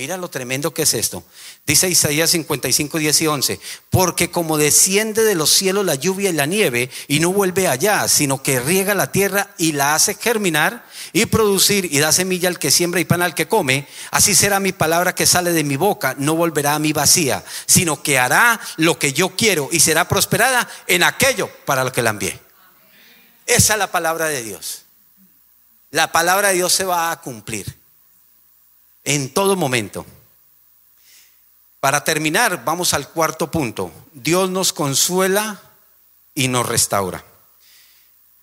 Mira 0.00 0.16
lo 0.16 0.30
tremendo 0.30 0.72
que 0.72 0.84
es 0.84 0.94
esto. 0.94 1.22
Dice 1.66 1.86
Isaías 1.86 2.30
55, 2.30 2.98
10 2.98 3.20
y 3.20 3.26
11. 3.26 3.60
Porque 3.90 4.30
como 4.30 4.56
desciende 4.56 5.24
de 5.24 5.34
los 5.34 5.50
cielos 5.50 5.84
la 5.84 5.94
lluvia 5.94 6.30
y 6.30 6.32
la 6.32 6.46
nieve 6.46 6.88
y 7.06 7.20
no 7.20 7.34
vuelve 7.34 7.68
allá, 7.68 8.08
sino 8.08 8.42
que 8.42 8.60
riega 8.60 8.94
la 8.94 9.12
tierra 9.12 9.50
y 9.58 9.72
la 9.72 9.94
hace 9.94 10.14
germinar 10.14 10.86
y 11.12 11.26
producir 11.26 11.84
y 11.92 11.98
da 11.98 12.12
semilla 12.12 12.48
al 12.48 12.58
que 12.58 12.70
siembra 12.70 12.98
y 13.00 13.04
pan 13.04 13.20
al 13.20 13.34
que 13.34 13.46
come, 13.46 13.86
así 14.10 14.34
será 14.34 14.58
mi 14.58 14.72
palabra 14.72 15.14
que 15.14 15.26
sale 15.26 15.52
de 15.52 15.64
mi 15.64 15.76
boca, 15.76 16.14
no 16.16 16.34
volverá 16.34 16.76
a 16.76 16.78
mi 16.78 16.94
vacía, 16.94 17.44
sino 17.66 18.02
que 18.02 18.18
hará 18.18 18.58
lo 18.78 18.98
que 18.98 19.12
yo 19.12 19.36
quiero 19.36 19.68
y 19.70 19.80
será 19.80 20.08
prosperada 20.08 20.66
en 20.86 21.02
aquello 21.02 21.50
para 21.66 21.84
lo 21.84 21.92
que 21.92 22.00
la 22.00 22.08
envié. 22.08 22.40
Esa 23.44 23.74
es 23.74 23.78
la 23.78 23.92
palabra 23.92 24.28
de 24.28 24.42
Dios. 24.42 24.84
La 25.90 26.10
palabra 26.10 26.48
de 26.48 26.54
Dios 26.54 26.72
se 26.72 26.84
va 26.84 27.10
a 27.10 27.20
cumplir 27.20 27.79
en 29.14 29.34
todo 29.34 29.56
momento. 29.56 30.06
Para 31.80 32.04
terminar, 32.04 32.64
vamos 32.64 32.94
al 32.94 33.08
cuarto 33.08 33.50
punto. 33.50 33.90
Dios 34.12 34.50
nos 34.50 34.72
consuela 34.72 35.60
y 36.32 36.46
nos 36.46 36.68
restaura. 36.68 37.24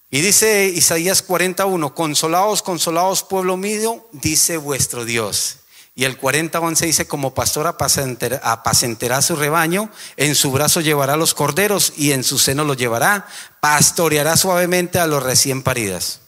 Y 0.09 0.21
dice 0.21 0.65
Isaías 0.65 1.21
41, 1.21 1.93
consolaos, 1.93 2.61
consolaos, 2.63 3.23
pueblo 3.23 3.55
mío, 3.55 4.07
dice 4.11 4.57
vuestro 4.57 5.05
Dios. 5.05 5.57
Y 5.95 6.03
el 6.03 6.17
40, 6.17 6.59
11 6.59 6.85
dice, 6.85 7.07
como 7.07 7.33
pastor 7.33 7.65
apacenterá 7.67 9.21
su 9.21 9.35
rebaño, 9.35 9.89
en 10.17 10.35
su 10.35 10.51
brazo 10.51 10.81
llevará 10.81 11.15
los 11.15 11.33
corderos 11.33 11.93
y 11.95 12.11
en 12.11 12.23
su 12.23 12.37
seno 12.39 12.65
los 12.65 12.77
llevará, 12.77 13.25
pastoreará 13.61 14.35
suavemente 14.35 14.99
a 14.99 15.07
los 15.07 15.23
recién 15.23 15.63
paridas. 15.63 16.19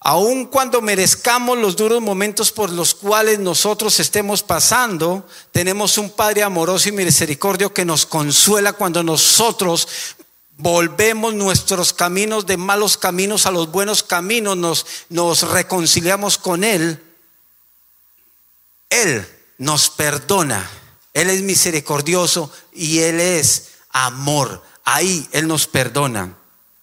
Aun 0.00 0.46
cuando 0.46 0.82
merezcamos 0.82 1.58
los 1.58 1.74
duros 1.74 2.02
momentos 2.02 2.52
por 2.52 2.70
los 2.70 2.94
cuales 2.94 3.38
nosotros 3.38 3.98
estemos 3.98 4.42
pasando, 4.42 5.26
tenemos 5.52 5.98
un 5.98 6.10
Padre 6.10 6.42
amoroso 6.42 6.88
y 6.88 6.92
misericordio 6.92 7.72
que 7.72 7.84
nos 7.84 8.04
consuela 8.04 8.74
cuando 8.74 9.02
nosotros 9.02 9.88
volvemos 10.58 11.34
nuestros 11.34 11.92
caminos 11.92 12.46
de 12.46 12.56
malos 12.56 12.96
caminos 12.96 13.46
a 13.46 13.50
los 13.50 13.70
buenos 13.70 14.02
caminos, 14.02 14.56
nos, 14.56 14.86
nos 15.08 15.42
reconciliamos 15.50 16.38
con 16.38 16.62
Él. 16.62 17.02
Él 18.90 19.26
nos 19.58 19.90
perdona, 19.90 20.70
Él 21.14 21.30
es 21.30 21.42
misericordioso 21.42 22.52
y 22.72 23.00
Él 23.00 23.20
es 23.20 23.68
amor. 23.90 24.62
Ahí 24.84 25.28
Él 25.32 25.48
nos 25.48 25.66
perdona 25.66 26.36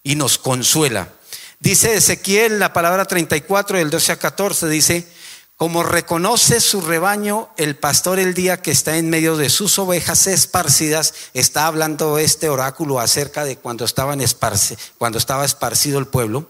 y 0.04 0.16
nos 0.16 0.38
consuela. 0.38 1.14
Dice 1.64 1.96
Ezequiel, 1.96 2.60
la 2.60 2.74
palabra 2.74 3.06
34 3.06 3.78
del 3.78 3.90
12 3.90 4.12
a 4.12 4.16
14, 4.18 4.68
dice, 4.68 5.08
como 5.56 5.82
reconoce 5.82 6.60
su 6.60 6.82
rebaño 6.82 7.52
el 7.56 7.78
pastor 7.78 8.20
el 8.20 8.34
día 8.34 8.62
que 8.62 8.72
está 8.72 8.98
en 8.98 9.10
medio 9.10 9.38
de 9.38 9.50
sus 9.50 9.80
ovejas 9.80 10.28
esparcidas, 10.28 11.14
está 11.34 11.68
hablando 11.68 12.18
este 12.18 12.50
oráculo 12.50 13.00
acerca 13.00 13.46
de 13.46 13.56
cuando, 13.56 13.86
estaban 13.86 14.22
cuando 14.98 15.18
estaba 15.18 15.46
esparcido 15.46 16.00
el 16.00 16.08
pueblo. 16.08 16.50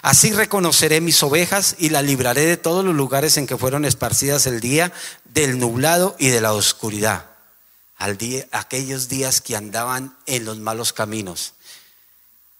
Así 0.00 0.30
reconoceré 0.30 1.00
mis 1.00 1.20
ovejas 1.24 1.74
y 1.80 1.88
las 1.88 2.04
libraré 2.04 2.46
de 2.46 2.56
todos 2.56 2.84
los 2.84 2.94
lugares 2.94 3.36
en 3.38 3.48
que 3.48 3.58
fueron 3.58 3.84
esparcidas 3.84 4.46
el 4.46 4.60
día 4.60 4.92
del 5.24 5.58
nublado 5.58 6.14
y 6.20 6.28
de 6.28 6.40
la 6.40 6.52
oscuridad. 6.52 7.26
Al 7.96 8.16
día, 8.16 8.46
aquellos 8.52 9.08
días 9.08 9.40
que 9.40 9.56
andaban 9.56 10.16
en 10.26 10.44
los 10.44 10.58
malos 10.58 10.92
caminos. 10.92 11.54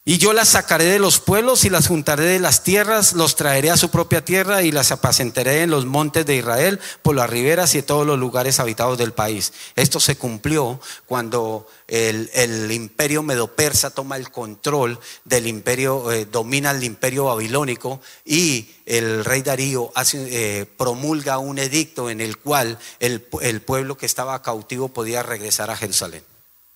Y 0.04 0.18
yo 0.18 0.32
las 0.32 0.48
sacaré 0.48 0.86
de 0.86 0.98
los 0.98 1.20
pueblos 1.20 1.64
y 1.64 1.70
las 1.70 1.86
juntaré 1.86 2.24
de 2.24 2.40
las 2.40 2.64
tierras, 2.64 3.12
los 3.12 3.36
traeré 3.36 3.70
a 3.70 3.76
su 3.76 3.88
propia 3.88 4.24
tierra 4.24 4.64
y 4.64 4.72
las 4.72 4.90
apacentaré 4.90 5.62
en 5.62 5.70
los 5.70 5.86
montes 5.86 6.26
de 6.26 6.34
Israel, 6.34 6.80
por 7.02 7.14
las 7.14 7.30
riberas 7.30 7.76
y 7.76 7.78
en 7.78 7.86
todos 7.86 8.04
los 8.04 8.18
lugares 8.18 8.58
habitados 8.58 8.98
del 8.98 9.12
país. 9.12 9.52
Esto 9.76 10.00
se 10.00 10.16
cumplió 10.16 10.80
cuando 11.06 11.68
el, 11.86 12.72
imperio 12.72 13.22
medo-persa 13.22 13.90
toma 13.90 14.16
el 14.16 14.32
control 14.32 14.98
del 15.24 15.46
imperio, 15.46 16.10
eh, 16.10 16.24
domina 16.24 16.72
el 16.72 16.82
imperio 16.82 17.26
babilónico 17.26 18.00
y 18.24 18.70
el 18.86 19.24
rey 19.24 19.42
Darío 19.42 19.92
eh, 20.14 20.66
promulga 20.76 21.38
un 21.38 21.60
edicto 21.60 22.10
en 22.10 22.20
el 22.20 22.38
cual 22.38 22.76
el, 22.98 23.24
el 23.40 23.62
pueblo 23.62 23.96
que 23.96 24.06
estaba 24.06 24.42
cautivo 24.42 24.88
podía 24.88 25.22
regresar 25.22 25.70
a 25.70 25.76
Jerusalén. 25.76 26.24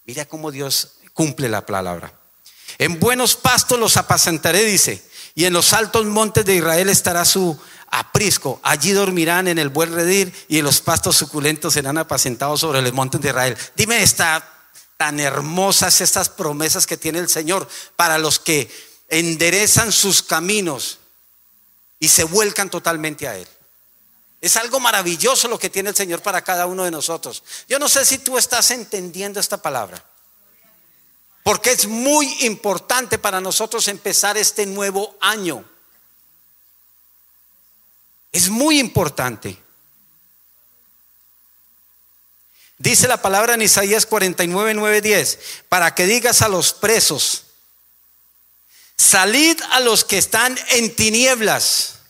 Mira 0.05 0.27
cómo 0.27 0.53
Dios 0.53 0.99
cumple 1.13 1.49
la 1.49 1.67
palabra. 1.67 2.13
En 2.79 2.99
buenos 3.01 3.37
pastos 3.37 3.79
los 3.79 3.97
apacentaré, 3.97 4.65
dice, 4.65 5.03
y 5.35 5.45
en 5.45 5.53
los 5.53 5.73
altos 5.73 6.07
montes 6.07 6.45
de 6.45 6.57
Israel 6.57 6.89
estará 6.89 7.25
su 7.25 7.59
aprisco. 7.91 8.61
Allí 8.63 8.93
dormirán 8.93 9.49
en 9.49 9.59
el 9.59 9.69
buen 9.69 9.95
redir 9.95 10.33
y 10.49 10.59
en 10.59 10.65
los 10.65 10.81
pastos 10.81 11.17
suculentos 11.17 11.75
serán 11.75 11.99
apacentados 11.99 12.61
sobre 12.61 12.83
los 12.83 12.93
montes 12.93 13.21
de 13.21 13.29
Israel. 13.29 13.57
Dime, 13.75 14.03
está 14.03 14.53
tan 14.97 15.21
hermosas 15.21 16.01
estas 16.01 16.29
promesas 16.29 16.87
que 16.87 16.97
tiene 16.97 17.19
el 17.19 17.29
Señor 17.29 17.69
para 17.97 18.19
los 18.19 18.39
que 18.39 18.71
enderezan 19.09 19.93
sus 19.93 20.23
caminos 20.23 20.99
y 21.99 22.09
se 22.09 22.25
vuelcan 22.25 22.71
totalmente 22.71 23.29
a 23.29 23.37
Él. 23.37 23.49
Es 24.41 24.57
algo 24.57 24.81
maravilloso 24.81 25.49
lo 25.49 25.59
que 25.59 25.71
tiene 25.71 25.91
el 25.91 25.97
Señor 25.97 26.23
para 26.23 26.43
cada 26.43 26.67
uno 26.67 26.85
de 26.85 26.91
nosotros. 26.91 27.43
Yo 27.69 27.79
no 27.79 27.89
sé 27.89 28.05
si 28.05 28.19
tú 28.19 28.39
estás 28.39 28.71
entendiendo 28.71 29.41
esta 29.41 29.61
palabra. 29.61 30.05
Porque 31.47 31.71
es 31.71 31.87
muy 31.87 32.27
importante 32.41 33.19
para 33.19 33.41
nosotros 33.41 33.87
empezar 33.87 34.37
este 34.37 34.67
nuevo 34.67 35.17
año. 35.21 35.65
Es 38.33 38.49
muy 38.49 38.81
importante. 38.81 39.57
Dice 42.79 43.07
la 43.07 43.23
palabra 43.23 43.55
en 43.55 43.63
Isaías 43.63 44.07
49, 44.07 44.75
9, 44.75 45.01
10, 45.01 45.39
para 45.69 45.95
que 45.95 46.07
digas 46.07 46.43
a 46.43 46.49
los 46.49 46.73
presos, 46.73 47.45
salid 48.97 49.57
a 49.71 49.79
los 49.79 50.05
que 50.05 50.19
están 50.19 50.59
en 50.71 50.97
tinieblas, 50.97 52.01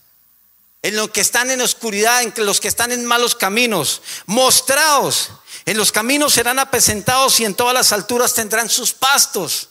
en 0.81 0.97
los 0.97 1.11
que 1.11 1.21
están 1.21 1.51
en 1.51 1.61
oscuridad, 1.61 2.23
en 2.23 2.33
los 2.47 2.59
que 2.59 2.69
están 2.69 2.91
en 2.91 3.05
malos 3.05 3.35
caminos, 3.35 4.01
mostraos 4.25 5.31
en 5.67 5.77
los 5.77 5.91
caminos 5.91 6.33
serán 6.33 6.61
apesentados 6.61 7.41
y 7.41 7.45
en 7.45 7.55
todas 7.55 7.75
las 7.75 7.93
alturas 7.93 8.33
tendrán 8.35 8.71
sus 8.71 8.93
pastos. 8.93 9.71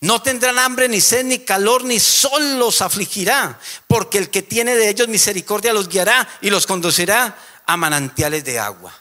No 0.00 0.22
tendrán 0.22 0.58
hambre, 0.58 0.88
ni 0.88 1.00
sed, 1.00 1.24
ni 1.24 1.40
calor, 1.40 1.82
ni 1.82 1.98
sol 1.98 2.60
los 2.60 2.80
afligirá, 2.80 3.58
porque 3.88 4.18
el 4.18 4.30
que 4.30 4.42
tiene 4.42 4.76
de 4.76 4.88
ellos 4.88 5.08
misericordia 5.08 5.72
los 5.72 5.88
guiará 5.88 6.28
y 6.42 6.50
los 6.50 6.66
conducirá 6.66 7.36
a 7.66 7.76
manantiales 7.76 8.44
de 8.44 8.60
agua. 8.60 8.94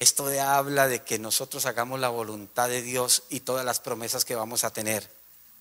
Esto 0.00 0.26
de 0.26 0.40
habla 0.40 0.88
de 0.88 1.04
que 1.04 1.20
nosotros 1.20 1.66
hagamos 1.66 2.00
la 2.00 2.08
voluntad 2.08 2.68
de 2.68 2.82
Dios 2.82 3.22
y 3.30 3.40
todas 3.40 3.64
las 3.64 3.78
promesas 3.78 4.24
que 4.24 4.34
vamos 4.34 4.64
a 4.64 4.72
tener. 4.72 5.08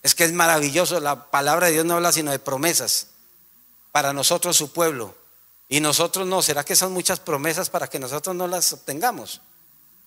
Es 0.02 0.16
que 0.16 0.24
es 0.24 0.32
maravilloso, 0.32 1.00
la 1.00 1.30
palabra 1.30 1.68
de 1.68 1.74
Dios 1.74 1.86
no 1.86 1.96
habla 1.96 2.12
sino 2.12 2.32
de 2.32 2.40
promesas 2.40 3.08
para 3.92 4.14
nosotros, 4.14 4.58
su 4.58 4.72
pueblo. 4.72 5.16
Y 5.70 5.80
nosotros 5.82 6.26
no, 6.26 6.42
¿será 6.42 6.64
que 6.64 6.76
son 6.76 6.94
muchas 6.94 7.20
promesas 7.20 7.70
para 7.70 7.88
que 7.88 8.00
nosotros 8.00 8.36
no 8.36 8.48
las 8.48 8.72
obtengamos? 8.74 9.42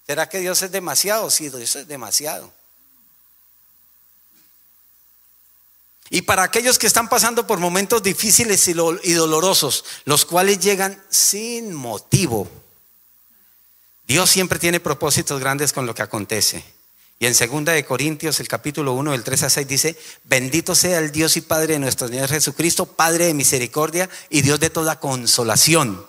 ¿Será 0.07 0.29
que 0.29 0.39
Dios 0.39 0.63
es 0.63 0.73
demasiado? 0.73 1.31
Sí, 1.31 1.51
Dios 1.51 1.77
es 1.77 1.87
demasiado. 1.87 2.53
Y 6.09 6.23
para 6.23 6.43
aquellos 6.43 6.79
que 6.79 6.89
están 6.89 7.09
pasando 7.09 7.47
por 7.47 7.61
momentos 7.61 8.03
difíciles 8.03 8.67
y 8.67 9.13
dolorosos, 9.13 9.85
los 10.05 10.25
cuales 10.25 10.59
llegan 10.59 11.01
sin 11.09 11.73
motivo, 11.73 12.49
Dios 14.09 14.29
siempre 14.29 14.59
tiene 14.59 14.81
propósitos 14.81 15.39
grandes 15.39 15.73
con 15.73 15.87
lo 15.87 15.95
que 15.95 16.03
acontece. 16.03 16.65
Y 17.23 17.27
en 17.27 17.35
2 17.35 17.65
de 17.67 17.85
Corintios, 17.85 18.41
el 18.41 18.49
capítulo 18.49 18.95
1, 18.95 19.13
del 19.13 19.23
3 19.23 19.43
a 19.43 19.51
6 19.51 19.69
dice, 19.69 19.99
bendito 20.25 20.75
sea 20.75 20.99
el 21.01 21.13
Dios 21.13 21.37
y 21.37 21.43
Padre 21.43 21.75
de 21.75 21.79
nuestro 21.79 22.09
Señor 22.09 22.31
Jesucristo, 22.31 22.87
Padre 22.87 23.27
de 23.27 23.35
misericordia 23.35 24.09
y 24.31 24.41
Dios 24.41 24.59
de 24.59 24.71
toda 24.71 24.99
consolación, 25.01 26.07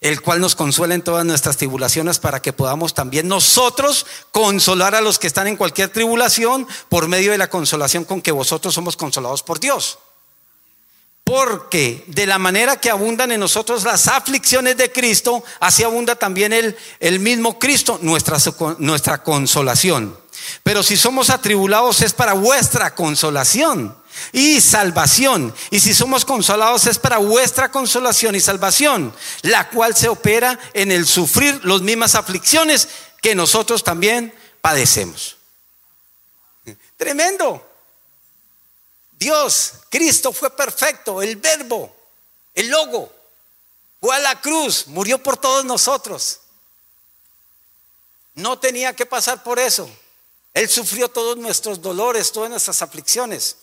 el 0.00 0.20
cual 0.22 0.40
nos 0.40 0.56
consuela 0.56 0.96
en 0.96 1.02
todas 1.02 1.24
nuestras 1.24 1.56
tribulaciones 1.56 2.18
para 2.18 2.42
que 2.42 2.52
podamos 2.52 2.94
también 2.94 3.28
nosotros 3.28 4.06
consolar 4.32 4.96
a 4.96 5.00
los 5.00 5.20
que 5.20 5.28
están 5.28 5.46
en 5.46 5.56
cualquier 5.56 5.90
tribulación 5.90 6.66
por 6.88 7.06
medio 7.06 7.30
de 7.30 7.38
la 7.38 7.48
consolación 7.48 8.04
con 8.04 8.20
que 8.20 8.32
vosotros 8.32 8.74
somos 8.74 8.96
consolados 8.96 9.44
por 9.44 9.60
Dios. 9.60 10.00
Porque 11.22 12.02
de 12.08 12.26
la 12.26 12.40
manera 12.40 12.80
que 12.80 12.90
abundan 12.90 13.30
en 13.30 13.38
nosotros 13.38 13.84
las 13.84 14.08
aflicciones 14.08 14.76
de 14.76 14.90
Cristo, 14.90 15.44
así 15.60 15.84
abunda 15.84 16.16
también 16.16 16.52
el, 16.52 16.76
el 16.98 17.20
mismo 17.20 17.56
Cristo, 17.56 18.00
nuestra, 18.02 18.38
nuestra 18.78 19.22
consolación. 19.22 20.18
Pero 20.62 20.82
si 20.82 20.96
somos 20.96 21.30
atribulados 21.30 22.02
es 22.02 22.12
para 22.12 22.34
vuestra 22.34 22.94
consolación 22.94 23.96
y 24.32 24.60
salvación. 24.60 25.54
Y 25.70 25.80
si 25.80 25.94
somos 25.94 26.24
consolados 26.24 26.86
es 26.86 26.98
para 26.98 27.18
vuestra 27.18 27.70
consolación 27.70 28.34
y 28.34 28.40
salvación, 28.40 29.14
la 29.42 29.68
cual 29.70 29.96
se 29.96 30.08
opera 30.08 30.58
en 30.74 30.92
el 30.92 31.06
sufrir 31.06 31.64
las 31.64 31.80
mismas 31.80 32.14
aflicciones 32.14 32.88
que 33.22 33.34
nosotros 33.34 33.84
también 33.84 34.34
padecemos. 34.60 35.36
Tremendo. 36.96 37.66
Dios, 39.12 39.72
Cristo 39.90 40.32
fue 40.32 40.50
perfecto, 40.56 41.20
el 41.20 41.36
verbo, 41.36 41.94
el 42.54 42.68
logo, 42.68 43.12
fue 44.00 44.16
a 44.16 44.18
la 44.18 44.40
cruz, 44.40 44.86
murió 44.86 45.22
por 45.22 45.36
todos 45.36 45.64
nosotros. 45.64 46.40
No 48.34 48.58
tenía 48.58 48.94
que 48.96 49.04
pasar 49.04 49.42
por 49.42 49.58
eso. 49.58 49.90
Él 50.52 50.68
sufrió 50.68 51.08
todos 51.08 51.36
nuestros 51.36 51.80
dolores, 51.80 52.32
todas 52.32 52.50
nuestras 52.50 52.82
aflicciones. 52.82 53.56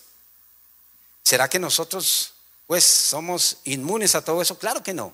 ¿Será 1.22 1.48
que 1.48 1.58
nosotros 1.58 2.32
pues 2.66 2.84
somos 2.84 3.58
inmunes 3.64 4.14
a 4.14 4.24
todo 4.24 4.40
eso? 4.40 4.58
Claro 4.58 4.82
que 4.82 4.94
no. 4.94 5.12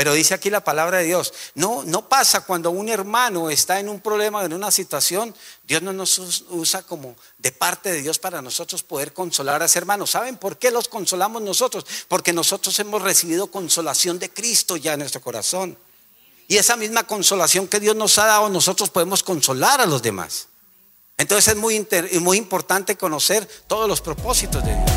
Pero 0.00 0.14
dice 0.14 0.32
aquí 0.32 0.48
la 0.48 0.64
palabra 0.64 0.98
de 0.98 1.04
Dios, 1.04 1.32
no, 1.54 1.82
no 1.84 2.08
pasa 2.08 2.46
cuando 2.46 2.70
un 2.70 2.88
hermano 2.88 3.50
está 3.50 3.78
en 3.80 3.88
un 3.88 4.00
problema, 4.00 4.42
en 4.42 4.54
una 4.54 4.70
situación, 4.70 5.34
Dios 5.64 5.82
no 5.82 5.92
nos 5.92 6.18
usa 6.48 6.82
como 6.82 7.14
de 7.36 7.52
parte 7.52 7.92
de 7.92 8.00
Dios 8.00 8.18
para 8.18 8.40
nosotros 8.40 8.82
poder 8.82 9.12
consolar 9.12 9.60
a 9.60 9.66
ese 9.66 9.78
hermano. 9.78 10.06
¿Saben 10.06 10.38
por 10.38 10.56
qué 10.56 10.70
los 10.70 10.88
consolamos 10.88 11.42
nosotros? 11.42 11.84
Porque 12.08 12.32
nosotros 12.32 12.78
hemos 12.78 13.02
recibido 13.02 13.48
consolación 13.48 14.18
de 14.18 14.30
Cristo 14.30 14.78
ya 14.78 14.94
en 14.94 15.00
nuestro 15.00 15.20
corazón. 15.20 15.76
Y 16.48 16.56
esa 16.56 16.76
misma 16.76 17.06
consolación 17.06 17.68
que 17.68 17.78
Dios 17.78 17.94
nos 17.94 18.18
ha 18.18 18.24
dado, 18.24 18.48
nosotros 18.48 18.88
podemos 18.88 19.22
consolar 19.22 19.82
a 19.82 19.86
los 19.86 20.00
demás. 20.00 20.48
Entonces 21.20 21.48
es 21.48 21.56
muy, 21.60 21.86
muy 22.22 22.38
importante 22.38 22.96
conocer 22.96 23.46
todos 23.66 23.86
los 23.86 24.00
propósitos 24.00 24.64
de 24.64 24.74
Dios. 24.74 24.90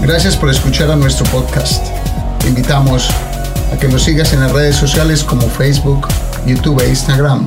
Gracias 0.00 0.34
por 0.34 0.48
escuchar 0.48 0.90
a 0.90 0.96
nuestro 0.96 1.26
podcast. 1.26 1.84
Te 2.40 2.48
invitamos 2.48 3.10
a 3.70 3.78
que 3.78 3.86
nos 3.86 4.02
sigas 4.02 4.32
en 4.32 4.40
las 4.40 4.52
redes 4.52 4.76
sociales 4.76 5.22
como 5.22 5.42
Facebook, 5.50 6.08
YouTube 6.46 6.80
e 6.80 6.88
Instagram. 6.88 7.46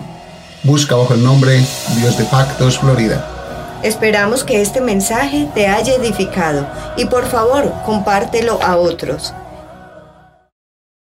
Busca 0.61 0.95
bajo 0.95 1.15
el 1.15 1.23
nombre 1.23 1.65
Dios 1.95 2.15
de 2.19 2.25
Pactos 2.25 2.77
Florida. 2.77 3.79
Esperamos 3.81 4.43
que 4.43 4.61
este 4.61 4.79
mensaje 4.79 5.49
te 5.55 5.67
haya 5.67 5.95
edificado 5.95 6.67
y 6.95 7.05
por 7.05 7.27
favor 7.27 7.73
compártelo 7.83 8.61
a 8.61 8.75
otros. 8.77 9.33